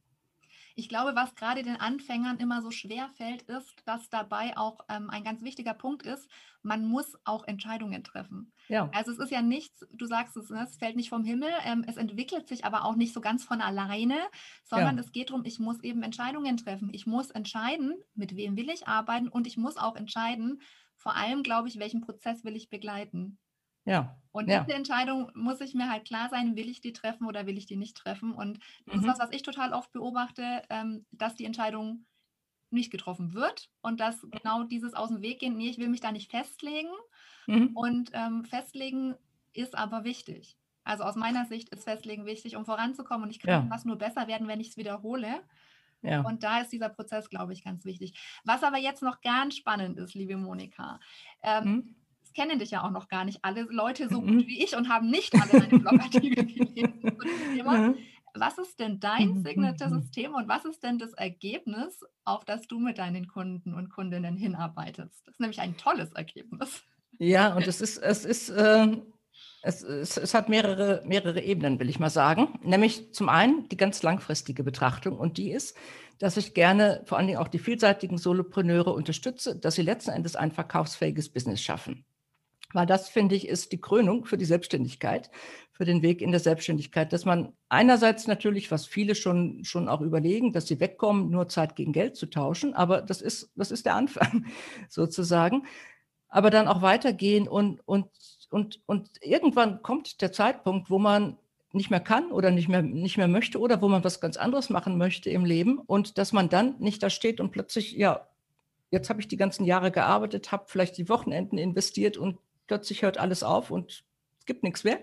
Ich 0.76 0.90
glaube, 0.90 1.16
was 1.16 1.36
gerade 1.36 1.62
den 1.62 1.76
Anfängern 1.76 2.38
immer 2.38 2.62
so 2.62 2.72
schwer 2.72 3.10
fällt, 3.10 3.44
ist, 3.44 3.76
dass 3.86 4.10
dabei 4.10 4.58
auch 4.58 4.80
ähm, 4.90 5.10
ein 5.10 5.24
ganz 5.24 5.44
wichtiger 5.44 5.74
Punkt 5.76 6.04
ist, 6.04 6.28
man 6.64 6.86
muss 6.86 7.16
auch 7.26 7.46
Entscheidungen 7.46 8.04
treffen. 8.04 8.52
Ja. 8.70 8.90
Also 8.94 9.12
es 9.12 9.20
ist 9.20 9.32
ja 9.32 9.42
nichts, 9.42 9.86
du 9.92 10.06
sagst 10.06 10.36
es, 10.36 10.50
ne, 10.50 10.64
es 10.64 10.78
fällt 10.78 10.96
nicht 10.96 11.10
vom 11.10 11.24
Himmel, 11.24 11.52
ähm, 11.64 11.86
es 11.88 11.98
entwickelt 11.98 12.48
sich 12.48 12.66
aber 12.66 12.86
auch 12.86 12.96
nicht 12.96 13.14
so 13.14 13.22
ganz 13.22 13.44
von 13.44 13.62
alleine, 13.62 14.18
sondern 14.64 14.98
ja. 14.98 15.04
es 15.04 15.12
geht 15.12 15.30
darum, 15.30 15.46
ich 15.46 15.60
muss 15.60 15.84
eben 15.84 16.02
Entscheidungen 16.02 16.58
treffen. 16.58 16.90
Ich 16.92 17.06
muss 17.06 17.30
entscheiden, 17.30 17.96
mit 18.16 18.36
wem 18.36 18.58
will 18.58 18.70
ich 18.70 18.88
arbeiten 18.88 19.28
und 19.28 19.46
ich 19.46 19.58
muss 19.58 19.78
auch 19.78 19.96
entscheiden, 19.96 20.62
vor 20.96 21.16
allem 21.16 21.44
glaube 21.44 21.68
ich, 21.68 21.78
welchen 21.78 22.02
Prozess 22.02 22.44
will 22.44 22.56
ich 22.56 22.70
begleiten. 22.70 23.38
Ja. 23.86 24.16
Und 24.32 24.50
ja. 24.50 24.64
diese 24.64 24.76
Entscheidung 24.76 25.32
muss 25.36 25.62
ich 25.62 25.76
mir 25.76 25.90
halt 25.90 26.06
klar 26.06 26.30
sein, 26.30 26.56
will 26.56 26.68
ich 26.68 26.82
die 26.82 26.94
treffen 26.94 27.28
oder 27.28 27.46
will 27.46 27.58
ich 27.58 27.68
die 27.68 27.76
nicht 27.76 27.96
treffen. 27.96 28.34
Und 28.34 28.60
das 28.86 28.96
mhm. 28.96 29.02
ist 29.02 29.08
was, 29.08 29.20
was 29.20 29.32
ich 29.32 29.44
total 29.44 29.74
oft 29.74 29.92
beobachte, 29.92 30.64
ähm, 30.70 31.06
dass 31.12 31.36
die 31.36 31.46
Entscheidung 31.46 32.06
nicht 32.72 32.92
getroffen 32.92 33.34
wird 33.34 33.70
und 33.82 34.00
dass 34.00 34.22
genau 34.32 34.64
dieses 34.64 34.96
aus 34.96 35.10
dem 35.10 35.22
Weg 35.22 35.40
gehen, 35.40 35.56
nee, 35.56 35.70
ich 35.70 35.78
will 35.78 35.90
mich 35.90 36.02
da 36.02 36.12
nicht 36.12 36.32
festlegen. 36.32 36.90
Mhm. 37.46 37.72
Und 37.76 38.10
ähm, 38.14 38.44
festlegen 38.46 39.16
ist 39.54 39.78
aber 39.78 40.04
wichtig. 40.04 40.58
Also 40.84 41.04
aus 41.04 41.16
meiner 41.16 41.46
Sicht 41.46 41.70
ist 41.70 41.84
Festlegen 41.84 42.26
wichtig, 42.26 42.56
um 42.56 42.66
voranzukommen. 42.66 43.26
Und 43.26 43.30
ich 43.30 43.40
kann 43.40 43.66
ja. 43.66 43.70
was 43.70 43.86
nur 43.86 43.98
besser 43.98 44.28
werden, 44.28 44.48
wenn 44.48 44.60
ich 44.60 44.70
es 44.70 44.78
wiederhole. 44.78 45.42
Ja. 46.02 46.22
Und 46.22 46.44
da 46.44 46.62
ist 46.62 46.72
dieser 46.72 46.90
Prozess, 46.90 47.30
glaube 47.30 47.54
ich, 47.54 47.64
ganz 47.64 47.86
wichtig. 47.86 48.20
Was 48.44 48.64
aber 48.64 48.78
jetzt 48.78 49.04
noch 49.04 49.22
ganz 49.22 49.56
spannend 49.56 49.98
ist, 50.00 50.16
liebe 50.16 50.36
Monika, 50.36 51.00
ähm, 51.44 51.64
mhm 51.64 51.96
kennen 52.34 52.60
dich 52.60 52.72
ja 52.72 52.84
auch 52.84 52.92
noch 52.92 53.08
gar 53.08 53.26
nicht 53.26 53.40
alle 53.44 53.64
Leute 53.64 54.10
so 54.10 54.22
mhm. 54.22 54.38
gut 54.38 54.48
wie 54.48 54.64
ich 54.64 54.76
und 54.76 54.90
haben 54.90 55.10
nicht 55.10 55.34
alle 55.34 55.62
deine 55.62 55.80
Blogartikel 55.80 56.46
gelesen 56.46 57.04
Thema. 57.54 57.78
Mhm. 57.78 57.98
Was 58.36 58.58
ist 58.58 58.80
denn 58.80 59.00
dein 59.00 59.30
mhm, 59.30 59.44
Signature-System 59.44 60.34
und 60.34 60.48
was 60.48 60.66
ist 60.66 60.82
denn 60.82 60.98
das 60.98 61.14
Ergebnis, 61.14 62.04
auf 62.26 62.46
das 62.46 62.68
du 62.68 62.80
mit 62.80 62.98
deinen 62.98 63.28
Kunden 63.28 63.76
und 63.76 63.90
Kundinnen 63.90 64.36
hinarbeitest? 64.38 65.22
Das 65.26 65.36
ist 65.36 65.40
nämlich 65.40 65.62
ein 65.62 65.78
tolles 65.78 66.14
Ergebnis. 66.14 66.82
Ja, 67.20 67.54
und 67.56 67.68
es 67.68 67.80
ist, 67.80 68.00
es 68.00 68.26
ist, 68.26 68.50
äh, 68.50 68.88
es, 69.62 69.84
es, 69.84 70.18
es, 70.18 70.34
hat 70.34 70.50
mehrere, 70.50 71.04
mehrere 71.06 71.42
Ebenen, 71.42 71.80
will 71.80 71.90
ich 71.90 72.00
mal 72.00 72.10
sagen. 72.10 72.60
Nämlich 72.64 73.14
zum 73.14 73.30
einen 73.30 73.70
die 73.70 73.78
ganz 73.78 74.02
langfristige 74.02 74.64
Betrachtung 74.64 75.20
und 75.20 75.38
die 75.38 75.52
ist, 75.52 75.78
dass 76.18 76.38
ich 76.38 76.56
gerne 76.56 77.04
vor 77.06 77.20
allen 77.20 77.28
Dingen 77.28 77.40
auch 77.40 77.48
die 77.48 77.60
vielseitigen 77.60 78.18
Solopreneure 78.18 78.94
unterstütze, 78.94 79.56
dass 79.56 79.76
sie 79.76 79.84
letzten 79.84 80.10
Endes 80.10 80.36
ein 80.36 80.52
verkaufsfähiges 80.52 81.30
Business 81.30 81.62
schaffen. 81.62 82.04
Weil 82.74 82.86
das, 82.86 83.10
finde 83.10 83.36
ich, 83.36 83.48
ist 83.48 83.72
die 83.72 83.80
Krönung 83.80 84.26
für 84.26 84.38
die 84.38 84.46
Selbstständigkeit, 84.46 85.30
für 85.72 85.86
den 85.86 86.02
Weg 86.02 86.22
in 86.22 86.32
der 86.32 86.40
Selbstständigkeit, 86.40 87.14
dass 87.14 87.26
man 87.26 87.54
einerseits 87.70 88.28
natürlich, 88.28 88.72
was 88.72 88.86
viele 88.86 89.16
schon, 89.16 89.64
schon 89.64 89.88
auch 89.88 90.02
überlegen, 90.02 90.54
dass 90.54 90.68
sie 90.68 90.80
wegkommen, 90.80 91.30
nur 91.30 91.50
Zeit 91.50 91.76
gegen 91.76 91.94
Geld 91.94 92.16
zu 92.16 92.28
tauschen, 92.28 92.74
aber 92.74 93.02
das 93.02 93.22
ist, 93.22 93.52
das 93.56 93.72
ist 93.72 93.86
der 93.86 93.96
Anfang 93.96 94.46
sozusagen. 94.90 95.66
Aber 96.30 96.50
dann 96.50 96.68
auch 96.68 96.82
weitergehen 96.82 97.48
und, 97.48 97.80
und, 97.88 98.08
und, 98.50 98.82
und 98.88 99.10
irgendwann 99.22 99.84
kommt 99.84 100.22
der 100.22 100.32
Zeitpunkt, 100.32 100.90
wo 100.90 100.98
man 100.98 101.38
nicht 101.74 101.90
mehr 101.90 102.00
kann 102.00 102.32
oder 102.32 102.52
nicht 102.52 102.70
mehr, 102.70 102.84
nicht 102.84 103.18
mehr 103.18 103.28
möchte 103.28 103.60
oder 103.60 103.82
wo 103.82 103.88
man 103.88 104.04
was 104.04 104.22
ganz 104.22 104.38
anderes 104.38 104.70
machen 104.70 104.98
möchte 104.98 105.30
im 105.30 105.44
Leben 105.44 105.80
und 105.80 106.18
dass 106.18 106.32
man 106.32 106.50
dann 106.50 106.76
nicht 106.80 107.02
da 107.02 107.10
steht 107.10 107.40
und 107.40 107.52
plötzlich, 107.52 107.94
ja, 107.94 108.28
jetzt 108.92 109.10
habe 109.10 109.20
ich 109.20 109.28
die 109.28 109.38
ganzen 109.38 109.66
Jahre 109.66 109.92
gearbeitet, 109.92 110.52
habe 110.52 110.66
vielleicht 110.68 110.98
die 110.98 111.10
Wochenenden 111.10 111.58
investiert 111.58 112.16
und 112.16 112.38
plötzlich 112.68 113.02
hört 113.02 113.18
alles 113.18 113.44
auf 113.44 113.72
und 113.72 114.04
es 114.40 114.46
gibt 114.46 114.64
nichts 114.64 114.84
mehr, 114.84 115.00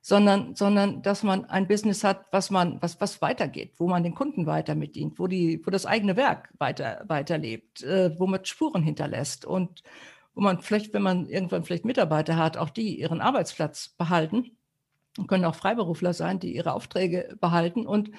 sondern, 0.00 0.56
sondern 0.56 1.02
dass 1.02 1.22
man 1.22 1.44
ein 1.44 1.68
Business 1.68 2.02
hat, 2.02 2.26
was 2.32 2.50
man, 2.50 2.82
was, 2.82 3.00
was 3.00 3.22
weitergeht, 3.22 3.74
wo 3.78 3.88
man 3.88 4.02
den 4.02 4.14
Kunden 4.14 4.46
weiter 4.46 4.74
mitdient, 4.74 5.18
wo 5.18 5.28
die, 5.28 5.64
wo 5.64 5.70
das 5.70 5.86
eigene 5.86 6.16
Werk 6.16 6.50
weiter, 6.58 7.04
weiterlebt, 7.06 7.82
äh, 7.82 8.18
wo 8.18 8.26
man 8.26 8.44
Spuren 8.44 8.82
hinterlässt 8.82 9.44
und 9.44 9.82
wo 10.34 10.40
man 10.40 10.60
vielleicht, 10.60 10.92
wenn 10.92 11.02
man 11.02 11.28
irgendwann 11.28 11.64
vielleicht 11.64 11.84
Mitarbeiter 11.84 12.36
hat, 12.36 12.56
auch 12.56 12.70
die 12.70 12.98
ihren 12.98 13.20
Arbeitsplatz 13.20 13.90
behalten. 13.90 14.56
Und 15.18 15.26
können 15.26 15.44
auch 15.44 15.54
Freiberufler 15.54 16.14
sein, 16.14 16.40
die 16.40 16.56
ihre 16.56 16.72
Aufträge 16.72 17.36
behalten 17.38 17.86
und 17.86 18.10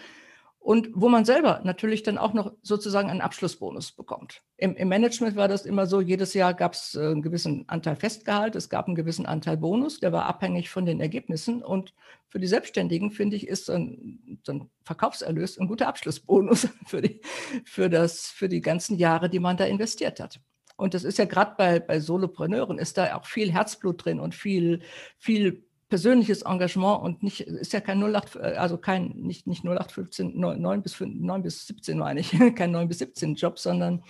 und 0.63 0.87
wo 0.93 1.09
man 1.09 1.25
selber 1.25 1.59
natürlich 1.65 2.03
dann 2.03 2.17
auch 2.17 2.33
noch 2.33 2.53
sozusagen 2.61 3.09
einen 3.09 3.19
Abschlussbonus 3.19 3.91
bekommt. 3.91 4.43
Im, 4.55 4.77
im 4.77 4.87
Management 4.87 5.35
war 5.35 5.49
das 5.49 5.65
immer 5.65 5.87
so, 5.87 5.99
jedes 5.99 6.33
Jahr 6.33 6.53
gab 6.53 6.71
es 6.71 6.95
äh, 6.95 7.01
einen 7.01 7.21
gewissen 7.21 7.67
Anteil 7.67 7.97
Festgehalt, 7.97 8.55
es 8.55 8.69
gab 8.69 8.87
einen 8.87 8.95
gewissen 8.95 9.25
Anteil 9.25 9.57
Bonus, 9.57 9.99
der 9.99 10.13
war 10.13 10.25
abhängig 10.25 10.69
von 10.69 10.85
den 10.85 11.01
Ergebnissen. 11.01 11.61
Und 11.61 11.93
für 12.29 12.39
die 12.39 12.47
Selbstständigen, 12.47 13.11
finde 13.11 13.35
ich, 13.35 13.45
ist 13.45 13.65
so 13.65 13.73
ein, 13.73 14.39
so 14.45 14.53
ein, 14.53 14.69
Verkaufserlös 14.83 15.59
ein 15.59 15.67
guter 15.67 15.89
Abschlussbonus 15.89 16.69
für 16.87 17.01
die, 17.01 17.19
für, 17.65 17.89
das, 17.89 18.27
für 18.27 18.47
die 18.47 18.61
ganzen 18.61 18.97
Jahre, 18.97 19.29
die 19.29 19.39
man 19.39 19.57
da 19.57 19.65
investiert 19.65 20.21
hat. 20.21 20.39
Und 20.77 20.93
das 20.93 21.03
ist 21.03 21.17
ja 21.17 21.25
gerade 21.25 21.55
bei, 21.57 21.81
bei 21.81 21.99
Solopreneuren, 21.99 22.79
ist 22.79 22.97
da 22.97 23.17
auch 23.17 23.25
viel 23.25 23.51
Herzblut 23.51 24.05
drin 24.05 24.21
und 24.21 24.33
viel, 24.33 24.79
viel 25.17 25.65
persönliches 25.93 26.41
Engagement 26.41 27.03
und 27.03 27.21
nicht, 27.21 27.41
ist 27.41 27.71
ja 27.71 27.79
kein 27.79 28.01
08, 28.01 28.37
also 28.37 28.79
kein, 28.79 29.09
nicht, 29.09 29.45
nicht 29.45 29.63
0815, 29.63 30.35
9, 30.35 30.81
bis, 30.81 30.99
9 30.99 31.43
bis 31.43 31.67
17 31.67 31.99
meine 31.99 32.19
ich, 32.19 32.31
kein 32.55 32.71
9 32.71 32.87
bis 32.87 32.97
17 32.97 33.35
Job, 33.35 33.59
sondern, 33.59 34.03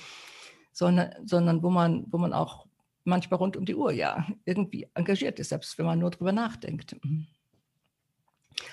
sondern, 0.72 1.14
sondern 1.26 1.62
wo 1.62 1.70
man, 1.70 2.06
wo 2.10 2.18
man 2.18 2.32
auch 2.32 2.68
manchmal 3.04 3.40
rund 3.40 3.58
um 3.58 3.66
die 3.66 3.76
Uhr 3.76 3.92
ja 3.92 4.26
irgendwie 4.46 4.88
engagiert 4.94 5.42
ist, 5.42 5.50
selbst 5.50 5.78
wenn 5.78 5.86
man 5.86 6.00
nur 6.00 6.12
drüber 6.12 6.32
nachdenkt. 6.32 6.96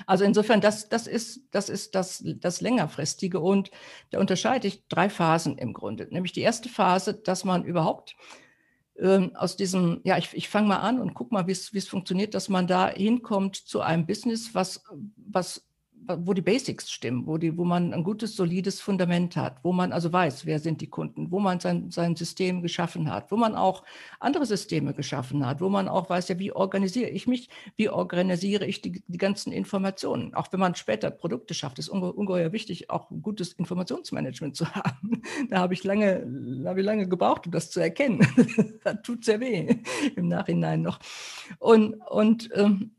Also 0.06 0.22
insofern, 0.22 0.60
das, 0.60 0.88
das 0.88 1.08
ist, 1.08 1.48
das, 1.50 1.68
ist 1.68 1.96
das, 1.96 2.22
das 2.24 2.60
längerfristige 2.60 3.40
und 3.40 3.72
da 4.10 4.20
unterscheide 4.20 4.68
ich 4.68 4.86
drei 4.86 5.10
Phasen 5.10 5.58
im 5.58 5.72
Grunde. 5.72 6.06
Nämlich 6.12 6.30
die 6.30 6.42
erste 6.42 6.68
Phase, 6.68 7.14
dass 7.14 7.42
man 7.42 7.64
überhaupt 7.64 8.14
ähm, 9.00 9.34
aus 9.34 9.56
diesem, 9.56 10.00
ja, 10.04 10.18
ich, 10.18 10.34
ich 10.34 10.48
fange 10.48 10.68
mal 10.68 10.78
an 10.78 11.00
und 11.00 11.14
guck 11.14 11.32
mal, 11.32 11.46
wie 11.46 11.52
es 11.52 11.88
funktioniert, 11.88 12.34
dass 12.34 12.48
man 12.48 12.66
da 12.66 12.88
hinkommt 12.88 13.56
zu 13.56 13.80
einem 13.80 14.06
Business, 14.06 14.54
was, 14.54 14.82
was 15.16 15.66
wo 16.06 16.32
die 16.32 16.42
Basics 16.42 16.90
stimmen, 16.90 17.26
wo, 17.26 17.38
die, 17.38 17.56
wo 17.56 17.64
man 17.64 17.92
ein 17.92 18.04
gutes, 18.04 18.36
solides 18.36 18.80
Fundament 18.80 19.36
hat, 19.36 19.58
wo 19.62 19.72
man 19.72 19.92
also 19.92 20.12
weiß, 20.12 20.46
wer 20.46 20.58
sind 20.58 20.80
die 20.80 20.88
Kunden, 20.88 21.30
wo 21.30 21.40
man 21.40 21.60
sein, 21.60 21.90
sein 21.90 22.16
System 22.16 22.62
geschaffen 22.62 23.10
hat, 23.10 23.30
wo 23.30 23.36
man 23.36 23.54
auch 23.54 23.84
andere 24.18 24.46
Systeme 24.46 24.94
geschaffen 24.94 25.46
hat, 25.46 25.60
wo 25.60 25.68
man 25.68 25.88
auch 25.88 26.10
weiß, 26.10 26.28
ja, 26.28 26.38
wie 26.38 26.52
organisiere 26.52 27.10
ich 27.10 27.26
mich, 27.26 27.48
wie 27.76 27.88
organisiere 27.88 28.66
ich 28.66 28.80
die, 28.80 29.02
die 29.06 29.18
ganzen 29.18 29.52
Informationen. 29.52 30.34
Auch 30.34 30.52
wenn 30.52 30.60
man 30.60 30.74
später 30.74 31.10
Produkte 31.10 31.54
schafft, 31.54 31.78
ist 31.78 31.88
unge 31.88 32.12
ungeheuer 32.12 32.52
wichtig, 32.52 32.90
auch 32.90 33.10
ein 33.10 33.22
gutes 33.22 33.52
Informationsmanagement 33.52 34.56
zu 34.56 34.66
haben. 34.74 35.22
Da 35.48 35.58
habe 35.58 35.74
ich 35.74 35.84
lange, 35.84 36.26
habe 36.64 36.80
ich 36.80 36.86
lange 36.86 37.08
gebraucht, 37.08 37.46
um 37.46 37.52
das 37.52 37.70
zu 37.70 37.80
erkennen. 37.80 38.26
das 38.84 39.02
tut 39.02 39.24
sehr 39.24 39.40
weh 39.40 39.76
im 40.16 40.28
Nachhinein 40.28 40.82
noch. 40.82 40.98
Und, 41.58 41.94
und 42.08 42.50
ähm, 42.54 42.92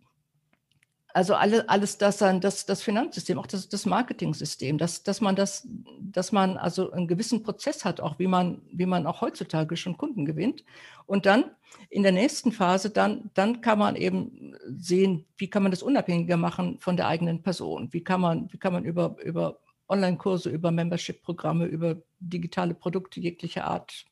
also 1.14 1.36
alle, 1.36 1.68
alles 1.70 1.98
das 1.98 2.18
dann, 2.18 2.42
das, 2.42 2.66
das 2.66 2.82
Finanzsystem, 2.82 3.38
auch 3.38 3.48
das, 3.48 3.70
das 3.70 3.86
Marketing-System, 3.86 4.78
dass, 4.78 5.04
dass 5.04 5.22
man 5.22 5.36
das, 5.36 5.68
dass 6.00 6.32
man 6.32 6.58
also 6.58 6.92
einen 6.92 7.08
gewissen 7.08 7.44
Prozess 7.44 7.86
hat, 7.86 8.00
auch 8.02 8.20
wie 8.20 8.28
man, 8.28 8.62
wie 8.72 8.86
man 8.86 9.06
auch 9.06 9.22
heutzutage 9.22 9.78
schon 9.78 9.98
Kunden 9.98 10.26
gewinnt. 10.26 10.64
Und 11.06 11.26
dann 11.26 11.46
in 11.90 12.04
der 12.04 12.12
nächsten 12.12 12.52
Phase, 12.52 12.90
dann, 12.90 13.30
dann 13.34 13.62
kann 13.62 13.80
man 13.80 13.96
eben 13.96 14.56
sehen, 14.78 15.26
wie 15.38 15.50
kann 15.50 15.64
man 15.64 15.72
das 15.72 15.84
unabhängiger 15.84 16.38
machen 16.38 16.80
von 16.80 16.98
der 16.98 17.08
eigenen 17.08 17.42
Person? 17.42 17.90
Wie 17.92 18.04
kann 18.04 18.22
man, 18.22 18.52
wie 18.52 18.58
kann 18.58 18.74
man 18.74 18.86
über, 18.86 19.16
über 19.24 19.60
Online-Kurse, 19.90 20.50
über 20.50 20.72
Membership-Programme, 20.72 21.66
über 21.66 21.98
digitale 22.20 22.74
Produkte 22.74 23.20
jeglicher 23.20 23.66
Art, 23.66 24.06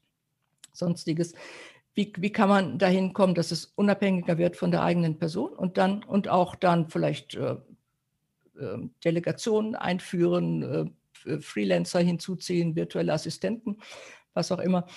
sonstiges, 0.74 1.34
wie, 2.00 2.14
wie 2.18 2.32
kann 2.32 2.48
man 2.48 2.80
dahin 2.80 3.12
kommen, 3.12 3.36
dass 3.36 3.52
es 3.52 3.66
unabhängiger 3.76 4.38
wird 4.38 4.56
von 4.56 4.72
der 4.72 4.84
eigenen 4.84 5.20
Person 5.20 5.52
und 5.52 5.78
dann 5.78 6.02
und 6.02 6.30
auch 6.30 6.56
dann 6.56 6.90
vielleicht 6.90 7.36
äh, 7.36 7.58
äh, 8.58 8.78
Delegationen 9.04 9.76
einführen, 9.76 10.94
äh, 11.26 11.40
Freelancer 11.42 12.00
hinzuziehen, 12.00 12.78
virtuelle 12.78 13.12
Assistenten, 13.12 13.80
was 14.34 14.50
auch 14.54 14.60
immer. 14.60 14.88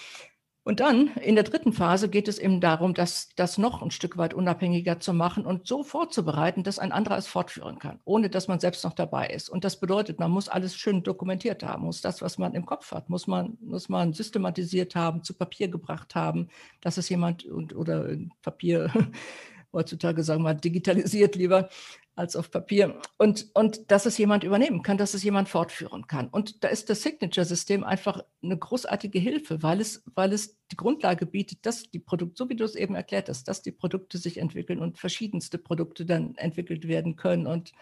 Und 0.64 0.78
dann 0.78 1.08
in 1.16 1.34
der 1.34 1.42
dritten 1.42 1.72
Phase 1.72 2.08
geht 2.08 2.28
es 2.28 2.38
eben 2.38 2.60
darum, 2.60 2.94
das, 2.94 3.30
das 3.34 3.58
noch 3.58 3.82
ein 3.82 3.90
Stück 3.90 4.16
weit 4.16 4.32
unabhängiger 4.32 5.00
zu 5.00 5.12
machen 5.12 5.44
und 5.44 5.66
so 5.66 5.82
vorzubereiten, 5.82 6.62
dass 6.62 6.78
ein 6.78 6.92
anderer 6.92 7.18
es 7.18 7.26
fortführen 7.26 7.80
kann, 7.80 7.98
ohne 8.04 8.30
dass 8.30 8.46
man 8.46 8.60
selbst 8.60 8.84
noch 8.84 8.92
dabei 8.92 9.26
ist. 9.26 9.48
Und 9.48 9.64
das 9.64 9.80
bedeutet, 9.80 10.20
man 10.20 10.30
muss 10.30 10.48
alles 10.48 10.76
schön 10.76 11.02
dokumentiert 11.02 11.64
haben, 11.64 11.84
muss 11.84 12.00
das, 12.00 12.22
was 12.22 12.38
man 12.38 12.54
im 12.54 12.64
Kopf 12.64 12.92
hat, 12.92 13.10
muss 13.10 13.26
man, 13.26 13.58
muss 13.60 13.88
man 13.88 14.12
systematisiert 14.12 14.94
haben, 14.94 15.24
zu 15.24 15.34
Papier 15.34 15.66
gebracht 15.66 16.14
haben, 16.14 16.48
dass 16.80 16.96
es 16.96 17.08
jemand 17.08 17.44
und, 17.44 17.74
oder 17.74 18.08
Papier 18.42 18.92
heutzutage 19.72 20.22
sagen 20.22 20.42
wir 20.42 20.54
digitalisiert 20.54 21.34
lieber, 21.34 21.70
als 22.14 22.36
auf 22.36 22.50
Papier. 22.50 23.00
Und, 23.16 23.48
und 23.54 23.90
dass 23.90 24.06
es 24.06 24.18
jemand 24.18 24.44
übernehmen 24.44 24.82
kann, 24.82 24.98
dass 24.98 25.14
es 25.14 25.22
jemand 25.22 25.48
fortführen 25.48 26.06
kann. 26.06 26.28
Und 26.28 26.62
da 26.62 26.68
ist 26.68 26.90
das 26.90 27.02
Signature-System 27.02 27.84
einfach 27.84 28.22
eine 28.42 28.58
großartige 28.58 29.18
Hilfe, 29.18 29.62
weil 29.62 29.80
es, 29.80 30.02
weil 30.14 30.32
es 30.32 30.58
die 30.70 30.76
Grundlage 30.76 31.24
bietet, 31.24 31.64
dass 31.64 31.90
die 31.90 31.98
Produkte, 31.98 32.34
so 32.36 32.48
wie 32.48 32.56
du 32.56 32.64
es 32.64 32.74
eben 32.74 32.94
erklärt 32.94 33.28
hast, 33.28 33.48
dass 33.48 33.62
die 33.62 33.72
Produkte 33.72 34.18
sich 34.18 34.38
entwickeln 34.38 34.80
und 34.80 34.98
verschiedenste 34.98 35.58
Produkte 35.58 36.04
dann 36.04 36.34
entwickelt 36.36 36.86
werden 36.86 37.16
können 37.16 37.46
und, 37.46 37.72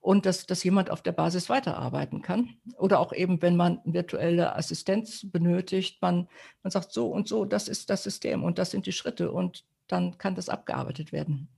und 0.00 0.26
dass, 0.26 0.46
dass 0.46 0.64
jemand 0.64 0.90
auf 0.90 1.02
der 1.02 1.12
Basis 1.12 1.48
weiterarbeiten 1.48 2.22
kann. 2.22 2.56
Oder 2.76 2.98
auch 2.98 3.12
eben, 3.12 3.40
wenn 3.40 3.56
man 3.56 3.80
virtuelle 3.84 4.56
Assistenz 4.56 5.26
benötigt, 5.30 6.02
man, 6.02 6.28
man 6.62 6.70
sagt 6.72 6.92
so 6.92 7.08
und 7.08 7.28
so, 7.28 7.44
das 7.44 7.68
ist 7.68 7.88
das 7.88 8.02
System 8.02 8.42
und 8.42 8.58
das 8.58 8.72
sind 8.72 8.86
die 8.86 8.92
Schritte 8.92 9.30
und 9.30 9.64
dann 9.86 10.18
kann 10.18 10.34
das 10.34 10.48
abgearbeitet 10.48 11.12
werden. 11.12 11.48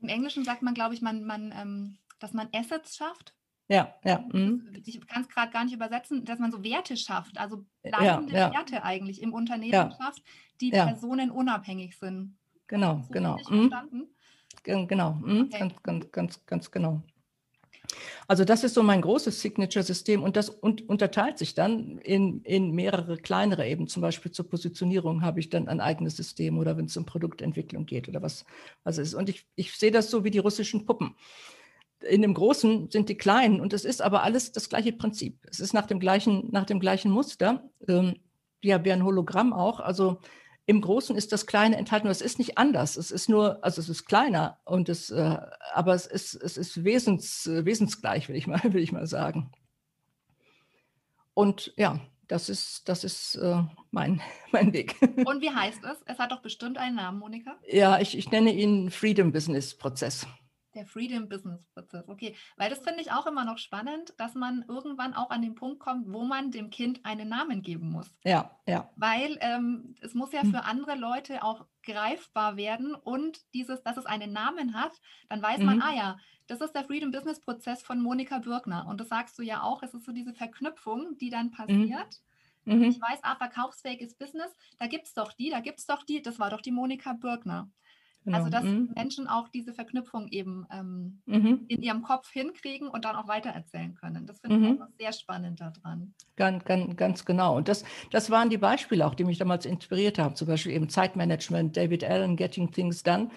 Im 0.00 0.08
Englischen 0.08 0.44
sagt 0.44 0.62
man, 0.62 0.74
glaube 0.74 0.94
ich, 0.94 1.02
man, 1.02 1.24
man, 1.24 1.52
ähm, 1.56 1.98
dass 2.18 2.32
man 2.32 2.48
Assets 2.52 2.96
schafft. 2.96 3.34
Ja, 3.68 3.94
ja. 4.04 4.24
Mhm. 4.32 4.72
Ich 4.84 5.04
kann 5.08 5.22
es 5.22 5.28
gerade 5.28 5.50
gar 5.50 5.64
nicht 5.64 5.74
übersetzen, 5.74 6.24
dass 6.24 6.38
man 6.38 6.52
so 6.52 6.62
Werte 6.62 6.96
schafft, 6.96 7.36
also 7.38 7.64
bleibende 7.82 8.32
ja, 8.32 8.48
ja. 8.48 8.52
Werte 8.52 8.84
eigentlich 8.84 9.20
im 9.20 9.32
Unternehmen 9.32 9.72
ja. 9.72 9.90
schafft, 9.90 10.22
die 10.60 10.70
personenunabhängig 10.70 11.98
sind. 11.98 12.36
Genau, 12.68 13.02
so 13.02 13.12
genau. 13.12 13.38
Mhm. 13.48 13.72
Genau, 14.62 15.14
mhm. 15.14 15.42
Okay. 15.42 15.58
Ganz, 15.58 15.82
ganz, 15.82 16.12
ganz, 16.12 16.46
ganz 16.46 16.70
genau. 16.70 17.02
Also 18.28 18.44
das 18.44 18.64
ist 18.64 18.74
so 18.74 18.82
mein 18.82 19.00
großes 19.00 19.40
Signature-System 19.40 20.22
und 20.22 20.36
das 20.36 20.48
und, 20.48 20.88
unterteilt 20.88 21.38
sich 21.38 21.54
dann 21.54 21.98
in, 21.98 22.42
in 22.42 22.72
mehrere 22.72 23.16
kleinere 23.16 23.66
eben. 23.66 23.88
Zum 23.88 24.02
Beispiel 24.02 24.32
zur 24.32 24.48
Positionierung 24.48 25.22
habe 25.22 25.40
ich 25.40 25.50
dann 25.50 25.68
ein 25.68 25.80
eigenes 25.80 26.16
System 26.16 26.58
oder 26.58 26.76
wenn 26.76 26.86
es 26.86 26.96
um 26.96 27.06
Produktentwicklung 27.06 27.86
geht 27.86 28.08
oder 28.08 28.22
was, 28.22 28.44
was 28.84 28.98
ist. 28.98 29.14
Und 29.14 29.28
ich, 29.28 29.46
ich 29.54 29.76
sehe 29.76 29.90
das 29.90 30.10
so 30.10 30.24
wie 30.24 30.30
die 30.30 30.38
russischen 30.38 30.86
Puppen. 30.86 31.14
In 32.08 32.22
dem 32.22 32.34
Großen 32.34 32.90
sind 32.90 33.08
die 33.08 33.16
Kleinen 33.16 33.60
und 33.60 33.72
es 33.72 33.84
ist 33.84 34.02
aber 34.02 34.22
alles 34.22 34.52
das 34.52 34.68
gleiche 34.68 34.92
Prinzip. 34.92 35.38
Es 35.50 35.60
ist 35.60 35.72
nach 35.72 35.86
dem 35.86 35.98
gleichen, 35.98 36.48
nach 36.50 36.66
dem 36.66 36.80
gleichen 36.80 37.10
Muster. 37.10 37.68
Ähm, 37.88 38.16
ja, 38.62 38.84
wie 38.84 38.92
ein 38.92 39.04
Hologramm 39.04 39.52
auch. 39.52 39.80
Also 39.80 40.20
im 40.66 40.80
Großen 40.80 41.16
ist 41.16 41.32
das 41.32 41.46
Kleine 41.46 41.76
enthalten. 41.76 42.08
Es 42.08 42.20
ist 42.20 42.38
nicht 42.38 42.58
anders. 42.58 42.96
Es 42.96 43.12
ist 43.12 43.28
nur, 43.28 43.64
also 43.64 43.80
es 43.80 43.88
ist 43.88 44.04
kleiner 44.04 44.58
und 44.64 44.88
es, 44.88 45.10
äh, 45.10 45.38
aber 45.72 45.94
es 45.94 46.06
ist, 46.06 46.34
es 46.34 46.56
ist 46.56 46.84
wesens, 46.84 47.48
wesensgleich, 47.48 48.28
will 48.28 48.36
ich 48.36 48.48
mal, 48.48 48.60
will 48.72 48.82
ich 48.82 48.92
mal 48.92 49.06
sagen. 49.06 49.52
Und 51.34 51.72
ja, 51.76 52.00
das 52.26 52.48
ist, 52.48 52.88
das 52.88 53.04
ist 53.04 53.36
äh, 53.36 53.62
mein, 53.92 54.20
mein 54.52 54.72
Weg. 54.72 54.96
Und 55.26 55.40
wie 55.40 55.50
heißt 55.50 55.84
es? 55.84 56.02
Es 56.06 56.18
hat 56.18 56.32
doch 56.32 56.42
bestimmt 56.42 56.78
einen 56.78 56.96
Namen, 56.96 57.20
Monika. 57.20 57.56
Ja, 57.68 58.00
ich, 58.00 58.18
ich 58.18 58.30
nenne 58.30 58.52
ihn 58.52 58.90
Freedom 58.90 59.32
Business 59.32 59.76
Prozess. 59.76 60.26
Der 60.76 60.86
Freedom 60.86 61.28
Business 61.28 61.64
Prozess, 61.74 62.06
okay. 62.06 62.36
Weil 62.56 62.70
das 62.70 62.80
finde 62.80 63.00
ich 63.00 63.10
auch 63.10 63.26
immer 63.26 63.44
noch 63.46 63.56
spannend, 63.56 64.12
dass 64.18 64.34
man 64.34 64.64
irgendwann 64.68 65.14
auch 65.14 65.30
an 65.30 65.40
den 65.40 65.54
Punkt 65.54 65.80
kommt, 65.80 66.12
wo 66.12 66.22
man 66.22 66.50
dem 66.50 66.68
Kind 66.70 67.04
einen 67.04 67.30
Namen 67.30 67.62
geben 67.62 67.90
muss. 67.90 68.10
Ja, 68.24 68.50
ja. 68.66 68.90
Weil 68.94 69.38
ähm, 69.40 69.96
es 70.02 70.12
muss 70.12 70.32
ja 70.32 70.42
hm. 70.42 70.52
für 70.52 70.64
andere 70.64 70.94
Leute 70.94 71.42
auch 71.42 71.66
greifbar 71.82 72.58
werden 72.58 72.94
und 72.94 73.40
dieses, 73.54 73.82
dass 73.82 73.96
es 73.96 74.04
einen 74.04 74.32
Namen 74.32 74.74
hat, 74.74 74.92
dann 75.30 75.40
weiß 75.40 75.60
man, 75.60 75.76
mhm. 75.76 75.82
ah 75.82 75.94
ja, 75.94 76.18
das 76.46 76.60
ist 76.60 76.74
der 76.74 76.84
Freedom 76.84 77.10
Business 77.10 77.40
Prozess 77.40 77.82
von 77.82 78.00
Monika 78.00 78.38
Bürgner. 78.38 78.86
Und 78.86 79.00
das 79.00 79.08
sagst 79.08 79.38
du 79.38 79.42
ja 79.42 79.62
auch, 79.62 79.82
es 79.82 79.94
ist 79.94 80.04
so 80.04 80.12
diese 80.12 80.34
Verknüpfung, 80.34 81.16
die 81.18 81.30
dann 81.30 81.46
mhm. 81.46 81.50
passiert. 81.52 82.20
Mhm. 82.64 82.82
Ich 82.82 83.00
weiß, 83.00 83.20
ah, 83.22 83.36
verkaufsfähiges 83.36 84.14
Business, 84.14 84.52
da 84.78 84.86
gibt 84.88 85.06
es 85.06 85.14
doch 85.14 85.32
die, 85.32 85.50
da 85.50 85.60
gibt 85.60 85.78
es 85.78 85.86
doch 85.86 86.02
die, 86.02 86.20
das 86.20 86.38
war 86.38 86.50
doch 86.50 86.60
die 86.60 86.72
Monika 86.72 87.12
Bürgner. 87.14 87.70
Also, 88.26 88.44
genau. 88.44 88.44
Also, 88.44 88.50
dass 88.50 88.64
mhm. 88.64 88.92
Menschen 88.94 89.26
auch 89.28 89.48
diese 89.48 89.72
Verknüpfung 89.72 90.28
eben 90.28 90.66
ähm, 90.72 91.20
mhm. 91.26 91.64
in 91.68 91.82
ihrem 91.82 92.02
Kopf 92.02 92.30
hinkriegen 92.30 92.88
und 92.88 93.04
dann 93.04 93.16
auch 93.16 93.28
weitererzählen 93.28 93.94
können. 93.94 94.26
Das 94.26 94.40
finde 94.40 94.56
mhm. 94.56 94.74
ich 94.74 94.82
auch 94.82 94.88
sehr 94.98 95.12
spannend 95.12 95.60
daran. 95.60 96.14
Ganz, 96.36 96.64
ganz, 96.64 96.96
ganz 96.96 97.24
genau. 97.24 97.56
Und 97.56 97.68
das, 97.68 97.84
das 98.10 98.30
waren 98.30 98.50
die 98.50 98.58
Beispiele 98.58 99.06
auch, 99.06 99.14
die 99.14 99.24
mich 99.24 99.38
damals 99.38 99.64
inspiriert 99.64 100.18
haben. 100.18 100.34
Zum 100.34 100.48
Beispiel 100.48 100.72
eben 100.72 100.88
Zeitmanagement, 100.88 101.76
David 101.76 102.04
Allen, 102.04 102.36
Getting 102.36 102.70
Things 102.70 103.02
Done. 103.02 103.30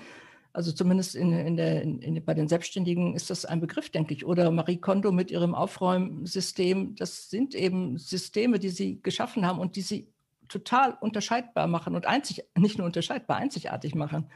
Also 0.52 0.72
zumindest 0.72 1.16
in, 1.16 1.32
in 1.32 1.58
der, 1.58 1.84
in, 1.84 2.26
bei 2.26 2.34
den 2.34 2.48
Selbstständigen 2.48 3.14
ist 3.16 3.30
das 3.30 3.46
ein 3.46 3.60
Begriff, 3.60 3.92
denke 3.92 4.14
ich. 4.16 4.26
Oder 4.26 4.50
Marie 4.50 4.78
Kondo 4.78 5.12
mit 5.12 5.30
ihrem 5.30 5.54
Aufräumsystem. 5.54 6.96
Das 6.96 7.30
sind 7.30 7.54
eben 7.54 7.98
Systeme, 8.00 8.58
die 8.58 8.70
sie 8.70 9.00
geschaffen 9.02 9.46
haben 9.46 9.60
und 9.60 9.76
die 9.76 9.82
sie 9.82 10.08
total 10.48 10.98
unterscheidbar 11.00 11.68
machen 11.68 11.96
und 11.96 12.08
einzig, 12.08 12.44
nicht 12.58 12.80
nur 12.80 12.88
unterscheidbar, 12.88 13.38
einzigartig 13.38 13.94
machen. 13.94 14.32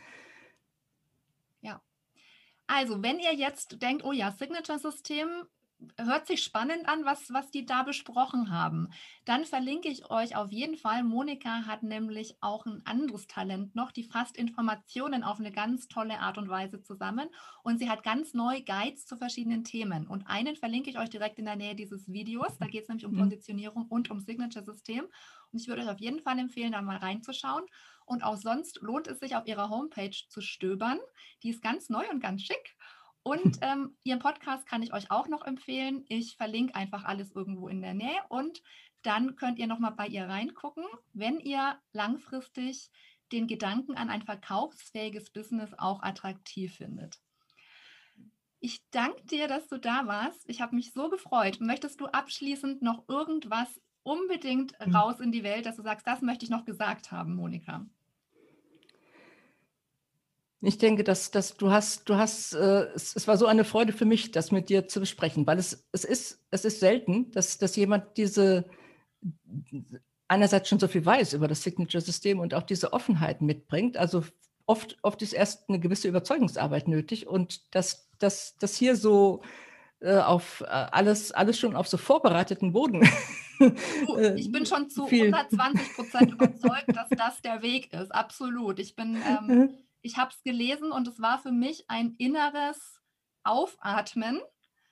Also, 2.68 3.04
wenn 3.04 3.20
ihr 3.20 3.34
jetzt 3.34 3.82
denkt, 3.82 4.04
oh 4.04 4.12
ja, 4.12 4.32
Signature-System 4.32 5.48
hört 5.98 6.28
sich 6.28 6.44
spannend 6.44 6.88
an, 6.88 7.06
was, 7.06 7.32
was 7.34 7.52
die 7.52 7.66
da 7.66 7.84
besprochen 7.84 8.52
haben. 8.52 8.90
Dann 9.26 9.46
verlinke 9.46 9.90
ich 9.90 10.10
euch 10.10 10.36
auf 10.36 10.52
jeden 10.52 10.78
Fall. 10.78 11.04
Monika 11.04 11.66
hat 11.66 11.84
nämlich 11.84 12.36
auch 12.42 12.66
ein 12.66 12.82
anderes 12.86 13.28
Talent 13.28 13.76
noch, 13.76 13.92
die 13.92 14.04
fasst 14.04 14.38
Informationen 14.38 15.24
auf 15.24 15.40
eine 15.40 15.52
ganz 15.52 15.88
tolle 15.88 16.20
Art 16.20 16.38
und 16.38 16.50
Weise 16.50 16.82
zusammen 16.82 17.30
und 17.64 17.80
sie 17.80 17.90
hat 17.90 18.04
ganz 18.04 18.34
neu 18.34 18.62
Guides 18.62 19.06
zu 19.06 19.18
verschiedenen 19.18 19.64
Themen. 19.64 20.08
Und 20.08 20.28
einen 20.28 20.56
verlinke 20.56 20.90
ich 20.90 21.00
euch 21.00 21.10
direkt 21.10 21.40
in 21.40 21.46
der 21.46 21.56
Nähe 21.56 21.76
dieses 21.76 22.12
Videos. 22.12 22.58
Da 22.60 22.68
geht 22.68 22.84
es 22.84 22.90
nämlich 22.90 23.06
um 23.06 23.14
mhm. 23.14 23.20
Positionierung 23.20 23.86
und 23.88 24.12
um 24.12 24.20
Signature-System. 24.20 25.06
Und 25.52 25.62
ich 25.62 25.68
würde 25.68 25.84
euch 25.84 25.90
auf 25.90 26.00
jeden 26.00 26.22
Fall 26.22 26.40
empfehlen, 26.40 26.72
da 26.72 26.82
mal 26.82 26.98
reinzuschauen. 26.98 27.64
Und 28.06 28.24
auch 28.24 28.38
sonst 28.38 28.82
lohnt 28.82 29.08
es 29.08 29.20
sich, 29.20 29.36
auf 29.36 29.48
ihrer 29.48 29.70
Homepage 29.70 30.16
zu 30.30 30.42
stöbern. 30.42 31.00
Die 31.44 31.50
ist 31.50 31.62
ganz 31.62 31.90
neu 31.90 32.08
und 32.10 32.20
ganz 32.20 32.42
schick. 32.44 32.76
Und 33.24 33.58
ähm, 33.62 33.98
Ihren 34.04 34.20
Podcast 34.20 34.66
kann 34.68 34.84
ich 34.84 34.94
euch 34.94 35.12
auch 35.12 35.28
noch 35.28 35.46
empfehlen. 35.46 36.06
Ich 36.08 36.36
verlinke 36.36 36.76
einfach 36.76 37.06
alles 37.06 37.32
irgendwo 37.32 37.68
in 37.68 37.82
der 37.82 37.94
Nähe 37.94 38.20
und 38.30 38.62
dann 39.02 39.36
könnt 39.36 39.60
ihr 39.60 39.68
nochmal 39.68 39.92
bei 39.92 40.08
ihr 40.08 40.28
reingucken, 40.28 40.86
wenn 41.12 41.40
ihr 41.40 41.78
langfristig 41.92 42.90
den 43.32 43.48
Gedanken 43.48 43.96
an 43.96 44.10
ein 44.10 44.22
verkaufsfähiges 44.22 45.30
Business 45.32 45.72
auch 45.78 46.02
attraktiv 46.02 46.76
findet. 46.76 47.20
Ich 48.60 48.82
danke 48.92 49.26
dir, 49.26 49.50
dass 49.50 49.68
du 49.68 49.78
da 49.78 50.08
warst. 50.08 50.48
Ich 50.48 50.62
habe 50.62 50.76
mich 50.76 50.94
so 50.94 51.10
gefreut. 51.10 51.60
Möchtest 51.60 52.00
du 52.00 52.06
abschließend 52.06 52.82
noch 52.82 53.04
irgendwas 53.10 53.82
unbedingt 54.04 54.78
hm. 54.80 54.96
raus 54.96 55.20
in 55.20 55.32
die 55.32 55.44
Welt, 55.44 55.66
dass 55.66 55.78
du 55.78 55.82
sagst, 55.82 56.06
das 56.06 56.22
möchte 56.22 56.46
ich 56.46 56.52
noch 56.52 56.66
gesagt 56.66 57.12
haben, 57.12 57.36
Monika? 57.36 57.86
Ich 60.66 60.78
denke, 60.78 61.04
dass, 61.04 61.30
dass 61.32 61.58
du 61.58 61.72
hast, 61.72 62.08
du 62.08 62.16
hast, 62.16 62.54
äh, 62.54 62.86
es, 62.96 63.16
es, 63.18 63.28
war 63.28 63.38
so 63.38 63.48
eine 63.48 63.66
Freude 63.66 63.92
für 63.92 64.06
mich, 64.06 64.32
das 64.32 64.52
mit 64.52 64.70
dir 64.70 64.88
zu 64.88 65.02
besprechen, 65.02 65.46
weil 65.46 65.58
es, 65.58 65.90
es, 65.92 66.06
ist, 66.06 66.42
es 66.52 66.64
ist 66.64 66.80
selten, 66.80 67.32
dass, 67.32 67.58
dass 67.58 67.76
jemand 67.76 68.16
diese 68.16 68.66
einerseits 70.30 70.70
schon 70.70 70.80
so 70.80 70.88
viel 70.88 71.06
weiß 71.06 71.34
über 71.34 71.50
das 71.50 71.64
Signature-System 71.64 72.40
und 72.40 72.54
auch 72.54 72.64
diese 72.64 72.94
Offenheit 72.94 73.42
mitbringt. 73.42 73.98
Also 73.98 74.24
oft, 74.66 74.98
oft 75.02 75.22
ist 75.22 75.34
erst 75.34 75.70
eine 75.70 75.80
gewisse 75.80 76.08
Überzeugungsarbeit 76.08 76.88
nötig 76.88 77.28
und 77.28 77.76
dass 77.76 78.10
das 78.20 78.76
hier 78.76 78.96
so 78.96 79.42
äh, 80.04 80.18
auf 80.18 80.62
äh, 80.62 80.66
alles, 80.66 81.32
alles 81.32 81.58
schon 81.58 81.76
auf 81.76 81.88
so 81.88 81.98
vorbereiteten 81.98 82.74
Boden. 82.74 83.08
Äh, 84.18 84.38
ich 84.38 84.52
bin 84.52 84.66
schon 84.66 84.90
zu 84.90 85.08
viel. 85.08 85.34
120 85.34 85.96
Prozent 85.96 86.32
überzeugt, 86.34 86.88
dass 86.88 87.08
das 87.10 87.42
der 87.44 87.62
Weg 87.62 87.94
ist. 87.94 88.14
Absolut. 88.14 88.78
Ich 88.80 88.96
bin 88.96 89.16
ähm, 89.16 89.70
ich 90.04 90.18
habe 90.18 90.32
es 90.32 90.44
gelesen 90.44 90.92
und 90.92 91.08
es 91.08 91.20
war 91.20 91.40
für 91.40 91.52
mich 91.52 91.90
ein 91.90 92.14
inneres 92.18 93.02
Aufatmen, 93.44 94.40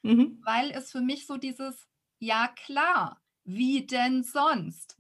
mhm. 0.02 0.42
weil 0.44 0.72
es 0.72 0.92
für 0.92 1.02
mich 1.02 1.28
so 1.28 1.38
dieses, 1.38 1.88
ja 2.20 2.48
klar, 2.48 3.22
wie 3.44 3.86
denn 3.86 4.24
sonst? 4.24 4.98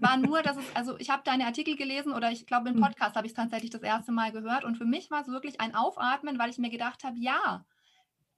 War 0.00 0.18
nur, 0.18 0.42
dass 0.42 0.56
es, 0.56 0.64
also 0.74 0.98
ich 0.98 1.10
habe 1.10 1.22
deine 1.24 1.46
Artikel 1.46 1.74
gelesen 1.74 2.12
oder 2.12 2.30
ich 2.30 2.46
glaube 2.46 2.68
im 2.68 2.76
mhm. 2.76 2.82
Podcast 2.82 3.16
habe 3.16 3.26
ich 3.26 3.32
es 3.32 3.36
tatsächlich 3.36 3.70
das 3.70 3.82
erste 3.82 4.12
Mal 4.12 4.30
gehört 4.30 4.64
und 4.64 4.76
für 4.76 4.84
mich 4.84 5.10
war 5.10 5.22
es 5.22 5.28
wirklich 5.28 5.60
ein 5.60 5.74
Aufatmen, 5.74 6.38
weil 6.38 6.50
ich 6.50 6.58
mir 6.58 6.70
gedacht 6.70 7.02
habe, 7.02 7.18
ja, 7.18 7.64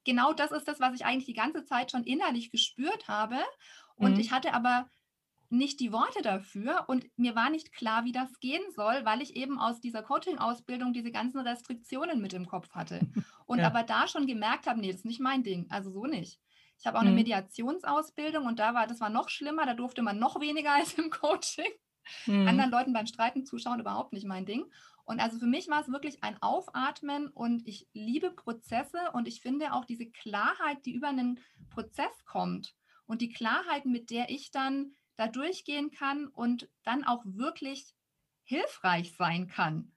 genau 0.05 0.33
das 0.33 0.53
ist 0.53 0.69
das, 0.69 0.81
was 0.81 0.95
ich 0.95 1.05
eigentlich 1.05 1.27
die 1.27 1.35
ganze 1.35 1.65
Zeit 1.65 1.91
schon 1.91 2.05
innerlich 2.05 2.51
gespürt 2.51 3.09
habe. 3.09 3.39
Und 3.97 4.15
mhm. 4.15 4.21
ich 4.21 4.33
hatte 4.33 4.55
aber 4.55 4.89
nicht 5.53 5.81
die 5.81 5.93
Worte 5.93 6.23
dafür 6.23 6.85
und 6.89 7.07
mir 7.19 7.37
war 7.37 7.51
nicht 7.51 7.73
klar, 7.73 8.05
wie 8.05 8.13
das 8.13 8.41
gehen 8.41 8.63
soll, 8.75 9.05
weil 9.05 9.21
ich 9.21 9.37
eben 9.37 9.59
aus 9.59 9.81
dieser 9.81 10.03
Coaching-Ausbildung 10.03 10.95
diese 10.95 11.13
ganzen 11.13 11.41
Restriktionen 11.41 12.23
mit 12.23 12.33
im 12.33 12.47
Kopf 12.47 12.71
hatte. 12.71 13.01
Und 13.47 13.59
ja. 13.59 13.67
aber 13.67 13.83
da 13.83 14.09
schon 14.09 14.27
gemerkt 14.27 14.67
habe, 14.67 14.81
nee, 14.81 14.87
das 14.87 15.01
ist 15.01 15.05
nicht 15.05 15.21
mein 15.21 15.43
Ding, 15.43 15.67
also 15.69 15.91
so 15.91 16.07
nicht. 16.07 16.41
Ich 16.79 16.87
habe 16.87 16.97
auch 16.97 17.03
mhm. 17.03 17.09
eine 17.09 17.17
Mediationsausbildung 17.17 18.47
und 18.47 18.59
da 18.59 18.73
war 18.73 18.87
das 18.87 19.01
war 19.01 19.11
noch 19.11 19.29
schlimmer, 19.29 19.67
da 19.67 19.75
durfte 19.75 20.01
man 20.01 20.19
noch 20.19 20.41
weniger 20.41 20.73
als 20.75 20.95
im 20.95 21.11
Coaching. 21.11 21.71
Mhm. 22.27 22.49
Anderen 22.49 22.71
Leuten 22.71 22.93
beim 22.93 23.07
Streiten 23.07 23.45
zuschauen 23.45 23.79
überhaupt 23.79 24.13
nicht 24.15 24.27
mein 24.27 24.47
Ding. 24.47 24.65
Und 25.05 25.21
also 25.21 25.39
für 25.39 25.47
mich 25.47 25.69
war 25.69 25.81
es 25.81 25.91
wirklich 25.91 26.23
ein 26.23 26.41
Aufatmen 26.41 27.29
und 27.29 27.67
ich 27.67 27.89
liebe 27.93 28.31
Prozesse 28.31 28.99
und 29.13 29.27
ich 29.27 29.41
finde 29.41 29.73
auch 29.73 29.85
diese 29.85 30.07
Klarheit, 30.07 30.85
die 30.87 30.95
über 30.95 31.09
einen 31.09 31.41
Prozess 31.71 32.25
kommt 32.25 32.75
und 33.07 33.21
die 33.21 33.33
Klarheit, 33.33 33.85
mit 33.85 34.11
der 34.11 34.31
ich 34.31 34.51
dann 34.51 34.93
da 35.17 35.27
durchgehen 35.27 35.91
kann 35.91 36.29
und 36.29 36.69
dann 36.85 37.05
auch 37.05 37.23
wirklich 37.25 37.95
hilfreich 38.45 39.15
sein 39.17 39.49
kann. 39.49 39.93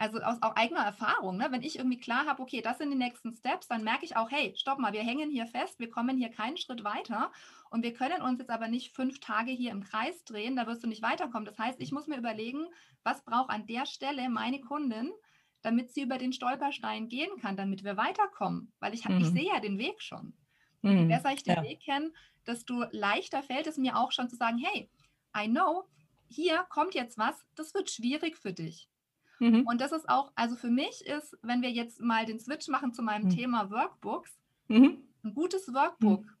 Also 0.00 0.18
aus 0.20 0.40
auch 0.40 0.56
eigener 0.56 0.80
Erfahrung, 0.80 1.36
ne? 1.36 1.48
wenn 1.50 1.62
ich 1.62 1.76
irgendwie 1.76 2.00
klar 2.00 2.24
habe, 2.24 2.40
okay, 2.40 2.62
das 2.62 2.78
sind 2.78 2.90
die 2.90 2.96
nächsten 2.96 3.34
Steps, 3.34 3.68
dann 3.68 3.84
merke 3.84 4.06
ich 4.06 4.16
auch, 4.16 4.30
hey, 4.30 4.54
stopp 4.56 4.78
mal, 4.78 4.94
wir 4.94 5.02
hängen 5.02 5.30
hier 5.30 5.46
fest, 5.46 5.78
wir 5.78 5.90
kommen 5.90 6.16
hier 6.16 6.30
keinen 6.30 6.56
Schritt 6.56 6.84
weiter 6.84 7.30
und 7.68 7.82
wir 7.82 7.92
können 7.92 8.22
uns 8.22 8.38
jetzt 8.38 8.48
aber 8.48 8.68
nicht 8.68 8.94
fünf 8.96 9.20
Tage 9.20 9.50
hier 9.50 9.72
im 9.72 9.84
Kreis 9.84 10.24
drehen, 10.24 10.56
da 10.56 10.66
wirst 10.66 10.82
du 10.82 10.86
nicht 10.86 11.02
weiterkommen. 11.02 11.44
Das 11.44 11.58
heißt, 11.58 11.82
ich 11.82 11.92
muss 11.92 12.06
mir 12.06 12.16
überlegen, 12.16 12.66
was 13.02 13.22
braucht 13.26 13.50
an 13.50 13.66
der 13.66 13.84
Stelle 13.84 14.30
meine 14.30 14.62
Kundin, 14.62 15.12
damit 15.60 15.92
sie 15.92 16.00
über 16.00 16.16
den 16.16 16.32
Stolperstein 16.32 17.10
gehen 17.10 17.36
kann, 17.38 17.58
damit 17.58 17.84
wir 17.84 17.98
weiterkommen, 17.98 18.72
weil 18.80 18.94
ich, 18.94 19.06
mhm. 19.06 19.18
ich 19.18 19.26
sehe 19.26 19.52
ja 19.52 19.60
den 19.60 19.76
Weg 19.76 20.00
schon. 20.00 20.32
Und 20.80 20.92
je 20.92 21.04
mhm. 21.04 21.08
besser 21.08 21.34
ich 21.34 21.42
den 21.42 21.56
ja. 21.56 21.62
Weg 21.62 21.80
kenne, 21.82 22.10
desto 22.46 22.86
leichter 22.90 23.42
fällt 23.42 23.66
es 23.66 23.76
mir 23.76 23.98
auch 23.98 24.12
schon 24.12 24.30
zu 24.30 24.36
sagen, 24.36 24.56
hey, 24.56 24.88
I 25.36 25.46
know, 25.46 25.84
hier 26.30 26.64
kommt 26.70 26.94
jetzt 26.94 27.18
was, 27.18 27.44
das 27.54 27.74
wird 27.74 27.90
schwierig 27.90 28.38
für 28.38 28.54
dich. 28.54 28.88
Mhm. 29.40 29.66
Und 29.66 29.80
das 29.80 29.90
ist 29.90 30.08
auch, 30.08 30.30
also 30.34 30.54
für 30.54 30.70
mich 30.70 31.04
ist, 31.06 31.36
wenn 31.42 31.62
wir 31.62 31.70
jetzt 31.70 32.00
mal 32.00 32.26
den 32.26 32.38
Switch 32.38 32.68
machen 32.68 32.92
zu 32.92 33.02
meinem 33.02 33.24
mhm. 33.24 33.30
Thema 33.30 33.70
Workbooks, 33.70 34.38
mhm. 34.68 35.02
ein 35.24 35.34
gutes 35.34 35.72
Workbook, 35.72 36.24
mhm. 36.24 36.36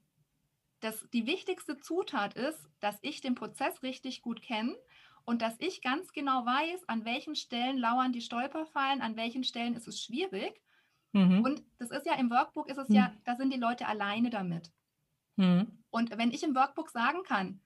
das 0.80 1.06
die 1.12 1.26
wichtigste 1.26 1.78
Zutat 1.78 2.34
ist, 2.34 2.68
dass 2.78 2.98
ich 3.00 3.22
den 3.22 3.34
Prozess 3.34 3.82
richtig 3.82 4.20
gut 4.22 4.42
kenne 4.42 4.76
und 5.24 5.40
dass 5.42 5.56
ich 5.58 5.82
ganz 5.82 6.12
genau 6.12 6.44
weiß, 6.44 6.88
an 6.88 7.04
welchen 7.04 7.34
Stellen 7.34 7.78
lauern 7.78 8.12
die 8.12 8.20
Stolperfallen, 8.20 9.00
an 9.00 9.16
welchen 9.16 9.44
Stellen 9.44 9.74
ist 9.74 9.88
es 9.88 10.02
schwierig. 10.02 10.60
Mhm. 11.12 11.42
Und 11.42 11.62
das 11.78 11.90
ist 11.90 12.06
ja 12.06 12.14
im 12.14 12.30
Workbook, 12.30 12.68
ist 12.68 12.78
es 12.78 12.88
mhm. 12.90 12.96
ja, 12.96 13.14
da 13.24 13.34
sind 13.34 13.52
die 13.52 13.58
Leute 13.58 13.88
alleine 13.88 14.28
damit. 14.30 14.70
Und 15.90 16.16
wenn 16.18 16.32
ich 16.32 16.42
im 16.42 16.54
Workbook 16.54 16.90
sagen 16.90 17.22
kann, 17.24 17.60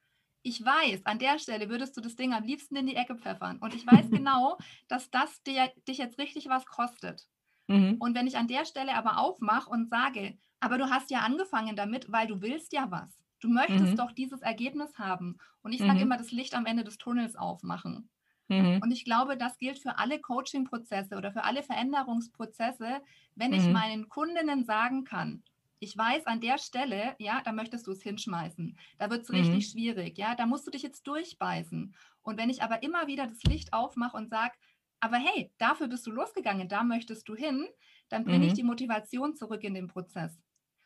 ich 0.45 0.63
weiß, 0.63 1.05
an 1.05 1.17
der 1.17 1.39
Stelle 1.39 1.69
würdest 1.69 1.97
du 1.97 2.01
das 2.01 2.15
Ding 2.15 2.31
am 2.31 2.43
liebsten 2.43 2.75
in 2.75 2.85
die 2.85 2.95
Ecke 2.95 3.15
pfeffern. 3.15 3.57
Und 3.57 3.73
ich 3.73 3.85
weiß 3.85 4.09
genau, 4.11 4.57
dass 4.87 5.09
das 5.09 5.41
dir, 5.41 5.71
dich 5.87 5.97
jetzt 5.97 6.19
richtig 6.19 6.47
was 6.47 6.65
kostet. 6.67 7.27
Mhm. 7.67 7.95
Und 7.99 8.15
wenn 8.15 8.27
ich 8.27 8.37
an 8.37 8.47
der 8.47 8.65
Stelle 8.65 8.93
aber 8.93 9.17
aufmache 9.17 9.69
und 9.69 9.89
sage, 9.89 10.37
aber 10.59 10.77
du 10.77 10.89
hast 10.89 11.09
ja 11.09 11.19
angefangen 11.19 11.75
damit, 11.75 12.11
weil 12.11 12.27
du 12.27 12.41
willst 12.41 12.73
ja 12.73 12.91
was. 12.91 13.11
Du 13.39 13.49
möchtest 13.49 13.93
mhm. 13.93 13.95
doch 13.95 14.11
dieses 14.11 14.41
Ergebnis 14.41 14.97
haben. 14.99 15.37
Und 15.63 15.73
ich 15.73 15.79
sage 15.79 15.95
mhm. 15.95 16.01
immer, 16.01 16.17
das 16.17 16.31
Licht 16.31 16.53
am 16.53 16.67
Ende 16.67 16.83
des 16.83 16.99
Tunnels 16.99 17.35
aufmachen. 17.35 18.09
Mhm. 18.47 18.81
Und 18.83 18.91
ich 18.91 19.03
glaube, 19.03 19.37
das 19.37 19.57
gilt 19.57 19.79
für 19.79 19.97
alle 19.97 20.19
Coaching-Prozesse 20.19 21.17
oder 21.17 21.31
für 21.31 21.43
alle 21.43 21.63
Veränderungsprozesse, 21.63 23.01
wenn 23.33 23.51
ich 23.51 23.63
mhm. 23.63 23.73
meinen 23.73 24.09
Kundinnen 24.09 24.63
sagen 24.63 25.05
kann, 25.05 25.43
ich 25.79 25.97
weiß 25.97 26.25
an 26.27 26.41
der 26.41 26.57
Stelle, 26.57 27.15
ja, 27.19 27.41
da 27.43 27.51
möchtest 27.51 27.87
du 27.87 27.91
es 27.91 28.01
hinschmeißen. 28.01 28.77
Da 28.97 29.09
wird 29.09 29.23
es 29.23 29.29
mhm. 29.29 29.35
richtig 29.35 29.69
schwierig, 29.69 30.17
ja, 30.17 30.35
da 30.35 30.45
musst 30.45 30.65
du 30.67 30.71
dich 30.71 30.83
jetzt 30.83 31.05
durchbeißen. 31.07 31.93
Und 32.23 32.37
wenn 32.37 32.49
ich 32.49 32.63
aber 32.63 32.83
immer 32.83 33.07
wieder 33.07 33.27
das 33.27 33.43
Licht 33.43 33.73
aufmache 33.73 34.17
und 34.17 34.29
sage, 34.29 34.53
aber 34.99 35.17
hey, 35.17 35.51
dafür 35.57 35.87
bist 35.87 36.07
du 36.07 36.11
losgegangen, 36.11 36.67
da 36.67 36.83
möchtest 36.83 37.27
du 37.27 37.35
hin, 37.35 37.67
dann 38.09 38.23
bringe 38.23 38.47
ich 38.47 38.53
die 38.53 38.63
Motivation 38.63 39.35
zurück 39.35 39.63
in 39.63 39.73
den 39.73 39.87
Prozess. 39.87 40.39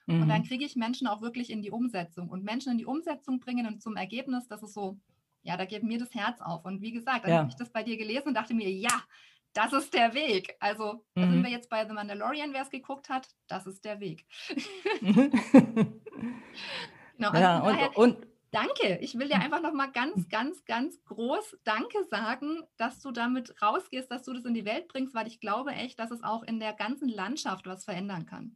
Mhm. 0.07 0.23
Und 0.23 0.29
dann 0.29 0.41
mhm. 0.41 0.45
kriege 0.45 0.65
ich 0.65 0.75
Menschen 0.75 1.07
auch 1.07 1.21
wirklich 1.21 1.49
in 1.49 1.61
die 1.61 1.71
Umsetzung. 1.71 2.29
Und 2.29 2.43
Menschen 2.43 2.71
in 2.71 2.77
die 2.77 2.85
Umsetzung 2.85 3.39
bringen 3.39 3.67
und 3.67 3.81
zum 3.81 3.95
Ergebnis, 3.95 4.47
das 4.47 4.63
ist 4.63 4.73
so, 4.73 4.97
ja, 5.43 5.55
da 5.55 5.65
geht 5.65 5.83
mir 5.83 5.99
das 5.99 6.13
Herz 6.13 6.41
auf. 6.41 6.65
Und 6.65 6.81
wie 6.81 6.91
gesagt, 6.91 7.25
dann 7.25 7.31
ja. 7.31 7.37
habe 7.39 7.49
ich 7.49 7.55
das 7.55 7.71
bei 7.71 7.83
dir 7.83 7.97
gelesen 7.97 8.29
und 8.29 8.33
dachte 8.33 8.53
mir, 8.53 8.69
ja, 8.69 9.03
das 9.53 9.73
ist 9.73 9.93
der 9.93 10.13
Weg. 10.13 10.55
Also, 10.59 11.05
da 11.15 11.21
sind 11.21 11.39
mhm. 11.39 11.43
wir 11.43 11.51
jetzt 11.51 11.69
bei 11.69 11.85
The 11.85 11.93
Mandalorian, 11.93 12.53
wer 12.53 12.61
es 12.61 12.69
geguckt 12.69 13.09
hat, 13.09 13.27
das 13.47 13.65
ist 13.65 13.83
der 13.85 13.99
Weg. 13.99 14.25
genau, 15.01 15.29
also 17.29 17.41
ja, 17.41 17.61
daher, 17.61 17.97
und, 17.97 18.15
und, 18.15 18.27
danke. 18.51 18.99
Ich 19.01 19.17
will 19.17 19.27
dir 19.27 19.39
einfach 19.39 19.61
nochmal 19.61 19.91
ganz, 19.91 20.29
ganz, 20.29 20.63
ganz 20.65 21.03
groß 21.05 21.57
Danke 21.63 22.03
sagen, 22.09 22.63
dass 22.77 23.01
du 23.01 23.11
damit 23.11 23.61
rausgehst, 23.61 24.11
dass 24.11 24.23
du 24.23 24.33
das 24.33 24.45
in 24.45 24.53
die 24.53 24.65
Welt 24.65 24.87
bringst, 24.87 25.15
weil 25.15 25.27
ich 25.27 25.39
glaube 25.39 25.71
echt, 25.71 25.99
dass 25.99 26.11
es 26.11 26.23
auch 26.23 26.43
in 26.43 26.59
der 26.59 26.73
ganzen 26.73 27.09
Landschaft 27.09 27.65
was 27.65 27.85
verändern 27.85 28.25
kann. 28.25 28.55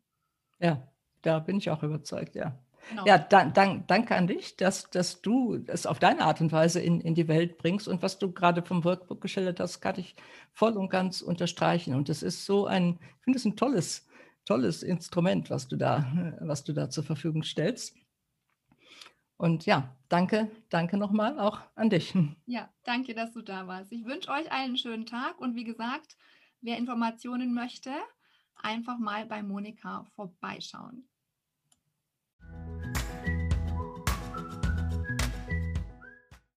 Ja, 0.60 0.88
da 1.22 1.40
bin 1.40 1.58
ich 1.58 1.70
auch 1.70 1.84
überzeugt, 1.84 2.36
ja. 2.36 2.58
Genau. 2.90 3.06
Ja, 3.06 3.18
dan, 3.18 3.54
dan, 3.54 3.86
danke 3.88 4.16
an 4.16 4.28
dich, 4.28 4.58
dass, 4.58 4.90
dass 4.90 5.22
du 5.22 5.64
es 5.68 5.86
auf 5.86 6.00
deine 6.00 6.26
Art 6.26 6.42
und 6.42 6.52
Weise 6.52 6.82
in, 6.82 7.02
in 7.02 7.16
die 7.16 7.28
Welt 7.28 7.58
bringst. 7.58 7.88
Und 7.88 8.02
was 8.02 8.20
du 8.20 8.32
gerade 8.32 8.62
vom 8.62 8.84
Workbook 8.84 9.22
geschildert 9.22 9.60
hast, 9.60 9.82
kann 9.82 10.00
ich 10.00 10.16
voll 10.52 10.78
und 10.78 10.90
ganz 10.90 11.22
unterstreichen. 11.22 11.96
Und 11.96 12.10
es 12.10 12.24
ist 12.24 12.46
so 12.46 12.66
ein, 12.66 13.00
ich 13.20 13.24
finde 13.24 13.40
es 13.40 13.46
ein 13.46 13.56
tolles, 13.56 14.08
tolles 14.46 14.84
Instrument, 14.84 15.50
was 15.50 15.68
du 15.68 15.76
da, 15.78 16.36
was 16.42 16.64
du 16.64 16.74
da 16.74 16.90
zur 16.90 17.04
Verfügung 17.04 17.44
stellst. 17.44 17.96
Und 19.38 19.66
ja, 19.66 19.96
danke, 20.10 20.50
danke 20.70 20.98
nochmal 20.98 21.40
auch 21.40 21.60
an 21.76 21.90
dich. 21.90 22.14
Ja, 22.46 22.70
danke, 22.84 23.14
dass 23.14 23.34
du 23.34 23.42
da 23.42 23.68
warst. 23.68 23.92
Ich 23.92 24.06
wünsche 24.06 24.30
euch 24.30 24.52
einen 24.52 24.78
schönen 24.78 25.06
Tag 25.06 25.40
und 25.40 25.56
wie 25.56 25.64
gesagt, 25.64 26.16
wer 26.62 26.78
Informationen 26.78 27.54
möchte, 27.54 27.92
einfach 28.56 28.98
mal 29.00 29.26
bei 29.26 29.44
Monika 29.44 30.06
vorbeischauen. 30.16 31.10